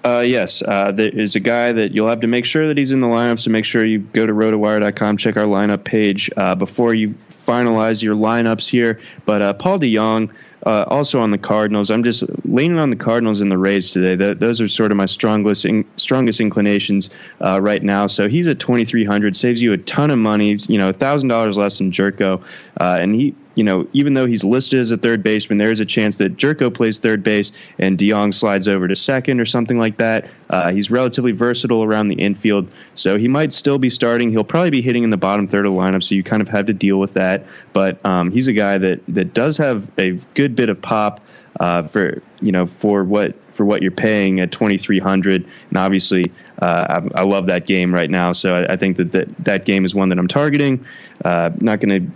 Uh, 0.03 0.23
yes, 0.25 0.63
uh, 0.63 0.91
there 0.91 1.09
is 1.09 1.35
a 1.35 1.39
guy 1.39 1.71
that 1.71 1.93
you'll 1.93 2.09
have 2.09 2.21
to 2.21 2.27
make 2.27 2.45
sure 2.45 2.67
that 2.67 2.77
he's 2.77 2.91
in 2.91 3.01
the 3.01 3.07
lineup. 3.07 3.39
So 3.39 3.51
make 3.51 3.65
sure 3.65 3.85
you 3.85 3.99
go 3.99 4.25
to 4.25 4.33
rotowire.com, 4.33 5.17
check 5.17 5.37
our 5.37 5.45
lineup 5.45 5.83
page 5.83 6.29
uh, 6.37 6.55
before 6.55 6.95
you 6.95 7.13
finalize 7.45 8.01
your 8.01 8.15
lineups 8.15 8.67
here. 8.67 8.99
But 9.25 9.41
uh, 9.41 9.53
Paul 9.53 9.79
DeJong 9.79 10.31
uh, 10.65 10.85
also 10.87 11.19
on 11.19 11.31
the 11.31 11.37
Cardinals. 11.37 11.89
I'm 11.89 12.03
just 12.03 12.23
leaning 12.45 12.79
on 12.79 12.89
the 12.89 12.95
Cardinals 12.95 13.41
and 13.41 13.51
the 13.51 13.57
Rays 13.57 13.91
today. 13.91 14.15
The, 14.15 14.35
those 14.35 14.61
are 14.61 14.67
sort 14.67 14.91
of 14.91 14.97
my 14.97 15.05
strongest 15.05 15.65
in, 15.65 15.85
strongest 15.97 16.39
inclinations 16.39 17.09
uh, 17.41 17.59
right 17.61 17.81
now. 17.81 18.07
So 18.07 18.27
he's 18.27 18.47
at 18.47 18.59
2,300, 18.59 19.35
saves 19.35 19.61
you 19.61 19.73
a 19.73 19.77
ton 19.77 20.11
of 20.11 20.19
money. 20.19 20.59
You 20.67 20.77
know, 20.77 20.91
thousand 20.91 21.29
dollars 21.29 21.57
less 21.57 21.77
than 21.77 21.91
Gyorko, 21.91 22.41
uh, 22.79 22.97
and 22.99 23.15
he 23.15 23.35
you 23.55 23.63
know, 23.63 23.87
even 23.93 24.13
though 24.13 24.25
he's 24.25 24.43
listed 24.43 24.79
as 24.79 24.91
a 24.91 24.97
third 24.97 25.23
baseman, 25.23 25.57
there 25.57 25.71
is 25.71 25.79
a 25.79 25.85
chance 25.85 26.17
that 26.17 26.37
Gyorko 26.37 26.73
plays 26.73 26.99
third 26.99 27.23
base 27.23 27.51
and 27.79 27.97
DeJong 27.97 28.33
slides 28.33 28.67
over 28.67 28.87
to 28.87 28.95
second 28.95 29.39
or 29.39 29.45
something 29.45 29.77
like 29.77 29.97
that. 29.97 30.29
Uh, 30.49 30.71
he's 30.71 30.89
relatively 30.89 31.31
versatile 31.31 31.83
around 31.83 32.07
the 32.07 32.15
infield, 32.15 32.71
so 32.95 33.17
he 33.17 33.27
might 33.27 33.53
still 33.53 33.77
be 33.77 33.89
starting. 33.89 34.31
He'll 34.31 34.43
probably 34.43 34.69
be 34.69 34.81
hitting 34.81 35.03
in 35.03 35.09
the 35.09 35.17
bottom 35.17 35.47
third 35.47 35.65
of 35.65 35.73
the 35.73 35.79
lineup, 35.79 36.03
so 36.03 36.15
you 36.15 36.23
kind 36.23 36.41
of 36.41 36.47
have 36.49 36.65
to 36.67 36.73
deal 36.73 36.99
with 36.99 37.13
that. 37.13 37.45
But 37.73 38.03
um, 38.05 38.31
he's 38.31 38.47
a 38.47 38.53
guy 38.53 38.77
that 38.77 39.01
that 39.09 39.33
does 39.33 39.57
have 39.57 39.89
a 39.97 40.11
good 40.33 40.55
bit 40.55 40.69
of 40.69 40.81
pop 40.81 41.21
uh, 41.59 41.83
for 41.83 42.21
you 42.41 42.51
know 42.51 42.65
for 42.65 43.03
what 43.03 43.35
for 43.53 43.65
what 43.65 43.81
you're 43.81 43.91
paying 43.91 44.39
at 44.39 44.51
2300 44.51 45.45
and 45.69 45.77
obviously 45.77 46.31
uh, 46.61 47.01
I, 47.15 47.19
I, 47.19 47.23
love 47.23 47.47
that 47.47 47.67
game 47.67 47.93
right 47.93 48.09
now 48.09 48.31
so 48.31 48.55
I, 48.55 48.73
I, 48.73 48.77
think 48.77 48.97
that, 48.97 49.11
that 49.11 49.43
that 49.43 49.65
game 49.65 49.83
is 49.83 49.93
one 49.93 50.09
that 50.09 50.17
I'm 50.17 50.27
targeting 50.27 50.83
uh, 51.25 51.51
not 51.59 51.79
going 51.81 52.07
to 52.07 52.11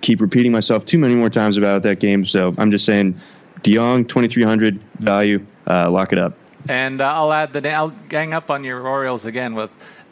keep 0.00 0.20
repeating 0.20 0.52
myself 0.52 0.84
too 0.84 0.98
many 0.98 1.14
more 1.14 1.30
times 1.30 1.56
about 1.56 1.82
that 1.82 2.00
game. 2.00 2.24
So 2.24 2.54
I'm 2.58 2.70
just 2.70 2.84
saying, 2.84 3.18
DeJong 3.62 4.08
2300 4.08 4.80
value, 4.98 5.44
uh, 5.66 5.90
lock 5.90 6.12
it 6.12 6.18
up. 6.18 6.36
And 6.68 7.00
uh, 7.00 7.12
I'll 7.12 7.32
add 7.32 7.52
the 7.52 7.72
I'll 7.72 7.90
gang 8.08 8.34
up 8.34 8.50
on 8.50 8.64
your 8.64 8.86
Orioles 8.86 9.24
again 9.24 9.54
with 9.54 9.70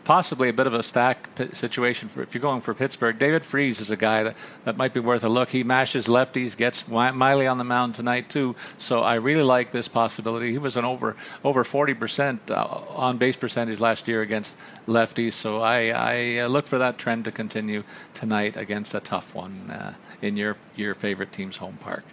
possibly 0.08 0.48
a 0.48 0.52
bit 0.54 0.66
of 0.66 0.72
a 0.72 0.82
stack 0.82 1.28
situation 1.52 2.08
for 2.08 2.22
if 2.22 2.32
you're 2.32 2.40
going 2.40 2.62
for 2.62 2.72
Pittsburgh. 2.72 3.18
David 3.18 3.44
Freese 3.44 3.78
is 3.78 3.90
a 3.90 3.96
guy 3.96 4.22
that, 4.22 4.36
that 4.64 4.78
might 4.78 4.94
be 4.94 5.00
worth 5.00 5.22
a 5.22 5.28
look. 5.28 5.50
He 5.50 5.62
mashes 5.62 6.06
lefties, 6.06 6.56
gets 6.56 6.88
Miley 6.88 7.46
on 7.46 7.58
the 7.58 7.64
mound 7.64 7.94
tonight 7.94 8.30
too. 8.30 8.56
So 8.78 9.02
I 9.02 9.16
really 9.16 9.42
like 9.42 9.70
this 9.70 9.86
possibility. 9.86 10.50
He 10.50 10.56
was 10.56 10.78
an 10.78 10.86
over 10.86 11.14
over 11.44 11.62
40% 11.62 12.38
uh, 12.50 12.54
on 12.96 13.18
base 13.18 13.36
percentage 13.36 13.80
last 13.80 14.08
year 14.08 14.22
against 14.22 14.56
lefties. 14.86 15.34
So 15.34 15.60
I, 15.60 15.88
I 15.88 16.38
uh, 16.38 16.48
look 16.48 16.66
for 16.66 16.78
that 16.78 16.96
trend 16.96 17.26
to 17.26 17.30
continue 17.30 17.84
tonight 18.14 18.56
against 18.56 18.94
a 18.94 19.00
tough 19.00 19.34
one 19.34 19.52
uh, 19.70 19.92
in 20.22 20.38
your 20.38 20.56
your 20.74 20.94
favorite 20.94 21.32
team's 21.32 21.58
home 21.58 21.76
park. 21.82 22.04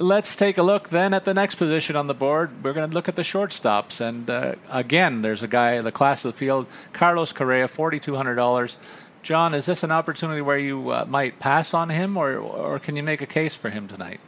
Let's 0.00 0.36
take 0.36 0.58
a 0.58 0.62
look 0.62 0.90
then 0.90 1.12
at 1.12 1.24
the 1.24 1.34
next 1.34 1.56
position 1.56 1.96
on 1.96 2.06
the 2.06 2.14
board. 2.14 2.62
We're 2.62 2.72
going 2.72 2.88
to 2.88 2.94
look 2.94 3.08
at 3.08 3.16
the 3.16 3.22
shortstops. 3.22 4.00
And 4.00 4.30
uh, 4.30 4.54
again, 4.70 5.22
there's 5.22 5.42
a 5.42 5.48
guy, 5.48 5.72
in 5.72 5.84
the 5.84 5.90
class 5.90 6.24
of 6.24 6.32
the 6.32 6.38
field, 6.38 6.68
Carlos 6.92 7.32
Correa, 7.32 7.66
$4,200. 7.66 8.76
John, 9.24 9.54
is 9.54 9.66
this 9.66 9.82
an 9.82 9.90
opportunity 9.90 10.40
where 10.40 10.58
you 10.58 10.90
uh, 10.90 11.04
might 11.08 11.40
pass 11.40 11.74
on 11.74 11.88
him, 11.88 12.16
or, 12.16 12.36
or 12.36 12.78
can 12.78 12.94
you 12.94 13.02
make 13.02 13.22
a 13.22 13.26
case 13.26 13.54
for 13.54 13.70
him 13.70 13.88
tonight? 13.88 14.20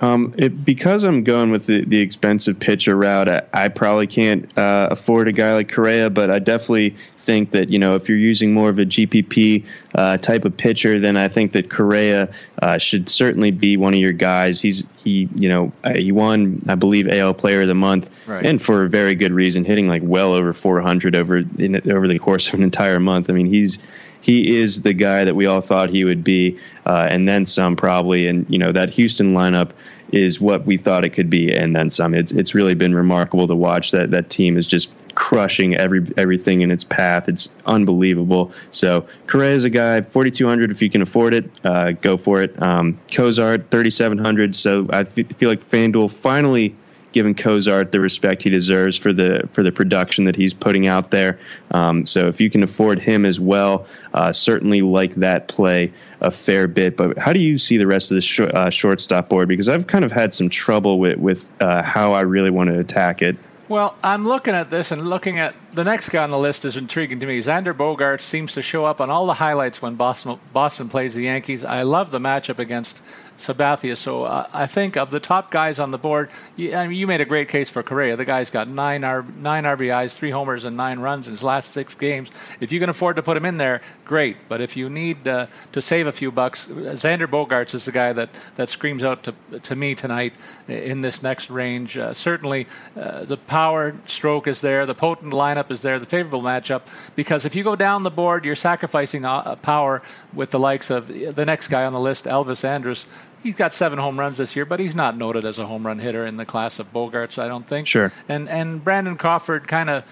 Um, 0.00 0.34
it, 0.38 0.64
because 0.64 1.04
I'm 1.04 1.24
going 1.24 1.50
with 1.50 1.66
the, 1.66 1.84
the 1.84 2.00
expensive 2.00 2.58
pitcher 2.58 2.96
route, 2.96 3.28
I, 3.28 3.42
I 3.52 3.68
probably 3.68 4.06
can't 4.06 4.56
uh, 4.56 4.88
afford 4.90 5.28
a 5.28 5.32
guy 5.32 5.52
like 5.52 5.70
Correa, 5.70 6.08
but 6.08 6.30
I 6.30 6.38
definitely 6.38 6.96
think 7.20 7.50
that 7.50 7.68
you 7.68 7.78
know 7.78 7.94
if 7.94 8.08
you're 8.08 8.18
using 8.18 8.54
more 8.54 8.70
of 8.70 8.78
a 8.78 8.84
GPP 8.84 9.64
uh, 9.94 10.16
type 10.16 10.44
of 10.44 10.56
pitcher, 10.56 10.98
then 10.98 11.16
I 11.16 11.28
think 11.28 11.52
that 11.52 11.68
Correa 11.70 12.32
uh, 12.62 12.78
should 12.78 13.08
certainly 13.08 13.50
be 13.50 13.76
one 13.76 13.92
of 13.92 14.00
your 14.00 14.12
guys. 14.12 14.60
He's 14.60 14.86
he 14.96 15.28
you 15.34 15.48
know 15.48 15.72
uh, 15.84 15.94
he 15.96 16.12
won 16.12 16.62
I 16.68 16.74
believe 16.74 17.06
AL 17.08 17.34
Player 17.34 17.62
of 17.62 17.68
the 17.68 17.74
Month, 17.74 18.10
right. 18.26 18.44
and 18.44 18.60
for 18.60 18.84
a 18.84 18.88
very 18.88 19.14
good 19.14 19.32
reason, 19.32 19.64
hitting 19.64 19.86
like 19.86 20.02
well 20.02 20.32
over 20.32 20.52
400 20.52 21.16
over 21.16 21.36
in, 21.36 21.76
over 21.90 22.08
the 22.08 22.18
course 22.18 22.48
of 22.48 22.54
an 22.54 22.62
entire 22.62 23.00
month. 23.00 23.28
I 23.28 23.34
mean 23.34 23.46
he's 23.46 23.78
he 24.20 24.58
is 24.58 24.82
the 24.82 24.92
guy 24.92 25.24
that 25.24 25.34
we 25.34 25.46
all 25.46 25.60
thought 25.60 25.90
he 25.90 26.04
would 26.04 26.22
be, 26.22 26.58
uh, 26.86 27.08
and 27.10 27.28
then 27.28 27.46
some 27.46 27.76
probably. 27.76 28.26
And 28.26 28.46
you 28.48 28.58
know 28.58 28.72
that 28.72 28.90
Houston 28.90 29.32
lineup 29.32 29.70
is 30.12 30.40
what 30.40 30.66
we 30.66 30.76
thought 30.76 31.04
it 31.04 31.10
could 31.10 31.30
be, 31.30 31.52
and 31.52 31.74
then 31.74 31.90
some. 31.90 32.14
It's 32.14 32.32
it's 32.32 32.54
really 32.54 32.74
been 32.74 32.94
remarkable 32.94 33.46
to 33.46 33.54
watch 33.54 33.90
that 33.92 34.10
that 34.10 34.30
team 34.30 34.56
is 34.56 34.66
just 34.66 34.90
crushing 35.14 35.76
every 35.76 36.06
everything 36.16 36.62
in 36.62 36.70
its 36.70 36.84
path. 36.84 37.28
It's 37.28 37.48
unbelievable. 37.66 38.52
So 38.72 39.06
Correa 39.26 39.54
is 39.54 39.64
a 39.64 39.70
guy, 39.70 40.00
4,200 40.00 40.70
if 40.70 40.80
you 40.82 40.90
can 40.90 41.02
afford 41.02 41.34
it, 41.34 41.50
uh, 41.64 41.92
go 41.92 42.16
for 42.16 42.42
it. 42.42 42.60
Um, 42.62 42.98
Cozart, 43.10 43.70
3,700. 43.70 44.54
So 44.54 44.86
I 44.92 45.04
feel 45.04 45.48
like 45.48 45.68
FanDuel 45.68 46.10
finally 46.10 46.74
giving 47.12 47.34
Cozart 47.34 47.92
the 47.92 48.00
respect 48.00 48.42
he 48.42 48.50
deserves 48.50 48.96
for 48.96 49.12
the 49.12 49.48
for 49.52 49.62
the 49.62 49.72
production 49.72 50.24
that 50.24 50.36
he's 50.36 50.54
putting 50.54 50.86
out 50.86 51.10
there. 51.10 51.38
Um, 51.72 52.06
so 52.06 52.28
if 52.28 52.40
you 52.40 52.50
can 52.50 52.62
afford 52.62 53.00
him 53.00 53.24
as 53.24 53.40
well, 53.40 53.86
uh, 54.14 54.32
certainly 54.32 54.82
like 54.82 55.14
that 55.16 55.48
play 55.48 55.92
a 56.20 56.30
fair 56.30 56.68
bit. 56.68 56.96
But 56.96 57.16
how 57.18 57.32
do 57.32 57.40
you 57.40 57.58
see 57.58 57.76
the 57.76 57.86
rest 57.86 58.10
of 58.10 58.16
the 58.16 58.22
sh- 58.22 58.40
uh, 58.40 58.70
shortstop 58.70 59.28
board? 59.28 59.48
Because 59.48 59.68
I've 59.68 59.86
kind 59.86 60.04
of 60.04 60.12
had 60.12 60.34
some 60.34 60.48
trouble 60.48 60.98
with 60.98 61.18
with 61.18 61.50
uh, 61.60 61.82
how 61.82 62.12
I 62.12 62.22
really 62.22 62.50
want 62.50 62.70
to 62.70 62.78
attack 62.78 63.22
it. 63.22 63.36
Well, 63.70 63.94
I'm 64.02 64.26
looking 64.26 64.54
at 64.54 64.68
this 64.68 64.90
and 64.90 65.08
looking 65.08 65.38
at 65.38 65.54
the 65.72 65.84
next 65.84 66.08
guy 66.08 66.24
on 66.24 66.32
the 66.32 66.38
list 66.38 66.64
is 66.64 66.76
intriguing 66.76 67.20
to 67.20 67.26
me. 67.26 67.38
Xander 67.38 67.72
Bogaerts 67.72 68.22
seems 68.22 68.52
to 68.54 68.62
show 68.62 68.84
up 68.84 69.00
on 69.00 69.10
all 69.10 69.26
the 69.26 69.34
highlights 69.34 69.80
when 69.80 69.94
Boston, 69.94 70.40
Boston 70.52 70.88
plays 70.88 71.14
the 71.14 71.22
Yankees. 71.22 71.64
I 71.64 71.82
love 71.82 72.10
the 72.10 72.18
matchup 72.18 72.58
against 72.58 73.00
Sabathia. 73.40 73.96
So 73.96 74.24
uh, 74.24 74.46
I 74.52 74.66
think 74.66 74.96
of 74.96 75.10
the 75.10 75.20
top 75.20 75.50
guys 75.50 75.80
on 75.80 75.90
the 75.90 75.98
board, 75.98 76.30
you, 76.56 76.74
I 76.74 76.86
mean, 76.86 76.98
you 76.98 77.06
made 77.06 77.20
a 77.20 77.24
great 77.24 77.48
case 77.48 77.68
for 77.68 77.82
Correa. 77.82 78.16
The 78.16 78.24
guy's 78.24 78.50
got 78.50 78.68
nine 78.68 79.04
R, 79.04 79.24
nine 79.36 79.64
RBIs, 79.64 80.14
three 80.14 80.30
homers, 80.30 80.64
and 80.64 80.76
nine 80.76 81.00
runs 81.00 81.26
in 81.26 81.32
his 81.32 81.42
last 81.42 81.70
six 81.70 81.94
games. 81.94 82.30
If 82.60 82.72
you 82.72 82.80
can 82.80 82.90
afford 82.90 83.16
to 83.16 83.22
put 83.22 83.36
him 83.36 83.44
in 83.44 83.56
there, 83.56 83.80
great. 84.04 84.36
But 84.48 84.60
if 84.60 84.76
you 84.76 84.90
need 84.90 85.26
uh, 85.26 85.46
to 85.72 85.80
save 85.80 86.06
a 86.06 86.12
few 86.12 86.30
bucks, 86.30 86.68
Xander 86.68 87.26
Bogaerts 87.26 87.74
is 87.74 87.84
the 87.84 87.92
guy 87.92 88.12
that, 88.12 88.30
that 88.56 88.70
screams 88.70 89.02
out 89.02 89.22
to, 89.24 89.34
to 89.60 89.74
me 89.74 89.94
tonight 89.94 90.32
in 90.68 91.00
this 91.00 91.22
next 91.22 91.50
range. 91.50 91.96
Uh, 91.96 92.12
certainly, 92.12 92.66
uh, 92.96 93.24
the 93.24 93.36
power 93.36 93.96
stroke 94.06 94.46
is 94.46 94.60
there. 94.60 94.86
The 94.86 94.94
potent 94.94 95.32
lineup 95.32 95.70
is 95.70 95.82
there, 95.82 95.98
the 95.98 96.06
favorable 96.06 96.42
matchup, 96.42 96.82
because 97.16 97.44
if 97.44 97.54
you 97.54 97.64
go 97.64 97.76
down 97.76 98.02
the 98.02 98.10
board, 98.10 98.44
you're 98.44 98.56
sacrificing 98.56 99.24
uh, 99.24 99.56
power 99.56 100.02
with 100.32 100.50
the 100.50 100.58
likes 100.58 100.90
of 100.90 101.08
the 101.08 101.44
next 101.44 101.68
guy 101.68 101.84
on 101.84 101.92
the 101.92 102.00
list, 102.00 102.24
Elvis 102.24 102.64
Andrus. 102.64 103.06
He's 103.42 103.56
got 103.56 103.72
seven 103.72 103.98
home 103.98 104.18
runs 104.18 104.38
this 104.38 104.54
year, 104.54 104.64
but 104.64 104.80
he's 104.80 104.94
not 104.94 105.16
noted 105.16 105.44
as 105.44 105.58
a 105.58 105.66
home 105.66 105.86
run 105.86 105.98
hitter 105.98 106.26
in 106.26 106.36
the 106.36 106.44
class 106.44 106.78
of 106.78 106.92
Bogaerts, 106.92 107.42
I 107.42 107.48
don't 107.48 107.66
think. 107.66 107.86
Sure. 107.86 108.12
And 108.28 108.48
and 108.48 108.84
Brandon 108.84 109.16
Crawford 109.16 109.66
kind 109.66 109.88
of 109.90 110.04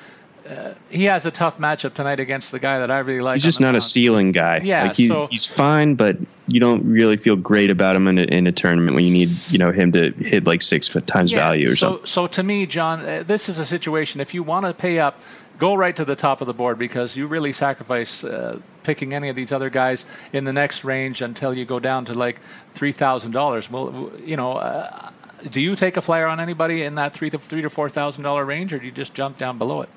uh, 0.49 0.75
he 0.89 1.05
has 1.05 1.27
a 1.27 1.31
tough 1.31 1.59
matchup 1.59 1.93
tonight 1.93 2.21
against 2.21 2.53
the 2.53 2.59
guy 2.59 2.79
that 2.79 2.91
I 2.91 3.01
really 3.01 3.21
like. 3.21 3.35
He's 3.35 3.43
just 3.43 3.61
not 3.61 3.77
a 3.77 3.81
ceiling 3.81 4.33
guy. 4.33 4.61
Yeah, 4.63 4.85
like 4.85 4.97
he, 4.97 5.09
so, 5.09 5.27
he's 5.27 5.45
fine, 5.45 5.95
but 5.95 6.17
you 6.47 6.59
don't 6.59 6.85
really 6.85 7.19
feel 7.19 7.37
great 7.37 7.71
about 7.71 7.97
him 7.97 8.09
in 8.09 8.19
a, 8.19 8.23
in 8.23 8.47
a 8.47 8.53
tournament 8.53 8.95
when 8.95 9.05
you 9.05 9.13
need 9.13 9.29
you 9.51 9.59
know 9.59 9.73
him 9.73 9.93
to 9.93 10.13
hit 10.13 10.47
like 10.47 10.63
six 10.63 10.89
times 11.07 11.33
yeah, 11.33 11.39
value 11.39 11.71
or 11.71 11.77
so, 11.77 11.89
something. 11.89 12.07
So 12.07 12.27
to 12.29 12.43
me, 12.43 12.65
John, 12.65 13.05
uh, 13.05 13.23
this 13.25 13.49
is 13.49 13.59
a 13.59 13.67
situation. 13.67 14.21
If 14.21 14.33
you 14.33 14.43
want 14.43 14.65
to 14.65 14.73
pay 14.73 14.99
up, 14.99 15.21
go 15.59 15.75
right 15.75 15.95
to 15.97 16.05
the 16.05 16.17
top 16.17 16.41
of 16.41 16.47
the 16.47 16.55
board 16.55 16.79
because 16.79 17.15
you 17.15 17.27
really 17.27 17.53
sacrifice 17.53 18.25
uh, 18.25 18.59
picking 18.85 19.13
any 19.13 19.29
of 19.29 19.37
these 19.37 19.53
other 19.53 19.69
guys 19.69 20.07
in 20.33 20.45
the 20.45 20.53
next 20.53 20.83
range 20.83 21.21
until 21.21 21.53
you 21.53 21.67
go 21.67 21.79
down 21.79 22.07
to 22.07 22.15
like 22.15 22.41
three 22.73 22.93
thousand 22.93 23.33
dollars. 23.33 23.71
Well, 23.71 24.13
you 24.25 24.37
know. 24.37 24.53
Uh, 24.53 25.11
do 25.51 25.61
you 25.61 25.77
take 25.77 25.97
a 25.97 26.03
flyer 26.03 26.27
on 26.27 26.41
anybody 26.41 26.83
in 26.83 26.97
that 26.97 27.15
three 27.15 27.31
to 27.31 27.39
three 27.39 27.63
to 27.63 27.71
four 27.71 27.89
thousand 27.89 28.25
dollar 28.25 28.45
range, 28.45 28.75
or 28.75 28.81
do 28.81 28.87
you 28.87 28.91
just 28.91 29.15
jump 29.15 29.39
down 29.39 29.57
below 29.57 29.83
it? 29.83 29.89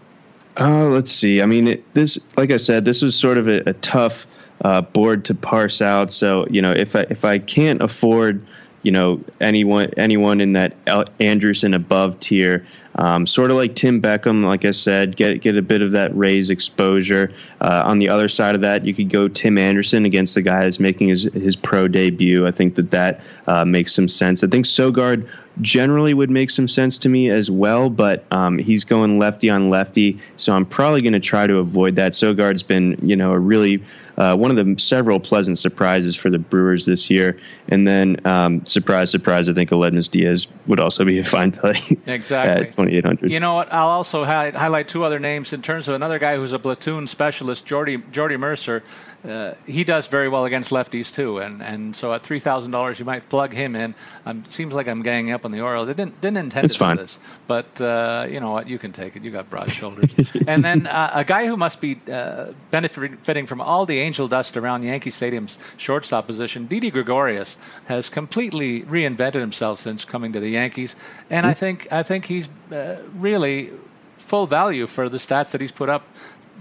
Oh, 0.58 0.90
let's 0.90 1.12
see. 1.12 1.42
I 1.42 1.46
mean, 1.46 1.68
it, 1.68 1.94
this, 1.94 2.20
like 2.38 2.52
I 2.52 2.58
said, 2.58 2.86
this 2.86 3.02
was 3.02 3.16
sort 3.16 3.38
of 3.38 3.48
a, 3.48 3.70
a 3.70 3.74
tough 3.74 4.28
uh, 4.64 4.82
board 4.82 5.26
to 5.26 5.36
parse 5.36 5.82
out. 5.82 6.12
So, 6.12 6.46
you 6.50 6.62
know, 6.62 6.72
if 6.72 6.96
I 6.96 7.02
if 7.10 7.26
I 7.26 7.40
can't 7.40 7.82
afford, 7.82 8.46
you 8.84 8.92
know, 8.92 9.24
anyone 9.40 9.92
anyone 9.98 10.42
in 10.42 10.54
that 10.54 10.76
Andrus 11.20 11.64
above 11.64 12.20
tier, 12.20 12.66
um, 12.96 13.26
sort 13.26 13.52
of 13.52 13.58
like 13.58 13.76
Tim 13.76 14.02
Beckham, 14.02 14.46
like 14.46 14.66
I 14.66 14.72
said, 14.72 15.16
get 15.16 15.42
get 15.42 15.58
a 15.58 15.62
bit 15.62 15.82
of 15.82 15.92
that 15.92 16.16
Rays 16.16 16.50
exposure. 16.50 17.32
Uh, 17.62 17.84
on 17.86 18.00
the 18.00 18.10
other 18.10 18.28
side 18.28 18.56
of 18.56 18.62
that, 18.62 18.86
you 18.86 18.94
could 18.94 19.10
go 19.10 19.28
Tim 19.28 19.58
Anderson 19.58 20.06
against 20.06 20.36
the 20.36 20.42
guy 20.42 20.62
that's 20.62 20.80
making 20.80 21.10
his 21.10 21.24
his 21.24 21.56
pro 21.56 21.88
debut. 21.88 22.46
I 22.46 22.52
think 22.52 22.76
that 22.76 22.92
that 22.92 23.22
uh, 23.48 23.66
makes 23.66 23.94
some 23.94 24.08
sense. 24.08 24.44
I 24.44 24.48
think 24.48 24.66
Sogard 24.66 25.28
generally 25.60 26.14
would 26.14 26.30
make 26.30 26.50
some 26.50 26.68
sense 26.68 26.98
to 27.00 27.10
me 27.10 27.30
as 27.30 27.52
well, 27.52 27.90
but 27.90 28.24
um, 28.32 28.58
he's 28.58 28.84
going 28.84 29.20
lefty 29.20 29.50
on 29.50 29.70
lefty, 29.70 30.20
so 30.38 30.54
I'm 30.54 30.66
probably 30.66 31.02
going 31.02 31.14
to 31.14 31.20
try 31.20 31.46
to 31.46 31.58
avoid 31.58 31.96
that. 31.96 32.14
Sogard's 32.14 32.64
been, 32.64 32.98
you 33.02 33.16
know, 33.16 33.34
a 33.34 33.40
really 33.40 33.84
uh, 34.22 34.36
one 34.36 34.56
of 34.56 34.58
the 34.58 34.80
several 34.80 35.20
pleasant 35.20 35.58
surprises 35.58 36.16
for 36.16 36.30
the 36.30 36.38
Brewers 36.38 36.86
this 36.86 37.10
year. 37.10 37.40
And 37.70 37.88
then, 37.88 38.18
um, 38.24 38.64
surprise, 38.68 39.10
surprise, 39.10 39.50
I 39.50 39.54
think 39.54 39.72
Aledmys 39.72 40.12
Diaz 40.12 40.46
would 40.68 40.80
also 40.80 41.04
be 41.04 41.18
a 41.18 41.24
fine 41.24 41.52
play. 41.52 41.72
Exactly. 42.08 42.68
at 42.68 42.74
2,800. 42.74 43.32
You 43.32 43.40
know 43.40 43.56
what? 43.56 43.74
I'll 43.74 43.88
also 43.88 44.26
hi- 44.26 44.52
highlight 44.52 44.88
two 44.88 45.04
other 45.04 45.18
names 45.18 45.54
in 45.54 45.62
terms 45.62 45.88
of 45.88 45.96
another 45.96 46.20
guy 46.20 46.36
who's 46.36 46.54
a 46.54 46.60
platoon 46.60 47.08
specialist, 47.08 47.66
Jordy, 47.66 47.98
Jordy 48.12 48.38
Mercer. 48.38 48.84
Uh, 49.28 49.54
he 49.68 49.84
does 49.84 50.08
very 50.08 50.28
well 50.28 50.46
against 50.46 50.72
lefties 50.72 51.14
too, 51.14 51.38
and, 51.38 51.62
and 51.62 51.96
so 51.96 52.12
at 52.12 52.24
three 52.24 52.40
thousand 52.40 52.72
dollars 52.72 52.98
you 52.98 53.06
might 53.06 53.30
plug 53.30 53.54
him 53.54 53.76
in. 53.76 53.94
Um, 54.26 54.44
seems 54.50 54.74
like 54.74 54.88
I'm 54.88 55.04
ganging 55.04 55.32
up 55.32 55.46
on 55.46 55.52
the 55.52 55.62
Orioles. 55.62 55.90
I 55.90 55.94
didn't 55.94 56.20
didn't 56.22 56.38
intend 56.38 56.66
it's 56.66 56.74
to 56.74 56.80
fine. 56.80 56.96
do 56.96 57.04
this, 57.04 57.20
but 57.46 57.80
uh, 57.80 58.26
you 58.28 58.40
know 58.40 58.52
what? 58.52 58.68
You 58.68 58.80
can 58.80 58.92
take 58.92 59.16
it. 59.16 59.24
You 59.24 59.30
got 59.30 59.48
broad 59.48 59.70
shoulders. 59.72 60.10
and 60.48 60.66
then 60.66 60.88
uh, 60.88 61.12
a 61.14 61.24
guy 61.24 61.46
who 61.46 61.56
must 61.56 61.80
be 61.82 62.00
uh, 62.12 62.52
benefiting 62.72 63.46
from 63.46 63.62
all 63.62 63.86
the 63.86 64.00
angel 64.00 64.28
dust 64.28 64.58
around 64.58 64.82
Yankee 64.82 65.12
Stadium's 65.12 65.60
shortstop 65.78 66.26
position, 66.26 66.66
Didi 66.66 66.90
Gregorius, 66.90 67.58
has 67.86 68.10
completely 68.10 68.82
reinvented 68.84 69.40
himself 69.40 69.80
since 69.80 70.04
coming 70.04 70.34
to 70.34 70.40
the 70.40 70.50
Yankees, 70.50 70.96
and 71.30 71.46
I 71.46 71.54
think 71.54 71.88
I 71.92 72.02
think 72.02 72.26
he's 72.26 72.50
uh, 72.72 73.04
really 73.14 73.70
full 74.18 74.48
value 74.48 74.88
for 74.88 75.10
the 75.10 75.18
stats 75.18 75.52
that 75.52 75.60
he's 75.60 75.74
put 75.74 75.90
up 75.90 76.04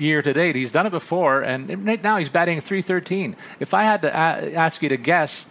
year 0.01 0.23
to 0.23 0.33
date. 0.33 0.57
He's 0.57 0.73
done 0.73 0.87
it 0.87 0.91
before, 0.91 1.43
and 1.43 1.87
right 1.87 2.03
now 2.03 2.17
he's 2.17 2.29
batting 2.29 2.61
313. 2.61 3.37
If 3.61 3.75
I 3.75 3.83
had 3.85 4.03
to 4.03 4.09
a- 4.09 4.55
ask 4.55 4.83
you 4.83 4.89
to 4.89 4.97
guess 4.97 5.45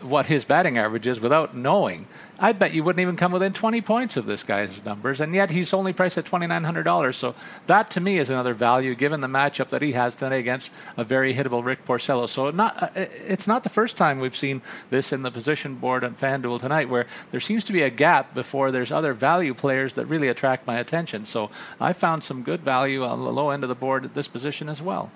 what 0.00 0.26
his 0.26 0.44
batting 0.44 0.78
average 0.78 1.06
is 1.06 1.20
without 1.20 1.54
knowing, 1.54 2.06
I 2.42 2.52
bet 2.52 2.72
you 2.72 2.82
wouldn't 2.82 3.02
even 3.02 3.16
come 3.16 3.32
within 3.32 3.52
20 3.52 3.82
points 3.82 4.16
of 4.16 4.24
this 4.24 4.42
guy's 4.42 4.82
numbers, 4.82 5.20
and 5.20 5.34
yet 5.34 5.50
he's 5.50 5.74
only 5.74 5.92
priced 5.92 6.16
at 6.16 6.24
$2,900. 6.24 7.14
So 7.14 7.34
that 7.66 7.90
to 7.90 8.00
me 8.00 8.16
is 8.16 8.30
another 8.30 8.54
value 8.54 8.94
given 8.94 9.20
the 9.20 9.26
matchup 9.26 9.68
that 9.68 9.82
he 9.82 9.92
has 9.92 10.14
today 10.14 10.38
against 10.38 10.70
a 10.96 11.04
very 11.04 11.34
hittable 11.34 11.62
Rick 11.62 11.84
Porcello. 11.84 12.26
So 12.26 12.48
not, 12.48 12.82
uh, 12.82 12.88
it's 12.96 13.46
not 13.46 13.62
the 13.62 13.68
first 13.68 13.98
time 13.98 14.20
we've 14.20 14.36
seen 14.36 14.62
this 14.88 15.12
in 15.12 15.20
the 15.20 15.30
position 15.30 15.74
board 15.74 16.02
on 16.02 16.14
FanDuel 16.14 16.60
tonight, 16.60 16.88
where 16.88 17.06
there 17.30 17.40
seems 17.40 17.62
to 17.64 17.74
be 17.74 17.82
a 17.82 17.90
gap 17.90 18.32
before 18.34 18.70
there's 18.70 18.90
other 18.90 19.12
value 19.12 19.52
players 19.52 19.94
that 19.96 20.06
really 20.06 20.28
attract 20.28 20.66
my 20.66 20.78
attention. 20.78 21.26
So 21.26 21.50
I 21.78 21.92
found 21.92 22.24
some 22.24 22.42
good 22.42 22.60
value 22.60 23.04
on 23.04 23.22
the 23.22 23.30
low 23.30 23.50
end 23.50 23.64
of 23.64 23.68
the 23.68 23.74
board 23.74 24.06
at 24.06 24.14
this 24.14 24.28
position 24.28 24.70
as 24.70 24.80
well. 24.80 25.12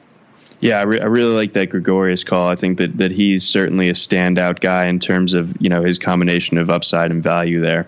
Yeah, 0.60 0.78
I, 0.78 0.82
re- 0.82 1.00
I, 1.00 1.04
really 1.04 1.34
like 1.34 1.52
that 1.54 1.70
Gregorius 1.70 2.24
call. 2.24 2.48
I 2.48 2.54
think 2.54 2.78
that, 2.78 2.96
that 2.98 3.10
he's 3.10 3.46
certainly 3.46 3.88
a 3.88 3.92
standout 3.92 4.60
guy 4.60 4.86
in 4.86 4.98
terms 4.98 5.34
of 5.34 5.54
you 5.60 5.68
know 5.68 5.82
his 5.82 5.98
combination 5.98 6.58
of 6.58 6.70
upside 6.70 7.10
and 7.10 7.22
value 7.22 7.60
there. 7.60 7.86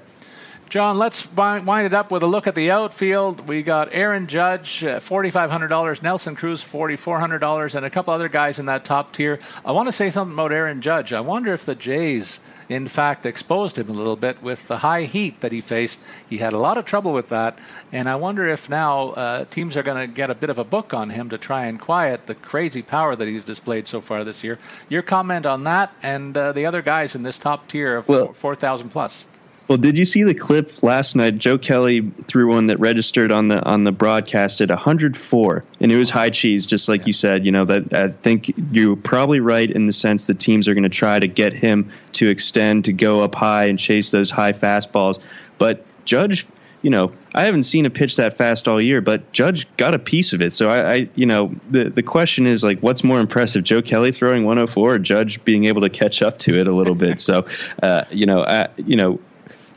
John, 0.69 0.99
let's 0.99 1.33
wind 1.33 1.87
it 1.87 1.95
up 1.95 2.11
with 2.11 2.25
a 2.25 2.27
look 2.27 2.49
at 2.49 2.57
the 2.57 2.73
outfield. 2.73 3.47
We 3.47 3.63
got 3.63 3.89
Aaron 3.93 4.27
Judge, 4.27 4.83
uh, 4.83 4.99
$4,500, 4.99 6.03
Nelson 6.03 6.35
Cruz, 6.35 6.61
$4,400, 6.61 7.77
and 7.77 7.87
a 7.87 7.91
couple 7.91 8.13
other 8.13 8.29
guys 8.29 8.59
in 8.59 8.67
that 8.67 8.85
top 8.85 9.13
tier. 9.13 9.39
I 9.65 9.71
want 9.71 9.87
to 9.87 9.93
say 9.93 10.11
something 10.11 10.35
about 10.35 10.51
Aaron 10.51 10.81
Judge. 10.83 11.13
I 11.13 11.21
wonder 11.21 11.53
if 11.55 11.65
the 11.65 11.77
Jays, 11.77 12.41
in 12.69 12.89
fact, 12.89 13.27
exposed 13.27 13.79
him 13.79 13.89
a 13.89 13.93
little 13.93 14.17
bit 14.17 14.43
with 14.43 14.67
the 14.67 14.79
high 14.79 15.05
heat 15.05 15.41
that 15.41 15.53
he 15.53 15.61
faced. 15.61 16.01
He 16.29 16.39
had 16.39 16.53
a 16.53 16.59
lot 16.59 16.79
of 16.79 16.85
trouble 16.85 17.13
with 17.13 17.29
that, 17.29 17.57
and 17.93 18.09
I 18.09 18.17
wonder 18.17 18.49
if 18.49 18.69
now 18.69 19.11
uh, 19.11 19.45
teams 19.45 19.77
are 19.77 19.85
going 19.85 19.99
to 19.99 20.13
get 20.13 20.31
a 20.31 20.35
bit 20.35 20.51
of 20.51 20.59
a 20.59 20.65
book 20.65 20.93
on 20.93 21.11
him 21.11 21.31
to 21.31 21.39
try 21.39 21.67
and 21.67 21.79
quiet 21.79 22.27
the 22.27 22.35
crazy 22.35 22.83
power 22.83 23.15
that 23.15 23.29
he's 23.29 23.45
displayed 23.45 23.87
so 23.87 24.01
far 24.01 24.25
this 24.25 24.43
year. 24.43 24.59
Your 24.89 25.03
comment 25.03 25.47
on 25.47 25.63
that 25.63 25.93
and 26.03 26.37
uh, 26.37 26.51
the 26.51 26.67
other 26.67 26.83
guys 26.83 27.15
in 27.15 27.23
this 27.23 27.39
top 27.39 27.69
tier 27.69 27.99
of 27.99 28.09
well, 28.09 28.33
4,000 28.33 28.91
plus. 28.91 29.27
Well, 29.69 29.79
did 29.79 29.99
you 29.99 30.05
see 30.05 30.23
the 30.23 30.35
clip 30.35 30.83
last 30.83 31.17
night? 31.17 31.39
Joe 31.39 31.59
Kelly 31.59 32.01
threw 32.29 32.49
one 32.49 32.69
that 32.69 32.79
registered 32.79 33.33
on 33.33 33.49
the 33.49 33.63
on 33.65 33.83
the 33.83 33.91
broadcast 33.91 34.61
at 34.61 34.69
104, 34.69 35.65
and 35.81 35.93
it 35.93 35.97
was 35.97 36.09
high 36.09 36.31
cheese, 36.31 36.67
just 36.67 36.89
like 36.89 37.07
you 37.07 37.13
said. 37.13 37.45
You 37.45 37.51
know 37.51 37.65
that 37.65 37.93
I 37.93 38.09
think 38.09 38.55
you're 38.71 38.95
probably 38.95 39.41
right 39.41 39.69
in 39.69 39.87
the 39.87 39.93
sense 39.93 40.29
that 40.29 40.39
teams 40.39 40.69
are 40.69 40.75
going 40.75 40.85
to 40.85 40.89
try 40.89 41.19
to 41.19 41.27
get 41.27 41.53
him 41.53 41.91
to 42.13 42.29
extend, 42.29 42.85
to 42.85 42.93
go 42.93 43.23
up 43.23 43.35
high 43.35 43.65
and 43.65 43.77
chase 43.79 44.13
those 44.13 44.31
high 44.31 44.53
fastballs. 44.53 45.21
But 45.59 45.85
Judge, 46.05 46.47
you 46.83 46.91
know, 46.91 47.13
I 47.35 47.43
haven't 47.43 47.65
seen 47.65 47.87
a 47.87 47.91
pitch 47.91 48.15
that 48.17 48.37
fast 48.37 48.69
all 48.69 48.81
year, 48.81 49.01
but 49.01 49.33
Judge 49.33 49.67
got 49.77 49.95
a 49.95 49.99
piece 49.99 50.33
of 50.33 50.41
it. 50.41 50.53
So 50.53 50.69
I, 50.69 50.93
I 50.93 51.09
you 51.17 51.27
know, 51.27 51.53
the 51.69 51.91
the 51.91 52.05
question 52.05 52.47
is 52.47 52.63
like, 52.63 52.79
what's 52.81 53.03
more 53.03 53.19
impressive, 53.19 53.65
Joe 53.65 53.83
Kelly 53.83 54.13
throwing 54.13 54.45
104 54.45 54.95
or 54.95 54.99
Judge 55.01 55.43
being 55.43 55.65
able 55.65 55.81
to 55.81 55.91
catch 55.91 56.23
up 56.23 56.39
to 56.41 56.55
it 56.55 56.69
a 56.69 56.73
little 56.73 56.95
bit? 56.95 57.21
So, 57.21 57.49
uh, 57.83 58.05
you 58.13 58.27
know, 58.27 58.45
I, 58.45 58.69
you 58.77 58.95
know 58.95 59.19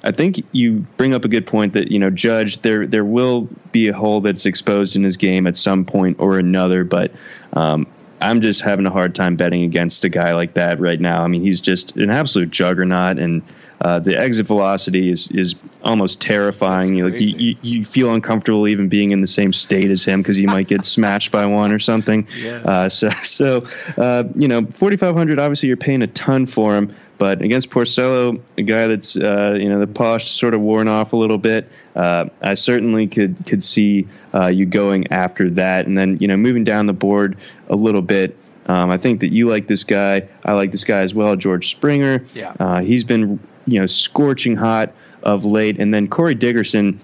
I 0.09 0.11
think 0.11 0.43
you 0.53 0.79
bring 0.97 1.13
up 1.13 1.23
a 1.23 1.27
good 1.27 1.45
point 1.45 1.73
that 1.73 1.91
you 1.91 1.99
know 1.99 2.09
Judge 2.09 2.63
there 2.63 2.87
there 2.87 3.05
will 3.05 3.47
be 3.71 3.89
a 3.89 3.93
hole 3.93 4.21
that's 4.21 4.47
exposed 4.47 4.95
in 4.95 5.03
his 5.03 5.15
game 5.15 5.45
at 5.45 5.55
some 5.55 5.85
point 5.85 6.19
or 6.19 6.39
another, 6.39 6.83
but 6.83 7.11
um, 7.53 7.85
I'm 8.19 8.41
just 8.41 8.61
having 8.61 8.87
a 8.87 8.89
hard 8.89 9.13
time 9.13 9.35
betting 9.35 9.61
against 9.61 10.03
a 10.03 10.09
guy 10.09 10.33
like 10.33 10.55
that 10.55 10.79
right 10.79 10.99
now. 10.99 11.23
I 11.23 11.27
mean, 11.27 11.43
he's 11.43 11.61
just 11.61 11.95
an 11.95 12.09
absolute 12.09 12.49
juggernaut, 12.49 13.19
and 13.19 13.43
uh, 13.81 13.99
the 13.99 14.17
exit 14.17 14.45
velocity 14.45 15.09
is 15.09 15.31
is 15.31 15.55
almost 15.83 16.19
terrifying. 16.19 16.95
You, 16.95 17.09
like, 17.09 17.19
you, 17.21 17.27
you, 17.37 17.55
you 17.61 17.85
feel 17.85 18.13
uncomfortable 18.13 18.67
even 18.67 18.89
being 18.89 19.11
in 19.11 19.21
the 19.21 19.27
same 19.27 19.53
state 19.53 19.89
as 19.89 20.03
him 20.03 20.21
because 20.21 20.37
you 20.37 20.47
might 20.47 20.67
get 20.67 20.85
smashed 20.85 21.31
by 21.31 21.45
one 21.45 21.71
or 21.71 21.79
something. 21.79 22.27
Yeah. 22.39 22.61
Uh, 22.63 22.89
so 22.89 23.09
so 23.23 23.67
uh, 23.97 24.23
you 24.35 24.47
know, 24.47 24.65
4,500. 24.65 25.39
Obviously, 25.39 25.67
you're 25.67 25.77
paying 25.77 26.01
a 26.01 26.07
ton 26.07 26.45
for 26.45 26.75
him. 26.75 26.95
But 27.19 27.41
against 27.41 27.69
Porcello, 27.69 28.41
a 28.57 28.61
guy 28.61 28.87
that's 28.87 29.17
uh, 29.17 29.57
you 29.59 29.67
know 29.67 29.77
the 29.77 29.87
polish 29.87 30.31
sort 30.31 30.53
of 30.53 30.61
worn 30.61 30.87
off 30.87 31.11
a 31.11 31.17
little 31.17 31.37
bit, 31.37 31.69
uh, 31.97 32.29
I 32.41 32.53
certainly 32.53 33.07
could 33.07 33.35
could 33.45 33.61
see 33.61 34.07
uh, 34.33 34.47
you 34.47 34.65
going 34.65 35.11
after 35.11 35.49
that, 35.51 35.85
and 35.85 35.97
then 35.97 36.17
you 36.21 36.29
know 36.29 36.37
moving 36.37 36.63
down 36.63 36.85
the 36.85 36.93
board 36.93 37.37
a 37.67 37.75
little 37.75 38.01
bit. 38.01 38.37
Um, 38.67 38.89
I 38.89 38.97
think 38.97 39.19
that 39.19 39.33
you 39.33 39.49
like 39.49 39.67
this 39.67 39.83
guy. 39.83 40.29
I 40.45 40.53
like 40.53 40.71
this 40.71 40.85
guy 40.85 40.99
as 40.99 41.13
well, 41.13 41.35
George 41.35 41.69
Springer. 41.69 42.25
Yeah, 42.33 42.53
uh, 42.57 42.79
he's 42.81 43.03
been 43.03 43.37
you 43.71 43.79
know 43.79 43.87
scorching 43.87 44.55
hot 44.55 44.93
of 45.23 45.45
late, 45.45 45.79
and 45.79 45.93
then 45.93 46.07
Corey 46.07 46.35
Dickerson 46.35 46.99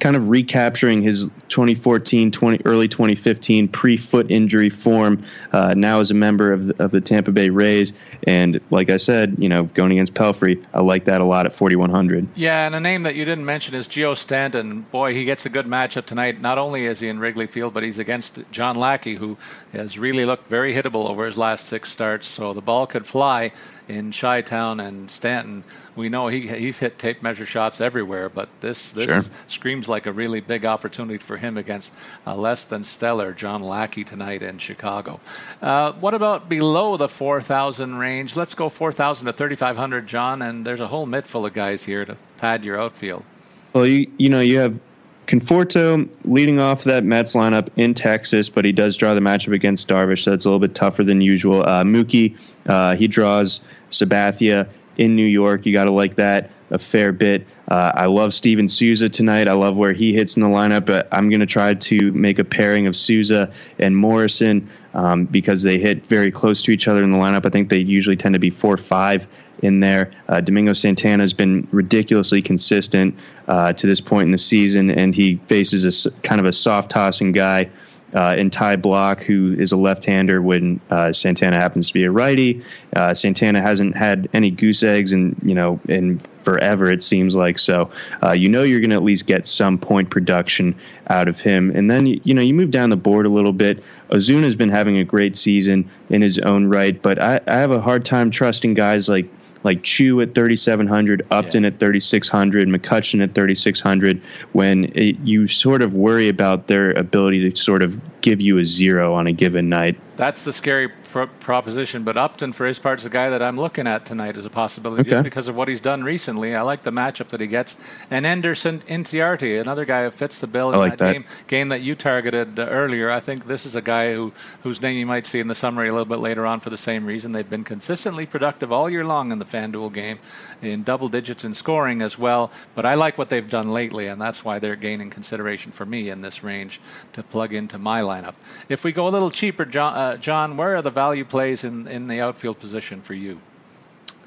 kind 0.00 0.16
of 0.16 0.28
recapturing 0.28 1.02
his 1.02 1.30
2014, 1.48 2.30
20, 2.30 2.62
early 2.64 2.88
2015 2.88 3.68
pre-foot 3.68 4.30
injury 4.30 4.70
form. 4.70 5.24
Uh, 5.52 5.74
now 5.76 6.00
as 6.00 6.10
a 6.10 6.14
member 6.14 6.52
of 6.52 6.66
the, 6.66 6.82
of 6.82 6.90
the 6.90 7.00
Tampa 7.00 7.32
Bay 7.32 7.48
Rays, 7.48 7.92
and 8.24 8.60
like 8.70 8.90
I 8.90 8.96
said, 8.96 9.36
you 9.38 9.48
know, 9.48 9.64
going 9.64 9.92
against 9.92 10.14
Pelfrey, 10.14 10.62
I 10.74 10.80
like 10.80 11.04
that 11.06 11.20
a 11.20 11.24
lot 11.24 11.46
at 11.46 11.54
4100. 11.54 12.28
Yeah, 12.34 12.66
and 12.66 12.74
a 12.74 12.80
name 12.80 13.04
that 13.04 13.14
you 13.14 13.24
didn't 13.24 13.44
mention 13.44 13.74
is 13.74 13.88
Geo 13.88 14.14
Stanton. 14.14 14.82
Boy, 14.90 15.14
he 15.14 15.24
gets 15.24 15.46
a 15.46 15.48
good 15.48 15.66
matchup 15.66 16.06
tonight. 16.06 16.40
Not 16.40 16.58
only 16.58 16.86
is 16.86 17.00
he 17.00 17.08
in 17.08 17.18
Wrigley 17.18 17.46
Field, 17.46 17.74
but 17.74 17.82
he's 17.82 17.98
against 17.98 18.40
John 18.50 18.76
Lackey, 18.76 19.14
who 19.14 19.36
has 19.72 19.98
really 19.98 20.24
looked 20.24 20.48
very 20.48 20.74
hittable 20.74 21.08
over 21.08 21.26
his 21.26 21.38
last 21.38 21.66
six 21.66 21.90
starts. 21.90 22.26
So 22.26 22.52
the 22.52 22.60
ball 22.60 22.86
could 22.86 23.06
fly 23.06 23.52
in 23.88 24.12
Chi 24.12 24.42
Town 24.42 24.80
and 24.80 25.10
Stanton, 25.10 25.64
we 25.94 26.08
know 26.08 26.28
he 26.28 26.48
he's 26.48 26.78
hit 26.78 26.98
tape 26.98 27.22
measure 27.22 27.46
shots 27.46 27.80
everywhere. 27.80 28.28
But 28.28 28.48
this 28.60 28.90
this 28.90 29.06
sure. 29.06 29.22
screams 29.48 29.88
like 29.88 30.06
a 30.06 30.12
really 30.12 30.40
big 30.40 30.64
opportunity 30.64 31.18
for 31.18 31.36
him 31.36 31.56
against 31.56 31.92
uh, 32.26 32.34
less 32.34 32.64
than 32.64 32.84
stellar 32.84 33.32
John 33.32 33.62
Lackey 33.62 34.04
tonight 34.04 34.42
in 34.42 34.58
Chicago. 34.58 35.20
Uh, 35.62 35.92
what 35.92 36.14
about 36.14 36.48
below 36.48 36.96
the 36.96 37.08
4,000 37.08 37.96
range? 37.96 38.36
Let's 38.36 38.54
go 38.54 38.68
4,000 38.68 39.26
to 39.26 39.32
3,500, 39.32 40.06
John. 40.06 40.42
And 40.42 40.66
there's 40.66 40.80
a 40.80 40.88
whole 40.88 41.06
mitt 41.06 41.26
full 41.26 41.46
of 41.46 41.54
guys 41.54 41.84
here 41.84 42.04
to 42.04 42.16
pad 42.38 42.64
your 42.64 42.80
outfield. 42.80 43.24
Well, 43.72 43.86
you 43.86 44.10
you 44.18 44.28
know 44.28 44.40
you 44.40 44.58
have 44.58 44.78
Conforto 45.26 46.08
leading 46.24 46.60
off 46.60 46.84
that 46.84 47.04
Mets 47.04 47.34
lineup 47.34 47.68
in 47.76 47.94
Texas, 47.94 48.48
but 48.48 48.64
he 48.64 48.72
does 48.72 48.96
draw 48.96 49.12
the 49.14 49.20
matchup 49.20 49.52
against 49.52 49.88
Darvish, 49.88 50.22
so 50.22 50.32
it's 50.32 50.44
a 50.44 50.48
little 50.48 50.60
bit 50.60 50.74
tougher 50.74 51.02
than 51.02 51.20
usual. 51.20 51.62
Uh, 51.62 51.82
Mookie, 51.82 52.36
uh, 52.66 52.94
he 52.94 53.08
draws 53.08 53.60
Sabathia 53.90 54.68
in 54.96 55.16
New 55.16 55.26
York. 55.26 55.66
You 55.66 55.72
got 55.72 55.84
to 55.84 55.90
like 55.90 56.16
that 56.16 56.50
a 56.70 56.78
fair 56.78 57.12
bit. 57.12 57.46
Uh, 57.68 57.92
I 57.94 58.06
love 58.06 58.34
Steven 58.34 58.68
Souza 58.68 59.08
tonight. 59.08 59.48
I 59.48 59.52
love 59.52 59.76
where 59.76 59.92
he 59.92 60.12
hits 60.12 60.36
in 60.36 60.42
the 60.42 60.48
lineup, 60.48 60.86
but 60.86 61.08
I'm 61.12 61.28
going 61.28 61.40
to 61.40 61.46
try 61.46 61.74
to 61.74 62.12
make 62.12 62.38
a 62.38 62.44
pairing 62.44 62.86
of 62.86 62.96
Souza 62.96 63.52
and 63.78 63.96
Morrison 63.96 64.68
um, 64.94 65.24
because 65.26 65.62
they 65.62 65.78
hit 65.78 66.06
very 66.06 66.30
close 66.30 66.62
to 66.62 66.72
each 66.72 66.88
other 66.88 67.04
in 67.04 67.12
the 67.12 67.18
lineup. 67.18 67.46
I 67.46 67.50
think 67.50 67.68
they 67.68 67.78
usually 67.78 68.16
tend 68.16 68.34
to 68.34 68.40
be 68.40 68.50
4 68.50 68.76
5 68.76 69.26
in 69.62 69.80
there. 69.80 70.10
Uh, 70.28 70.40
Domingo 70.40 70.72
Santana 70.72 71.22
has 71.22 71.32
been 71.32 71.66
ridiculously 71.70 72.42
consistent 72.42 73.16
uh, 73.48 73.72
to 73.72 73.86
this 73.86 74.00
point 74.00 74.26
in 74.26 74.32
the 74.32 74.38
season, 74.38 74.90
and 74.90 75.14
he 75.14 75.36
faces 75.46 76.06
a 76.06 76.10
kind 76.22 76.40
of 76.40 76.46
a 76.46 76.52
soft 76.52 76.90
tossing 76.90 77.32
guy 77.32 77.68
uh, 78.14 78.34
in 78.36 78.50
Ty 78.50 78.76
Blach, 78.76 79.20
who 79.20 79.54
is 79.58 79.72
a 79.72 79.76
left-hander 79.76 80.40
when 80.40 80.80
uh, 80.90 81.12
Santana 81.12 81.56
happens 81.56 81.88
to 81.88 81.94
be 81.94 82.04
a 82.04 82.10
righty. 82.10 82.62
Uh, 82.94 83.12
Santana 83.14 83.60
hasn't 83.60 83.96
had 83.96 84.28
any 84.32 84.50
goose 84.50 84.82
eggs, 84.82 85.12
and 85.12 85.36
you 85.42 85.54
know, 85.54 85.80
in 85.88 86.20
forever 86.44 86.88
it 86.90 87.02
seems 87.02 87.34
like. 87.34 87.58
So 87.58 87.90
uh, 88.22 88.30
you 88.30 88.48
know 88.48 88.62
you're 88.62 88.80
going 88.80 88.90
to 88.90 88.96
at 88.96 89.02
least 89.02 89.26
get 89.26 89.46
some 89.46 89.76
point 89.76 90.10
production 90.10 90.76
out 91.10 91.26
of 91.26 91.40
him, 91.40 91.70
and 91.74 91.90
then 91.90 92.06
you, 92.06 92.20
you 92.24 92.34
know 92.34 92.42
you 92.42 92.54
move 92.54 92.70
down 92.70 92.90
the 92.90 92.96
board 92.96 93.26
a 93.26 93.30
little 93.30 93.52
bit. 93.52 93.82
Ozuna 94.10 94.44
has 94.44 94.54
been 94.54 94.70
having 94.70 94.98
a 94.98 95.04
great 95.04 95.36
season 95.36 95.90
in 96.08 96.22
his 96.22 96.38
own 96.38 96.66
right, 96.66 97.00
but 97.02 97.20
I, 97.20 97.40
I 97.48 97.56
have 97.56 97.72
a 97.72 97.80
hard 97.80 98.04
time 98.04 98.30
trusting 98.30 98.74
guys 98.74 99.08
like 99.08 99.26
like 99.66 99.82
Choo 99.82 100.22
at 100.22 100.34
3,700, 100.34 101.26
Upton 101.30 101.64
yeah. 101.64 101.68
at 101.68 101.78
3,600, 101.78 102.68
McCutchen 102.68 103.22
at 103.22 103.34
3,600, 103.34 104.22
when 104.52 104.84
it, 104.94 105.18
you 105.24 105.48
sort 105.48 105.82
of 105.82 105.92
worry 105.92 106.28
about 106.28 106.68
their 106.68 106.92
ability 106.92 107.50
to 107.50 107.56
sort 107.56 107.82
of 107.82 108.00
give 108.22 108.40
you 108.40 108.58
a 108.58 108.64
zero 108.64 109.12
on 109.12 109.26
a 109.26 109.32
given 109.32 109.68
night. 109.68 109.98
That's 110.16 110.44
the 110.44 110.52
scary 110.52 110.88
pro- 111.16 111.26
proposition. 111.26 112.04
But 112.04 112.18
Upton, 112.18 112.52
for 112.52 112.66
his 112.66 112.78
part, 112.78 112.98
is 112.98 113.04
the 113.04 113.10
guy 113.10 113.30
that 113.30 113.40
I'm 113.40 113.56
looking 113.56 113.86
at 113.86 114.04
tonight 114.04 114.36
as 114.36 114.44
a 114.44 114.50
possibility 114.50 115.00
okay. 115.00 115.10
just 115.10 115.24
because 115.24 115.48
of 115.48 115.56
what 115.56 115.66
he's 115.66 115.80
done 115.80 116.04
recently. 116.04 116.54
I 116.54 116.60
like 116.60 116.82
the 116.82 116.90
matchup 116.90 117.28
that 117.28 117.40
he 117.40 117.46
gets. 117.46 117.78
And 118.10 118.26
Anderson 118.26 118.80
Inciarte, 118.80 119.58
another 119.58 119.86
guy 119.86 120.04
who 120.04 120.10
fits 120.10 120.38
the 120.40 120.46
bill 120.46 120.72
in 120.72 120.78
like 120.78 120.92
that, 120.92 120.98
that, 120.98 121.12
Game, 121.14 121.24
game 121.48 121.68
that 121.70 121.80
you 121.80 121.94
targeted 121.94 122.58
uh, 122.58 122.66
earlier. 122.66 123.10
I 123.10 123.20
think 123.20 123.46
this 123.46 123.64
is 123.64 123.76
a 123.76 123.80
guy 123.80 124.12
who 124.12 124.32
whose 124.62 124.82
name 124.82 124.98
you 124.98 125.06
might 125.06 125.24
see 125.24 125.40
in 125.40 125.48
the 125.48 125.54
summary 125.54 125.88
a 125.88 125.92
little 125.92 126.04
bit 126.04 126.18
later 126.18 126.44
on 126.44 126.60
for 126.60 126.68
the 126.68 126.76
same 126.76 127.06
reason. 127.06 127.32
They've 127.32 127.48
been 127.48 127.64
consistently 127.64 128.26
productive 128.26 128.70
all 128.70 128.90
year 128.90 129.04
long 129.04 129.32
in 129.32 129.38
the 129.38 129.46
FanDuel 129.46 129.94
game, 129.94 130.18
in 130.60 130.82
double 130.82 131.08
digits 131.08 131.44
in 131.46 131.54
scoring 131.54 132.02
as 132.02 132.18
well. 132.18 132.50
But 132.74 132.84
I 132.84 132.94
like 132.94 133.16
what 133.16 133.28
they've 133.28 133.48
done 133.48 133.72
lately, 133.72 134.08
and 134.08 134.20
that's 134.20 134.44
why 134.44 134.58
they're 134.58 134.76
gaining 134.76 135.08
consideration 135.08 135.72
for 135.72 135.86
me 135.86 136.10
in 136.10 136.20
this 136.20 136.44
range 136.44 136.78
to 137.14 137.22
plug 137.22 137.54
into 137.54 137.78
my 137.78 138.02
lineup. 138.02 138.36
If 138.68 138.84
we 138.84 138.92
go 138.92 139.08
a 139.08 139.12
little 139.16 139.30
cheaper, 139.30 139.64
John, 139.64 139.94
uh, 139.94 140.16
John 140.18 140.58
where 140.58 140.76
are 140.76 140.82
the 140.82 140.90
value 141.06 141.24
plays 141.24 141.62
in, 141.62 141.86
in 141.86 142.08
the 142.08 142.20
outfield 142.20 142.58
position 142.58 143.00
for 143.00 143.14
you? 143.14 143.38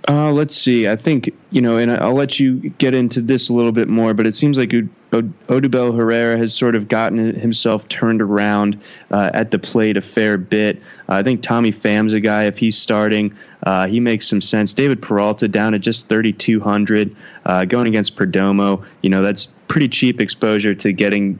Uh, 0.08 0.32
let's 0.32 0.56
see. 0.56 0.88
I 0.88 0.96
think 0.96 1.30
you 1.52 1.62
know, 1.62 1.78
and 1.78 1.92
I'll 1.92 2.14
let 2.14 2.40
you 2.40 2.70
get 2.78 2.96
into 2.96 3.20
this 3.22 3.50
a 3.50 3.54
little 3.54 3.74
bit 3.74 3.90
more. 3.90 4.14
But 4.14 4.26
it 4.26 4.36
seems 4.36 4.58
like 4.58 4.70
Odubel 4.70 5.94
Herrera 5.94 6.38
has 6.38 6.56
sort 6.56 6.76
of 6.76 6.88
gotten 6.88 7.36
himself 7.36 7.86
turned 7.90 8.22
around 8.22 8.80
uh, 9.12 9.30
at 9.34 9.52
the 9.52 9.60
plate 9.60 9.98
a 9.98 10.02
fair 10.02 10.38
bit. 10.38 10.78
Uh, 11.10 11.16
I 11.16 11.24
think 11.24 11.42
Tommy 11.42 11.72
Pham's 11.72 12.14
a 12.14 12.22
guy. 12.22 12.46
If 12.46 12.58
he's 12.58 12.78
starting, 12.78 13.36
uh, 13.64 13.88
he 13.88 14.00
makes 14.00 14.26
some 14.26 14.40
sense. 14.40 14.74
David 14.74 15.02
Peralta 15.02 15.50
down 15.50 15.74
at 15.74 15.82
just 15.82 16.08
3,200, 16.08 17.14
uh, 17.46 17.66
going 17.66 17.88
against 17.88 18.16
Perdomo. 18.16 18.86
You 19.02 19.10
know, 19.10 19.22
that's 19.22 19.48
pretty 19.68 19.90
cheap 19.90 20.22
exposure 20.22 20.74
to 20.76 20.94
getting 20.94 21.40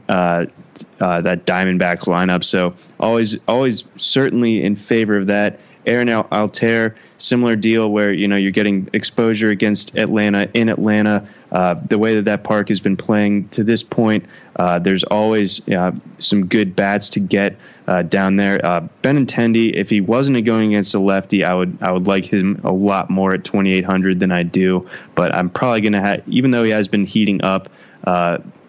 uh, 1.00 1.10
uh, 1.10 1.20
that 1.20 1.44
Diamondbacks 1.44 2.04
lineup. 2.04 2.44
So 2.44 2.74
always, 3.00 3.36
always 3.48 3.84
certainly 3.96 4.62
in 4.62 4.76
favor 4.76 5.18
of 5.18 5.26
that. 5.26 5.58
Aaron 5.86 6.08
Altherr, 6.08 6.94
similar 7.16 7.56
deal 7.56 7.90
where 7.90 8.12
you 8.12 8.28
know 8.28 8.36
you're 8.36 8.50
getting 8.50 8.88
exposure 8.92 9.48
against 9.48 9.96
Atlanta 9.96 10.48
in 10.52 10.68
Atlanta. 10.68 11.26
Uh, 11.50 11.74
the 11.88 11.98
way 11.98 12.14
that 12.14 12.26
that 12.26 12.44
park 12.44 12.68
has 12.68 12.80
been 12.80 12.98
playing 12.98 13.48
to 13.48 13.64
this 13.64 13.82
point, 13.82 14.24
uh, 14.56 14.78
there's 14.78 15.04
always 15.04 15.66
uh, 15.70 15.90
some 16.18 16.46
good 16.46 16.76
bats 16.76 17.08
to 17.08 17.18
get 17.18 17.56
uh, 17.88 18.02
down 18.02 18.36
there. 18.36 18.64
Uh, 18.64 18.86
Benintendi, 19.02 19.72
if 19.74 19.88
he 19.88 20.02
wasn't 20.02 20.44
going 20.44 20.68
against 20.68 20.94
a 20.94 21.00
lefty, 21.00 21.44
I 21.44 21.54
would 21.54 21.78
I 21.80 21.90
would 21.90 22.06
like 22.06 22.26
him 22.26 22.60
a 22.62 22.70
lot 22.70 23.08
more 23.08 23.34
at 23.34 23.44
2,800 23.44 24.20
than 24.20 24.30
I 24.30 24.42
do. 24.42 24.86
But 25.14 25.34
I'm 25.34 25.48
probably 25.48 25.80
going 25.80 25.94
to 25.94 26.02
have, 26.02 26.22
even 26.28 26.50
though 26.50 26.62
he 26.62 26.70
has 26.70 26.88
been 26.88 27.06
heating 27.06 27.42
up. 27.42 27.70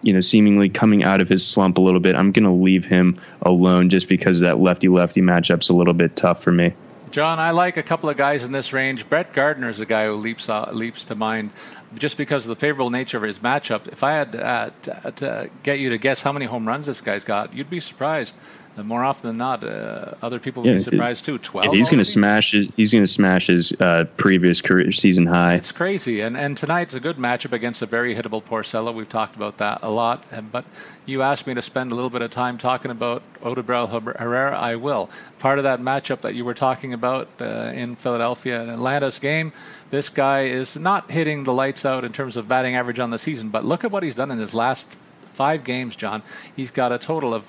You 0.02 0.12
know, 0.12 0.20
seemingly 0.20 0.68
coming 0.68 1.04
out 1.04 1.20
of 1.20 1.28
his 1.28 1.46
slump 1.46 1.78
a 1.78 1.80
little 1.80 2.00
bit. 2.00 2.16
I'm 2.16 2.32
going 2.32 2.44
to 2.44 2.50
leave 2.50 2.84
him 2.84 3.20
alone 3.42 3.88
just 3.88 4.08
because 4.08 4.40
that 4.40 4.58
lefty 4.58 4.88
lefty 4.88 5.20
matchup's 5.20 5.68
a 5.68 5.74
little 5.74 5.94
bit 5.94 6.16
tough 6.16 6.42
for 6.42 6.52
me. 6.52 6.74
John, 7.12 7.38
I 7.38 7.50
like 7.50 7.76
a 7.76 7.82
couple 7.82 8.08
of 8.08 8.16
guys 8.16 8.42
in 8.42 8.52
this 8.52 8.72
range. 8.72 9.06
Brett 9.06 9.34
Gardner 9.34 9.68
is 9.68 9.80
a 9.80 9.86
guy 9.86 10.06
who 10.06 10.14
leaps 10.14 10.48
uh, 10.48 10.70
leaps 10.72 11.04
to 11.04 11.14
mind 11.14 11.50
just 11.94 12.16
because 12.16 12.44
of 12.44 12.48
the 12.48 12.56
favorable 12.56 12.88
nature 12.88 13.18
of 13.18 13.22
his 13.22 13.38
matchup. 13.38 13.86
If 13.88 14.02
I 14.02 14.12
had 14.12 14.34
uh, 14.34 14.70
to, 14.82 15.12
to 15.16 15.50
get 15.62 15.78
you 15.78 15.90
to 15.90 15.98
guess 15.98 16.22
how 16.22 16.32
many 16.32 16.46
home 16.46 16.66
runs 16.66 16.86
this 16.86 17.02
guy's 17.02 17.22
got, 17.22 17.54
you'd 17.54 17.68
be 17.68 17.80
surprised 17.80 18.34
more 18.76 19.04
often 19.04 19.28
than 19.28 19.36
not, 19.36 19.62
uh, 19.62 20.14
other 20.22 20.38
people 20.38 20.62
will 20.62 20.70
yeah, 20.70 20.76
be 20.76 20.82
surprised 20.82 21.24
too. 21.24 21.38
Twelve. 21.38 21.74
He's 21.74 21.90
going 21.90 21.98
to 21.98 22.04
smash 22.04 22.52
his. 22.52 22.68
He's 22.76 22.92
going 22.92 23.04
to 23.04 23.10
smash 23.10 23.48
his 23.48 23.72
uh, 23.80 24.04
previous 24.16 24.60
career 24.60 24.92
season 24.92 25.26
high. 25.26 25.54
It's 25.54 25.72
crazy, 25.72 26.20
and 26.20 26.36
and 26.36 26.56
tonight's 26.56 26.94
a 26.94 27.00
good 27.00 27.16
matchup 27.16 27.52
against 27.52 27.82
a 27.82 27.86
very 27.86 28.14
hittable 28.14 28.42
Porcello. 28.42 28.94
We've 28.94 29.08
talked 29.08 29.36
about 29.36 29.58
that 29.58 29.80
a 29.82 29.90
lot, 29.90 30.24
and, 30.30 30.50
but 30.50 30.64
you 31.04 31.22
asked 31.22 31.46
me 31.46 31.54
to 31.54 31.62
spend 31.62 31.92
a 31.92 31.94
little 31.94 32.10
bit 32.10 32.22
of 32.22 32.32
time 32.32 32.56
talking 32.56 32.90
about 32.90 33.22
Odubel 33.42 33.88
Herrera. 34.18 34.58
I 34.58 34.76
will. 34.76 35.10
Part 35.38 35.58
of 35.58 35.64
that 35.64 35.80
matchup 35.80 36.22
that 36.22 36.34
you 36.34 36.44
were 36.44 36.54
talking 36.54 36.94
about 36.94 37.28
uh, 37.40 37.72
in 37.74 37.96
Philadelphia 37.96 38.62
and 38.62 38.70
Atlanta's 38.70 39.18
game. 39.18 39.52
This 39.90 40.08
guy 40.08 40.44
is 40.44 40.78
not 40.78 41.10
hitting 41.10 41.44
the 41.44 41.52
lights 41.52 41.84
out 41.84 42.04
in 42.04 42.12
terms 42.12 42.38
of 42.38 42.48
batting 42.48 42.76
average 42.76 42.98
on 42.98 43.10
the 43.10 43.18
season, 43.18 43.50
but 43.50 43.64
look 43.64 43.84
at 43.84 43.90
what 43.90 44.02
he's 44.02 44.14
done 44.14 44.30
in 44.30 44.38
his 44.38 44.54
last 44.54 44.96
five 45.32 45.64
games, 45.64 45.96
John. 45.96 46.22
He's 46.56 46.70
got 46.70 46.92
a 46.92 46.98
total 46.98 47.34
of 47.34 47.44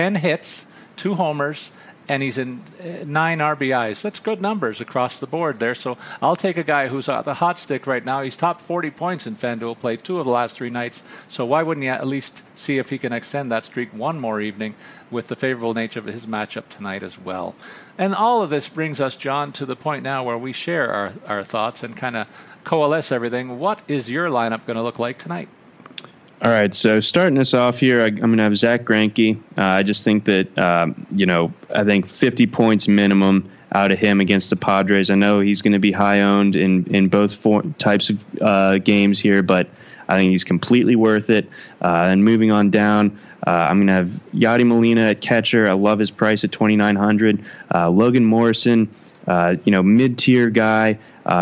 10 0.00 0.14
hits, 0.14 0.64
two 0.96 1.14
homers, 1.14 1.70
and 2.08 2.22
he's 2.22 2.38
in 2.38 2.62
uh, 2.82 3.04
nine 3.04 3.40
RBIs. 3.40 4.00
That's 4.00 4.18
good 4.18 4.40
numbers 4.40 4.80
across 4.80 5.18
the 5.18 5.26
board 5.26 5.58
there. 5.58 5.74
So 5.74 5.98
I'll 6.22 6.36
take 6.36 6.56
a 6.56 6.62
guy 6.62 6.88
who's 6.88 7.06
at 7.10 7.26
the 7.26 7.34
hot 7.34 7.58
stick 7.58 7.86
right 7.86 8.02
now. 8.02 8.22
He's 8.22 8.34
top 8.34 8.62
40 8.62 8.92
points 8.92 9.26
in 9.26 9.36
FanDuel 9.36 9.78
play 9.78 9.98
two 9.98 10.18
of 10.18 10.24
the 10.24 10.30
last 10.30 10.56
three 10.56 10.70
nights. 10.70 11.02
So 11.28 11.44
why 11.44 11.62
wouldn't 11.62 11.84
you 11.84 11.90
at 11.90 12.06
least 12.06 12.42
see 12.58 12.78
if 12.78 12.88
he 12.88 12.96
can 12.96 13.12
extend 13.12 13.52
that 13.52 13.66
streak 13.66 13.92
one 13.92 14.18
more 14.18 14.40
evening 14.40 14.74
with 15.10 15.28
the 15.28 15.36
favorable 15.36 15.74
nature 15.74 15.98
of 15.98 16.06
his 16.06 16.24
matchup 16.24 16.70
tonight 16.70 17.02
as 17.02 17.18
well? 17.18 17.54
And 17.98 18.14
all 18.14 18.40
of 18.40 18.48
this 18.48 18.70
brings 18.70 19.02
us, 19.02 19.16
John, 19.16 19.52
to 19.52 19.66
the 19.66 19.76
point 19.76 20.02
now 20.02 20.24
where 20.24 20.38
we 20.38 20.54
share 20.54 20.90
our, 20.90 21.12
our 21.26 21.44
thoughts 21.44 21.82
and 21.82 21.94
kind 21.94 22.16
of 22.16 22.26
coalesce 22.64 23.12
everything. 23.12 23.58
What 23.58 23.82
is 23.86 24.10
your 24.10 24.28
lineup 24.28 24.64
going 24.64 24.78
to 24.78 24.82
look 24.82 24.98
like 24.98 25.18
tonight? 25.18 25.50
All 26.42 26.50
right, 26.50 26.74
so 26.74 27.00
starting 27.00 27.36
us 27.36 27.52
off 27.52 27.78
here, 27.78 28.00
I, 28.00 28.06
am 28.06 28.16
going 28.16 28.38
to 28.38 28.44
have 28.44 28.56
Zack 28.56 28.84
Greinke. 28.84 29.36
Uh, 29.58 29.62
I 29.62 29.82
just 29.82 30.04
think 30.04 30.24
that 30.24 30.58
um, 30.58 31.06
you 31.10 31.26
know, 31.26 31.52
I 31.74 31.84
think 31.84 32.06
50 32.06 32.46
points 32.46 32.88
minimum 32.88 33.50
out 33.72 33.92
of 33.92 33.98
him 33.98 34.20
against 34.20 34.48
the 34.48 34.56
Padres. 34.56 35.10
I 35.10 35.16
know 35.16 35.40
he's 35.40 35.60
going 35.60 35.74
to 35.74 35.78
be 35.78 35.92
high 35.92 36.22
owned 36.22 36.56
in 36.56 36.86
in 36.86 37.08
both 37.08 37.46
types 37.76 38.08
of 38.08 38.24
uh, 38.40 38.78
games 38.78 39.20
here, 39.20 39.42
but 39.42 39.68
I 40.08 40.16
think 40.16 40.30
he's 40.30 40.44
completely 40.44 40.96
worth 40.96 41.28
it. 41.28 41.46
Uh, 41.82 42.04
and 42.06 42.24
moving 42.24 42.50
on 42.50 42.70
down, 42.70 43.18
uh, 43.46 43.66
I'm 43.68 43.76
going 43.76 43.88
to 43.88 43.92
have 43.92 44.08
Yadi 44.32 44.66
Molina 44.66 45.02
at 45.02 45.20
catcher. 45.20 45.68
I 45.68 45.72
love 45.72 45.98
his 45.98 46.10
price 46.10 46.42
at 46.42 46.52
2,900. 46.52 47.44
Uh, 47.74 47.90
Logan 47.90 48.24
Morrison, 48.24 48.88
uh, 49.26 49.56
you 49.64 49.72
know, 49.72 49.82
mid 49.82 50.16
tier 50.16 50.48
guy. 50.48 50.98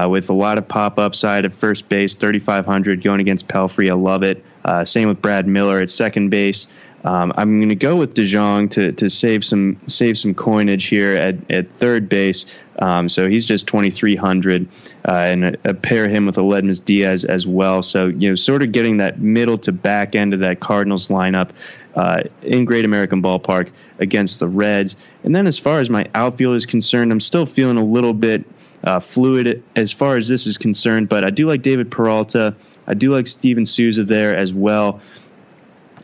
With 0.07 0.29
a 0.29 0.35
lot 0.35 0.59
of 0.59 0.69
pop 0.69 0.99
upside 0.99 1.47
at 1.47 1.55
first 1.55 1.89
base, 1.89 2.15
3,500 2.15 3.03
going 3.03 3.21
against 3.21 3.49
Pelfrey. 3.49 3.89
I 3.89 3.95
love 3.95 4.23
it. 4.23 4.45
Uh, 4.69 4.85
same 4.85 5.09
with 5.09 5.23
Brad 5.23 5.49
Miller 5.49 5.79
at 5.79 5.91
second 5.91 6.29
base. 6.29 6.67
Um, 7.03 7.33
I'm 7.39 7.59
going 7.59 7.71
to 7.71 7.75
go 7.75 7.97
with 7.97 8.13
DeJong 8.15 8.71
to 8.73 8.93
to 8.93 9.09
save 9.09 9.43
some 9.43 9.81
save 9.87 10.19
some 10.19 10.35
coinage 10.35 10.87
here 10.87 11.15
at, 11.15 11.51
at 11.51 11.73
third 11.79 12.11
base. 12.11 12.45
Um, 12.81 13.09
so 13.09 13.29
he's 13.29 13.47
just 13.47 13.67
2,300, 13.67 14.69
uh, 15.09 15.13
and 15.13 15.57
uh, 15.67 15.73
pair 15.81 16.07
him 16.07 16.27
with 16.27 16.37
Aledmys 16.37 16.85
Diaz 16.85 17.25
as 17.25 17.47
well. 17.47 17.83
So 17.83 18.09
you 18.09 18.29
know, 18.29 18.35
sort 18.35 18.63
of 18.63 18.73
getting 18.73 18.99
that 18.99 19.21
middle 19.21 19.57
to 19.57 19.73
back 19.73 20.15
end 20.15 20.35
of 20.35 20.41
that 20.41 20.61
Cardinals 20.61 21.09
lineup 21.09 21.49
uh, 21.95 22.25
in 22.43 22.67
Great 22.67 22.85
American 22.85 23.23
Ballpark 23.23 23.71
against 24.01 24.39
the 24.39 24.49
Reds. 24.49 24.97
And 25.25 25.35
then 25.35 25.47
as 25.47 25.59
far 25.59 25.79
as 25.79 25.89
my 25.89 26.07
outfield 26.15 26.57
is 26.57 26.67
concerned, 26.67 27.11
I'm 27.11 27.21
still 27.21 27.47
feeling 27.47 27.79
a 27.79 27.85
little 27.85 28.13
bit 28.13 28.45
uh, 28.85 29.01
fluid 29.01 29.63
as 29.77 29.93
far 29.93 30.19
as 30.19 30.29
this 30.29 30.47
is 30.47 30.59
concerned. 30.59 31.09
But 31.09 31.25
I 31.25 31.31
do 31.31 31.49
like 31.49 31.63
David 31.63 31.91
Peralta. 31.91 32.55
I 32.89 32.95
do 32.95 33.13
like 33.13 33.27
Steven 33.27 33.67
Souza 33.67 34.03
there 34.03 34.37
as 34.37 34.53
well. 34.53 35.01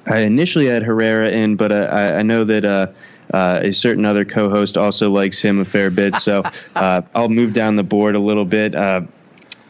I 0.07 0.21
initially 0.21 0.67
had 0.67 0.83
Herrera 0.83 1.31
in, 1.31 1.57
but 1.57 1.73
uh, 1.73 1.89
I, 1.91 2.17
I, 2.17 2.23
know 2.23 2.45
that 2.45 2.65
uh, 2.65 2.87
uh, 3.33 3.61
a 3.63 3.73
certain 3.73 4.05
other 4.05 4.27
co-host 4.27 4.77
also 4.77 5.11
likes 5.11 5.41
him 5.41 5.61
a 5.61 5.65
fair 5.65 5.91
bit. 5.91 6.17
So 6.17 6.43
uh, 6.77 7.03
I'll 7.15 7.31
move 7.31 7.55
down 7.55 7.77
the 7.77 7.83
board 7.83 8.15
a 8.15 8.21
little 8.21 8.45
bit. 8.45 8.75
Uh, 8.75 9.03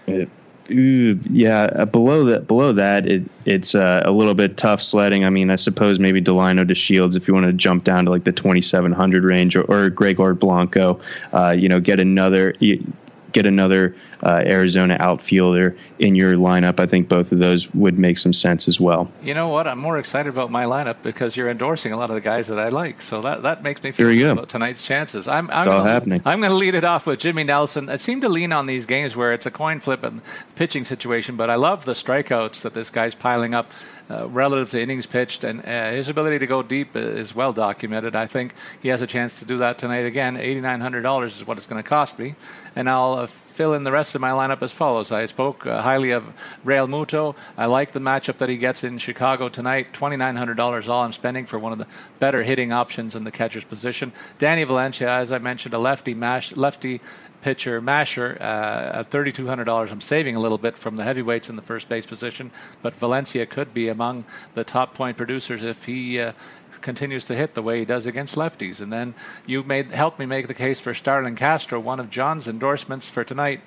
ooh, 0.09 1.21
yeah, 1.31 1.85
below 1.85 2.25
that, 2.25 2.49
below 2.49 2.73
that, 2.73 3.07
it, 3.07 3.23
it's 3.45 3.75
a 3.75 4.11
little 4.11 4.35
bit 4.35 4.57
tough 4.57 4.83
sledding. 4.83 5.25
I 5.25 5.31
mean, 5.31 5.51
I 5.51 5.57
suppose 5.57 6.01
maybe 6.01 6.21
Delino 6.21 6.65
DeShields 6.69 7.17
if 7.17 7.29
you 7.29 7.35
want 7.35 7.47
to 7.47 7.53
jump 7.53 7.85
down 7.85 8.07
to 8.07 8.11
like 8.11 8.25
the 8.25 8.33
2700 8.33 9.23
range, 9.23 9.55
or, 9.55 9.63
or 9.63 9.89
Gregor 9.89 10.35
Blanco. 10.35 10.99
you 11.55 11.69
know, 11.69 11.79
get 11.79 12.01
another 12.01 12.55
get 13.35 13.45
another 13.45 13.95
uh, 14.23 14.43
Arizona 14.47 14.97
outfielder 15.01 15.77
in 15.99 16.15
your 16.15 16.35
lineup. 16.35 16.81
I 16.81 16.87
think 16.87 17.09
both 17.09 17.33
of 17.33 17.41
those 17.41 17.73
would 17.75 17.99
make 17.99 18.17
some 18.17 18.33
sense 18.33 18.67
as 18.69 18.81
well. 18.81 19.11
You 19.23 19.35
know 19.35 19.49
what? 19.49 19.67
I'm 19.67 19.79
more 19.79 19.99
excited 19.99 20.31
about 20.31 20.51
my 20.51 20.65
lineup 20.65 20.97
because 21.03 21.37
you're 21.37 21.51
endorsing 21.51 21.93
a 21.93 21.99
lot 21.99 22.09
of 22.09 22.15
the 22.15 22.23
guys 22.23 22.47
that 22.47 22.59
I 22.59 22.71
like. 22.71 23.03
So 23.03 23.21
that, 23.21 23.43
that 23.43 23.63
makes 23.63 23.83
me 23.83 23.93
feel 23.93 24.11
good 24.11 24.31
about 24.31 24.49
tonight's 24.49 24.87
chances. 24.87 25.29
I'm, 25.29 25.51
I'm 25.51 25.59
it's 25.59 25.67
all 25.67 25.79
gonna, 25.81 25.91
happening. 25.91 26.23
I'm 26.25 26.41
going 26.41 26.53
to 26.53 26.57
lead 26.57 26.75
it 26.75 26.85
off 26.85 27.07
with 27.07 27.19
Jimmy 27.19 27.45
Nelson. 27.45 27.91
I 27.91 27.97
seem 27.97 28.23
to 28.23 28.29
lean 28.29 28.53
on 28.53 28.67
these 28.67 28.87
games 28.87 29.15
where 29.15 29.35
it's 29.35 29.45
a 29.45 29.51
coin 29.51 29.81
flip 29.81 30.03
and 30.05 30.23
pitching 30.55 30.85
situation, 30.85 31.37
but 31.37 31.51
I 31.51 31.57
love 31.57 31.85
the 31.85 31.93
strikeouts 31.93 32.63
that 32.63 32.73
this 32.73 32.89
guy's 32.89 33.15
piling 33.15 33.53
up. 33.53 33.71
Uh, 34.11 34.29
relative 34.29 34.71
to 34.71 34.79
innings 34.79 35.07
pitched, 35.07 35.45
and 35.45 35.65
uh, 35.65 35.91
his 35.91 36.11
ability 36.11 36.39
to 36.39 36.47
go 36.47 36.63
deep 36.63 36.95
is 36.95 37.35
well 37.35 37.55
documented. 37.55 38.15
I 38.15 38.27
think 38.27 38.55
he 38.83 38.89
has 38.89 39.01
a 39.01 39.07
chance 39.07 39.39
to 39.39 39.47
do 39.47 39.57
that 39.59 39.79
tonight 39.79 40.05
again. 40.05 40.37
$8,900 40.37 41.25
is 41.25 41.47
what 41.47 41.57
it's 41.57 41.67
going 41.67 41.83
to 41.83 41.89
cost 41.89 42.19
me, 42.19 42.35
and 42.77 42.87
I'll 42.87 43.15
uh, 43.15 43.27
fill 43.55 43.75
in 43.75 43.85
the 43.85 43.93
rest 43.93 44.17
of 44.17 44.21
my 44.21 44.31
lineup 44.31 44.61
as 44.63 44.73
follows. 44.73 45.13
I 45.13 45.27
spoke 45.27 45.65
uh, 45.65 45.81
highly 45.81 46.11
of 46.11 46.25
Realmuto. 46.65 47.37
I 47.57 47.67
like 47.67 47.93
the 47.93 48.01
matchup 48.01 48.39
that 48.39 48.49
he 48.49 48.57
gets 48.57 48.83
in 48.83 48.99
Chicago 48.99 49.49
tonight. 49.49 49.93
$2,900 49.93 50.89
all 50.89 51.05
I'm 51.05 51.13
spending 51.13 51.47
for 51.47 51.59
one 51.59 51.73
of 51.73 51.79
the 51.79 51.87
better 52.19 52.43
hitting 52.43 52.73
options 52.73 53.15
in 53.15 53.23
the 53.23 53.31
catcher's 53.31 53.65
position. 53.65 54.13
Danny 54.39 54.65
Valencia, 54.65 55.09
as 55.09 55.31
I 55.31 55.39
mentioned, 55.39 55.73
a 55.73 55.79
lefty 55.79 56.15
mash, 56.15 56.57
lefty 56.57 57.01
pitcher 57.45 57.79
masher 57.79 58.39
uh, 58.41 59.01
at 59.01 59.11
$3,200. 59.11 59.93
I'm 59.93 60.01
saving 60.01 60.35
a 60.35 60.41
little 60.41 60.57
bit 60.57 60.79
from 60.79 60.97
the 60.97 61.05
heavyweights 61.05 61.51
in 61.51 61.57
the 61.57 61.63
first 61.63 61.91
base 61.91 62.07
position, 62.07 62.51
but 62.81 62.97
Valencia 62.97 63.45
could 63.45 63.75
be 63.75 63.89
among 63.89 64.25
the 64.55 64.65
top 64.65 64.95
point 64.95 65.19
producers 65.19 65.63
if 65.63 65.85
he 65.85 66.19
uh, 66.19 66.33
continues 66.81 67.23
to 67.25 67.35
hit 67.35 67.53
the 67.53 67.61
way 67.61 67.81
he 67.81 67.85
does 67.85 68.07
against 68.07 68.37
lefties. 68.37 68.81
And 68.81 68.91
then 68.91 69.15
you 69.45 69.63
made 69.63 69.91
helped 69.91 70.19
me 70.19 70.25
make 70.25 70.49
the 70.49 70.55
case 70.55 70.81
for 70.81 70.95
Starlin 70.95 71.37
Castro, 71.37 71.79
one 71.79 72.01
of 72.01 72.09
John's 72.09 72.49
endorsements 72.49 73.11
for 73.11 73.25
tonight. 73.25 73.61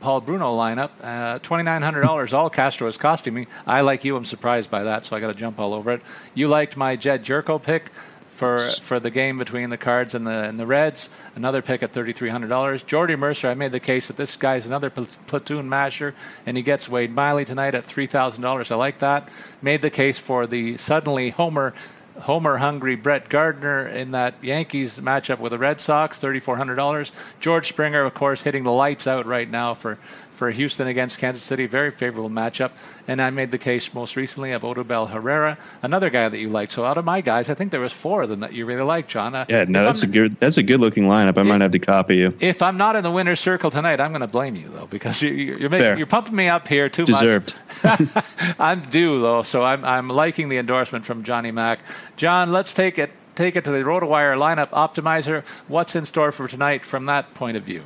Paul 0.00 0.22
Bruno 0.22 0.56
lineup, 0.56 0.90
uh, 1.02 1.38
twenty 1.40 1.64
nine 1.64 1.82
hundred 1.82 2.02
dollars. 2.02 2.32
All 2.32 2.48
Castro 2.48 2.88
is 2.88 2.96
costing 2.96 3.34
me. 3.34 3.46
I 3.66 3.82
like 3.82 4.04
you. 4.04 4.16
I'm 4.16 4.24
surprised 4.24 4.70
by 4.70 4.84
that, 4.84 5.04
so 5.04 5.14
I 5.14 5.20
got 5.20 5.26
to 5.26 5.34
jump 5.34 5.58
all 5.58 5.74
over 5.74 5.90
it. 5.90 6.02
You 6.32 6.48
liked 6.48 6.78
my 6.78 6.96
Jedd 6.96 7.24
Gyorko 7.24 7.62
pick 7.62 7.90
for 8.38 8.56
for 8.56 9.00
the 9.00 9.10
game 9.10 9.36
between 9.36 9.68
the 9.68 9.76
Cards 9.76 10.14
and 10.14 10.24
the 10.24 10.44
and 10.44 10.56
the 10.58 10.66
Reds. 10.66 11.10
Another 11.34 11.60
pick 11.60 11.82
at 11.82 11.92
thirty 11.92 12.12
three 12.12 12.28
hundred 12.28 12.48
dollars. 12.48 12.84
Jordy 12.84 13.16
Mercer, 13.16 13.48
I 13.48 13.54
made 13.54 13.72
the 13.72 13.80
case 13.80 14.06
that 14.06 14.16
this 14.16 14.36
guy's 14.36 14.64
another 14.64 14.90
pl- 14.90 15.08
platoon 15.26 15.68
masher, 15.68 16.14
and 16.46 16.56
he 16.56 16.62
gets 16.62 16.88
Wade 16.88 17.10
Miley 17.10 17.44
tonight 17.44 17.74
at 17.74 17.84
three 17.84 18.06
thousand 18.06 18.42
dollars. 18.42 18.70
I 18.70 18.76
like 18.76 19.00
that. 19.00 19.28
Made 19.60 19.82
the 19.82 19.90
case 19.90 20.18
for 20.18 20.46
the 20.46 20.76
suddenly 20.76 21.30
Homer. 21.30 21.74
Homer 22.20 22.56
hungry 22.56 22.96
Brett 22.96 23.28
Gardner 23.28 23.86
in 23.86 24.10
that 24.10 24.34
Yankees 24.42 24.98
matchup 24.98 25.38
with 25.38 25.52
the 25.52 25.58
Red 25.58 25.80
Sox, 25.80 26.18
$3,400. 26.18 27.12
George 27.38 27.68
Springer, 27.68 28.02
of 28.02 28.12
course, 28.12 28.42
hitting 28.42 28.64
the 28.64 28.72
lights 28.72 29.06
out 29.06 29.24
right 29.24 29.48
now 29.48 29.72
for 29.72 29.98
for 30.38 30.50
Houston 30.50 30.86
against 30.86 31.18
Kansas 31.18 31.42
City. 31.42 31.66
Very 31.66 31.90
favorable 31.90 32.30
matchup. 32.30 32.70
And 33.08 33.20
I 33.20 33.30
made 33.30 33.50
the 33.50 33.58
case 33.58 33.92
most 33.92 34.16
recently 34.16 34.52
of 34.52 34.62
Odubel 34.62 35.10
Herrera, 35.10 35.58
another 35.82 36.08
guy 36.08 36.28
that 36.28 36.38
you 36.38 36.48
like. 36.48 36.70
So 36.70 36.84
out 36.84 36.96
of 36.96 37.04
my 37.04 37.20
guys, 37.20 37.50
I 37.50 37.54
think 37.54 37.72
there 37.72 37.80
was 37.80 37.92
four 37.92 38.22
of 38.22 38.28
them 38.28 38.40
that 38.40 38.52
you 38.52 38.64
really 38.64 38.82
like, 38.82 39.08
John. 39.08 39.34
Uh, 39.34 39.44
yeah, 39.48 39.64
no, 39.68 39.84
that's 39.84 40.02
I'm, 40.02 40.10
a 40.10 40.12
good 40.12 40.36
that's 40.36 40.56
a 40.56 40.62
good 40.62 40.80
looking 40.80 41.04
lineup. 41.04 41.36
I 41.36 41.40
if, 41.40 41.46
might 41.46 41.60
have 41.60 41.72
to 41.72 41.78
copy 41.78 42.16
you. 42.16 42.34
If 42.40 42.62
I'm 42.62 42.76
not 42.76 42.96
in 42.96 43.02
the 43.02 43.10
winner's 43.10 43.40
circle 43.40 43.70
tonight, 43.70 44.00
I'm 44.00 44.12
going 44.12 44.20
to 44.20 44.28
blame 44.28 44.54
you 44.54 44.68
though 44.68 44.86
because 44.86 45.20
you, 45.20 45.66
are 45.66 45.68
making, 45.68 45.98
you're 45.98 46.06
pumping 46.06 46.36
me 46.36 46.46
up 46.46 46.68
here 46.68 46.88
too 46.88 47.04
Deserved. 47.04 47.54
much. 47.82 48.02
I'm 48.58 48.82
due 48.88 49.20
though, 49.20 49.42
so 49.42 49.64
I'm 49.64 49.84
I'm 49.84 50.08
liking 50.08 50.48
the 50.48 50.58
endorsement 50.58 51.04
from 51.04 51.24
Johnny 51.24 51.50
Mack. 51.50 51.80
John, 52.16 52.52
let's 52.52 52.72
take 52.72 52.98
it 52.98 53.10
take 53.34 53.56
it 53.56 53.64
to 53.64 53.70
the 53.70 53.78
RotoWire 53.78 54.36
lineup 54.36 54.70
optimizer. 54.70 55.44
What's 55.68 55.96
in 55.96 56.06
store 56.06 56.32
for 56.32 56.48
tonight 56.48 56.84
from 56.84 57.06
that 57.06 57.34
point 57.34 57.56
of 57.56 57.64
view? 57.64 57.82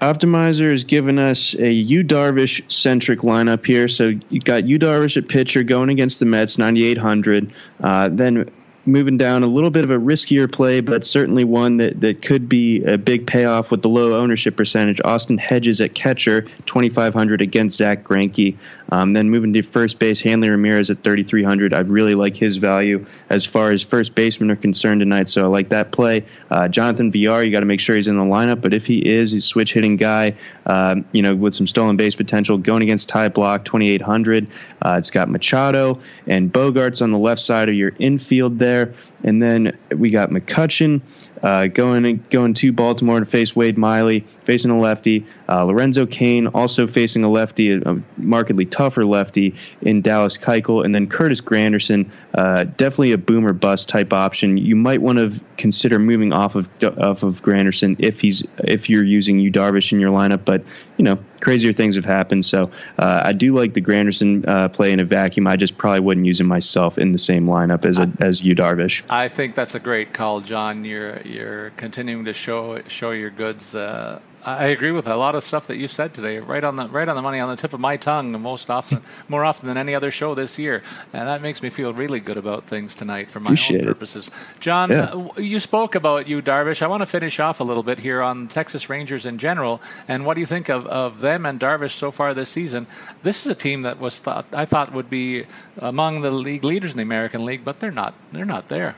Optimizer 0.00 0.70
has 0.70 0.84
given 0.84 1.18
us 1.18 1.54
a 1.54 1.70
Yu 1.70 2.02
Darvish 2.02 2.70
centric 2.70 3.20
lineup 3.20 3.66
here. 3.66 3.86
So 3.86 4.14
you 4.30 4.40
got 4.40 4.66
Yu 4.66 4.78
Darvish 4.78 5.16
at 5.18 5.28
pitcher 5.28 5.62
going 5.62 5.90
against 5.90 6.20
the 6.20 6.24
Mets, 6.26 6.56
9,800. 6.56 7.52
Uh, 7.80 8.08
then 8.10 8.50
moving 8.86 9.16
down 9.16 9.42
a 9.42 9.46
little 9.46 9.70
bit 9.70 9.84
of 9.84 9.90
a 9.90 9.98
riskier 9.98 10.50
play, 10.50 10.80
but 10.80 11.04
certainly 11.04 11.44
one 11.44 11.76
that, 11.76 12.00
that 12.00 12.22
could 12.22 12.48
be 12.48 12.82
a 12.84 12.96
big 12.96 13.26
payoff 13.26 13.70
with 13.70 13.82
the 13.82 13.88
low 13.88 14.18
ownership 14.18 14.56
percentage. 14.56 15.00
Austin 15.04 15.38
Hedges 15.38 15.80
at 15.80 15.94
catcher, 15.94 16.42
2,500 16.66 17.42
against 17.42 17.76
Zack 17.76 18.02
Greinke. 18.02 18.56
Um, 18.90 19.12
then 19.12 19.30
moving 19.30 19.52
to 19.52 19.62
first 19.62 19.98
base, 19.98 20.20
Hanley 20.20 20.50
Ramirez 20.50 20.90
at 20.90 21.02
3,300. 21.02 21.74
I 21.74 21.80
really 21.80 22.14
like 22.14 22.36
his 22.36 22.56
value 22.56 23.06
as 23.28 23.44
far 23.44 23.70
as 23.70 23.82
first 23.82 24.14
basemen 24.14 24.50
are 24.50 24.56
concerned 24.56 25.00
tonight, 25.00 25.28
so 25.28 25.44
I 25.44 25.46
like 25.46 25.68
that 25.70 25.92
play. 25.92 26.24
Uh, 26.50 26.68
Jonathan 26.68 27.10
Villar, 27.10 27.42
you 27.42 27.52
got 27.52 27.60
to 27.60 27.66
make 27.66 27.80
sure 27.80 27.96
he's 27.96 28.08
in 28.08 28.16
the 28.16 28.24
lineup, 28.24 28.60
but 28.60 28.74
if 28.74 28.86
he 28.86 28.98
is, 28.98 29.32
he's 29.32 29.44
a 29.44 29.46
switch 29.46 29.72
hitting 29.72 29.96
guy, 29.96 30.34
um, 30.66 31.04
you 31.12 31.22
know, 31.22 31.34
with 31.34 31.54
some 31.54 31.66
stolen 31.66 31.96
base 31.96 32.14
potential, 32.14 32.58
going 32.58 32.82
against 32.82 33.08
Ty 33.08 33.28
Blach, 33.30 33.64
2,800. 33.64 34.46
Uh, 34.82 34.96
it's 34.98 35.10
got 35.10 35.28
Machado 35.28 36.00
and 36.26 36.52
Bogaerts 36.52 37.02
on 37.02 37.12
the 37.12 37.18
left 37.18 37.40
side 37.40 37.68
of 37.68 37.74
your 37.74 37.92
infield 37.98 38.58
there. 38.58 38.94
And 39.22 39.42
then 39.42 39.76
we 39.90 40.10
got 40.10 40.30
McCutchen 40.30 41.02
uh, 41.42 41.66
going 41.66 42.24
going 42.30 42.54
to 42.54 42.72
Baltimore 42.72 43.20
to 43.20 43.26
face 43.26 43.56
Wade 43.56 43.78
Miley, 43.78 44.26
facing 44.44 44.70
a 44.70 44.78
lefty. 44.78 45.26
Uh, 45.48 45.64
Lorenzo 45.64 46.06
Cain 46.06 46.46
also 46.48 46.86
facing 46.86 47.24
a 47.24 47.28
lefty, 47.28 47.72
a 47.72 48.02
markedly 48.16 48.66
tougher 48.66 49.04
lefty 49.04 49.54
in 49.82 50.02
Dallas 50.02 50.36
Keuchel, 50.36 50.84
and 50.84 50.94
then 50.94 51.06
Curtis 51.06 51.40
Granderson, 51.40 52.10
uh, 52.34 52.64
definitely 52.64 53.12
a 53.12 53.18
boomer 53.18 53.52
bust 53.52 53.88
type 53.88 54.12
option. 54.12 54.56
You 54.56 54.76
might 54.76 55.00
want 55.00 55.18
to 55.18 55.40
consider 55.56 55.98
moving 55.98 56.32
off 56.32 56.54
of 56.54 56.68
off 56.98 57.22
of 57.22 57.42
Granderson 57.42 57.96
if 57.98 58.20
he's 58.20 58.46
if 58.58 58.90
you're 58.90 59.04
using 59.04 59.38
Yu 59.38 59.50
Darvish 59.50 59.92
in 59.92 60.00
your 60.00 60.10
lineup, 60.10 60.44
but 60.44 60.62
you 60.96 61.04
know 61.04 61.18
crazier 61.40 61.72
things 61.72 61.96
have 61.96 62.04
happened. 62.04 62.44
So 62.44 62.70
uh, 62.98 63.22
I 63.24 63.32
do 63.32 63.54
like 63.54 63.74
the 63.74 63.80
Granderson 63.82 64.46
uh, 64.46 64.68
play 64.68 64.92
in 64.92 65.00
a 65.00 65.04
vacuum. 65.04 65.46
I 65.46 65.56
just 65.56 65.78
probably 65.78 66.00
wouldn't 66.00 66.26
use 66.26 66.40
him 66.40 66.46
myself 66.46 66.98
in 66.98 67.12
the 67.12 67.18
same 67.18 67.46
lineup 67.46 67.84
as 67.84 67.98
a, 67.98 68.10
as 68.20 68.42
Yu 68.42 68.54
Darvish. 68.54 69.02
I 69.10 69.28
think 69.28 69.54
that's 69.54 69.74
a 69.74 69.80
great 69.80 70.12
call, 70.12 70.40
John. 70.40 70.84
You're 70.84 71.20
you're 71.22 71.70
continuing 71.70 72.24
to 72.24 72.32
show 72.32 72.82
show 72.88 73.10
your 73.10 73.30
goods. 73.30 73.74
Uh, 73.74 74.20
I 74.42 74.68
agree 74.68 74.90
with 74.90 75.06
a 75.06 75.16
lot 75.16 75.34
of 75.34 75.42
stuff 75.42 75.66
that 75.66 75.76
you 75.76 75.86
said 75.86 76.14
today. 76.14 76.38
Right 76.38 76.64
on 76.64 76.76
the 76.76 76.88
right 76.88 77.08
on 77.08 77.16
the 77.16 77.22
money, 77.22 77.40
on 77.40 77.50
the 77.50 77.60
tip 77.60 77.74
of 77.74 77.80
my 77.80 77.96
tongue, 77.96 78.32
most 78.40 78.70
often, 78.70 79.02
more 79.28 79.44
often 79.44 79.68
than 79.68 79.76
any 79.76 79.94
other 79.94 80.10
show 80.10 80.34
this 80.34 80.58
year, 80.58 80.82
and 81.12 81.28
that 81.28 81.42
makes 81.42 81.62
me 81.62 81.68
feel 81.68 81.92
really 81.92 82.20
good 82.20 82.36
about 82.36 82.64
things 82.64 82.94
tonight 82.94 83.30
for 83.30 83.40
my 83.40 83.50
Appreciate 83.50 83.82
own 83.82 83.86
purposes. 83.86 84.28
It. 84.28 84.32
John, 84.60 84.90
yeah. 84.90 85.04
uh, 85.12 85.40
you 85.40 85.60
spoke 85.60 85.94
about 85.94 86.26
Yu, 86.26 86.40
Darvish. 86.40 86.80
I 86.80 86.86
want 86.86 87.02
to 87.02 87.06
finish 87.06 87.38
off 87.38 87.60
a 87.60 87.64
little 87.64 87.82
bit 87.82 87.98
here 87.98 88.22
on 88.22 88.48
Texas 88.48 88.88
Rangers 88.88 89.26
in 89.26 89.36
general, 89.36 89.80
and 90.08 90.24
what 90.24 90.34
do 90.34 90.40
you 90.40 90.46
think 90.46 90.70
of, 90.70 90.86
of 90.86 91.20
them 91.20 91.44
and 91.44 91.60
Darvish 91.60 91.92
so 91.92 92.10
far 92.10 92.32
this 92.32 92.48
season? 92.48 92.86
This 93.22 93.44
is 93.44 93.52
a 93.52 93.54
team 93.54 93.82
that 93.82 94.00
was 94.00 94.18
thought 94.18 94.46
I 94.52 94.64
thought 94.64 94.92
would 94.94 95.10
be 95.10 95.44
among 95.78 96.22
the 96.22 96.30
league 96.30 96.64
leaders 96.64 96.92
in 96.92 96.96
the 96.96 97.02
American 97.02 97.44
League, 97.44 97.64
but 97.64 97.80
they're 97.80 97.90
not. 97.90 98.14
They're 98.32 98.44
not 98.44 98.68
there. 98.68 98.94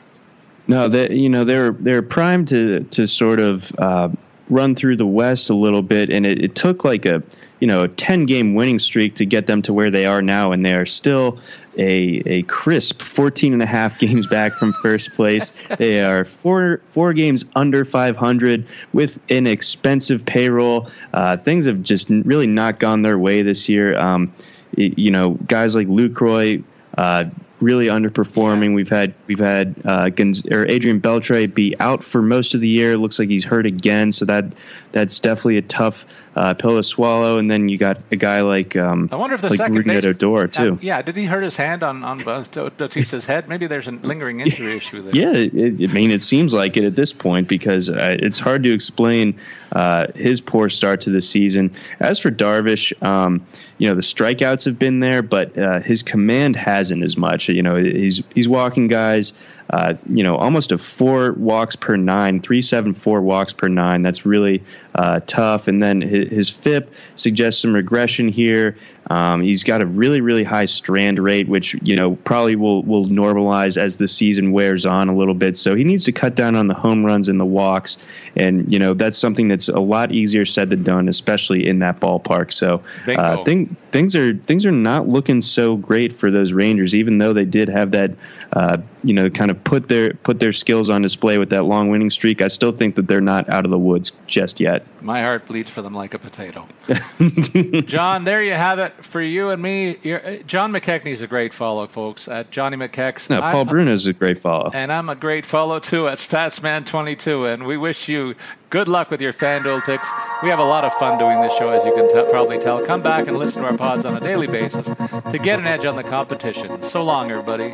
No, 0.69 0.87
they 0.87 1.11
you 1.11 1.29
know 1.29 1.43
they're 1.43 1.73
they're 1.73 2.03
primed 2.03 2.49
to 2.49 2.85
to 2.91 3.07
sort 3.07 3.41
of. 3.41 3.73
Uh, 3.77 4.11
run 4.49 4.75
through 4.75 4.97
the 4.97 5.07
West 5.07 5.51
a 5.51 5.55
little 5.55 5.83
bit, 5.83 6.11
and 6.11 6.27
it, 6.27 6.43
it 6.43 6.55
took 6.55 6.85
like 6.85 7.07
a 7.07 7.23
you 7.61 7.67
know 7.69 7.83
a 7.83 7.89
10 7.89 8.27
game 8.27 8.55
winning 8.55 8.79
streak 8.79 9.15
to 9.17 9.27
get 9.27 9.47
them 9.47 9.63
to 9.63 9.73
where 9.73 9.91
they 9.91 10.07
are 10.07 10.23
now, 10.23 10.53
and 10.53 10.65
they 10.65 10.75
are 10.75 10.87
still 10.87 11.39
a 11.79 12.23
a 12.27 12.43
crisp 12.43 13.03
14 13.03 13.53
and 13.53 13.63
a 13.63 13.67
half 13.67 13.99
games 13.99 14.27
back 14.27 14.53
from 14.53 14.73
first 14.73 15.13
place. 15.15 15.53
they 15.79 16.05
are 16.05 16.25
four 16.25 16.81
four 16.93 17.13
games 17.13 17.45
under 17.55 17.85
500 17.85 18.67
with 18.93 19.19
an 19.29 19.47
expensive 19.47 20.27
payroll. 20.27 20.91
Uh, 21.13 21.37
things 21.37 21.67
have 21.67 21.83
just 21.83 22.09
really 22.11 22.47
not 22.47 22.79
gone 22.79 23.03
their 23.03 23.19
way 23.19 23.43
this 23.43 23.69
year. 23.69 23.97
Um, 23.99 24.33
you 24.77 25.11
know, 25.11 25.33
guys 25.47 25.77
like 25.77 25.89
Lucroy. 25.89 26.65
Uh, 26.97 27.25
really 27.63 27.87
underperforming. 27.87 28.71
Yeah. 28.71 28.75
We've 28.75 28.89
had 28.89 29.15
we've 29.27 29.39
had 29.39 29.75
uh, 29.85 30.07
Gonz- 30.07 30.51
or 30.53 30.69
Adrian 30.69 31.01
Beltre 31.01 31.53
be 31.53 31.75
out 31.81 32.05
for 32.05 32.21
most 32.21 32.55
of 32.55 32.61
the 32.61 32.69
year. 32.69 32.97
Looks 32.97 33.19
like 33.19 33.29
he's 33.29 33.45
hurt 33.45 33.65
again, 33.67 34.13
so 34.13 34.25
that 34.27 34.45
that's 34.93 35.21
definitely 35.21 35.59
a 35.59 35.63
tough 35.63 36.05
uh, 36.35 36.55
pill 36.55 36.77
to 36.77 36.83
swallow. 36.83 37.39
And 37.39 37.51
then 37.51 37.69
you 37.69 37.79
got 37.79 37.99
a 38.11 38.17
guy 38.17 38.41
like 38.41 38.77
um, 38.77 39.09
I 39.13 39.17
wonder 39.17 39.35
if 39.35 39.43
the 39.43 39.51
like 39.51 39.59
second 39.59 39.85
base, 39.85 40.05
Odor 40.05 40.47
too. 40.49 40.75
Uh, 40.75 40.77
yeah, 40.81 41.03
did 41.03 41.17
he 41.17 41.25
hurt 41.25 41.43
his 41.43 41.57
hand 41.57 41.83
on 41.83 42.03
on 42.05 42.19
Bautista's 42.21 43.27
head? 43.27 43.49
Maybe 43.49 43.67
there's 43.67 43.89
a 43.89 43.93
lingering 43.93 44.41
injury 44.41 44.77
issue 44.77 45.03
there. 45.03 45.15
Yeah, 45.15 45.33
it, 45.35 45.91
I 45.91 45.93
mean, 45.93 46.11
it 46.11 46.23
seems 46.23 46.55
like 46.55 46.77
it 46.77 46.85
at 46.85 46.97
this 46.97 47.13
point 47.13 47.49
because 47.49 47.91
uh, 47.91 48.17
it's 48.21 48.39
hard 48.39 48.63
to 48.65 48.73
explain 48.73 49.39
uh, 49.73 50.07
his 50.15 50.41
poor 50.41 50.69
start 50.69 51.01
to 51.03 51.11
the 51.11 51.23
season. 51.23 51.75
As 52.01 52.19
for 52.19 52.31
Darvish, 52.31 52.93
um, 53.03 53.45
you 53.79 53.89
know 53.89 53.95
the 53.95 54.03
strikeouts 54.03 54.65
have 54.65 54.79
been 54.79 55.01
there, 55.01 55.23
but 55.23 55.57
uh, 55.59 55.81
his 55.81 56.03
command 56.03 56.57
hasn't 56.57 57.03
as 57.03 57.17
much. 57.17 57.49
You 57.49 57.63
know, 57.63 57.77
he's 57.77 58.23
he's 58.35 58.49
walking 58.49 58.89
guys. 58.89 59.33
Uh, 59.71 59.95
you 60.09 60.23
know, 60.23 60.37
almost 60.37 60.73
a 60.73 60.79
four 60.79 61.33
walks 61.33 61.77
per 61.77 61.97
nine, 61.97 62.41
three 62.41 62.63
seven 62.63 62.95
four 62.95 63.23
walks 63.23 63.53
per 63.53 63.69
nine. 63.69 64.03
That's 64.03 64.27
really 64.27 64.63
uh, 64.95 65.21
tough. 65.27 65.69
And 65.69 65.83
then 65.83 66.01
his, 66.01 66.29
his, 66.31 66.51
FIP 66.51 66.93
suggests 67.15 67.63
some 67.63 67.75
regression 67.75 68.29
here. 68.29 68.77
Um, 69.13 69.43
he's 69.43 69.63
got 69.63 69.83
a 69.83 69.87
really 69.87 70.23
really 70.23 70.43
high 70.43 70.65
strand 70.65 71.19
rate, 71.19 71.47
which 71.47 71.75
you 71.83 71.95
know 71.95 72.17
probably 72.25 72.57
will 72.57 72.83
will 72.85 73.05
normalize 73.09 73.77
as 73.77 73.99
the 73.99 74.09
season 74.09 74.53
wears 74.53 74.87
on 74.87 75.11
a 75.11 75.15
little 75.15 75.35
bit. 75.35 75.59
So 75.59 75.75
he 75.75 75.85
needs 75.85 76.05
to 76.07 76.13
cut 76.13 76.35
down 76.35 76.57
on 76.57 76.67
the 76.67 76.73
home 76.73 77.05
runs 77.05 77.29
and 77.29 77.39
the 77.39 77.45
walks, 77.45 77.99
and 78.37 78.73
you 78.73 78.79
know 78.79 78.95
that's 78.95 79.19
something 79.19 79.49
that's 79.49 79.69
a 79.69 79.81
lot 79.81 80.13
easier 80.13 80.47
said 80.47 80.71
than 80.71 80.83
done, 80.83 81.09
especially 81.09 81.67
in 81.69 81.81
that 81.81 82.01
ballpark. 82.01 82.55
So 82.55 82.83
uh, 83.07 83.45
thing, 83.45 83.67
things 83.67 84.17
are 84.17 84.35
things 84.35 84.65
are 84.65 84.73
not 84.73 85.07
looking 85.07 85.43
so 85.43 85.77
great 85.77 86.19
for 86.19 86.31
those 86.31 86.55
Rangers, 86.55 86.95
even 86.95 87.19
though 87.19 87.35
they 87.35 87.45
did 87.45 87.69
have 87.69 87.91
that 87.91 88.13
uh, 88.55 88.79
you 89.05 89.13
know 89.13 89.29
kind 89.29 89.51
of 89.51 89.63
put 89.63 89.89
their 89.89 90.15
put 90.15 90.41
their 90.41 90.55
skills 90.55 90.89
on 90.89 91.03
display 91.03 91.37
with 91.37 91.51
that 91.51 91.65
long 91.65 91.91
winning 91.91 92.09
streak, 92.09 92.41
I 92.41 92.49
still 92.49 92.73
think 92.73 92.95
that 92.95 93.09
they're 93.09 93.21
not 93.21 93.51
out 93.51 93.67
of 93.67 93.71
the 93.71 93.79
woods 93.79 94.13
just 94.27 94.59
yet. 94.59 94.87
My 95.03 95.23
heart 95.23 95.47
bleeds 95.47 95.69
for 95.69 95.83
them 95.83 95.95
like 95.95 96.15
a 96.15 96.19
potato. 96.19 96.67
John, 97.83 98.25
there 98.25 98.43
you 98.43 98.53
have 98.53 98.79
it 98.79 99.05
for 99.05 99.21
you 99.21 99.51
and 99.51 99.61
me. 99.61 99.99
You're, 100.03 100.25
uh, 100.25 100.37
John 100.47 100.73
McKechnie 100.73 101.09
is 101.09 101.23
a 101.23 101.27
great 101.27 101.53
follow, 101.53 101.87
folks. 101.87 102.29
At 102.29 102.51
Johnnymckechs. 102.51 103.29
No, 103.31 103.41
Paul 103.41 103.65
Bruno 103.65 103.93
is 103.93 104.07
a 104.07 104.13
great 104.13 104.39
follow, 104.39 104.71
and 104.73 104.93
I'm 104.93 105.09
a 105.09 105.15
great 105.17 105.45
follow 105.45 105.81
too 105.81 106.09
at 106.09 106.19
Statsman22. 106.19 107.53
And 107.53 107.67
we 107.67 107.77
wish 107.77 108.09
you 108.09 108.35
good 108.71 108.89
luck 108.89 109.11
with 109.11 109.21
your 109.21 109.33
FanDuel 109.33 109.85
picks. 109.85 110.09
We 110.43 110.49
have 110.49 110.61
a 110.61 110.65
lot 110.65 110.85
of 110.85 110.93
fun 110.95 111.19
doing 111.19 111.41
this 111.41 111.53
show, 111.57 111.71
as 111.71 111.85
you 111.85 111.93
can 111.95 112.09
t- 112.09 112.31
probably 112.31 112.59
tell. 112.59 112.85
Come 112.87 113.03
back 113.03 113.27
and 113.27 113.39
listen 113.39 113.63
to 113.63 113.69
our 113.69 113.77
pods 113.77 114.05
on 114.05 114.17
a 114.17 114.21
daily 114.21 114.47
basis 114.47 114.87
to 114.87 115.39
get 115.43 115.59
an 115.59 115.67
edge 115.67 115.85
on 115.85 115.97
the 115.97 116.05
competition. 116.05 116.83
So 116.83 117.03
long, 117.03 117.31
everybody. 117.31 117.73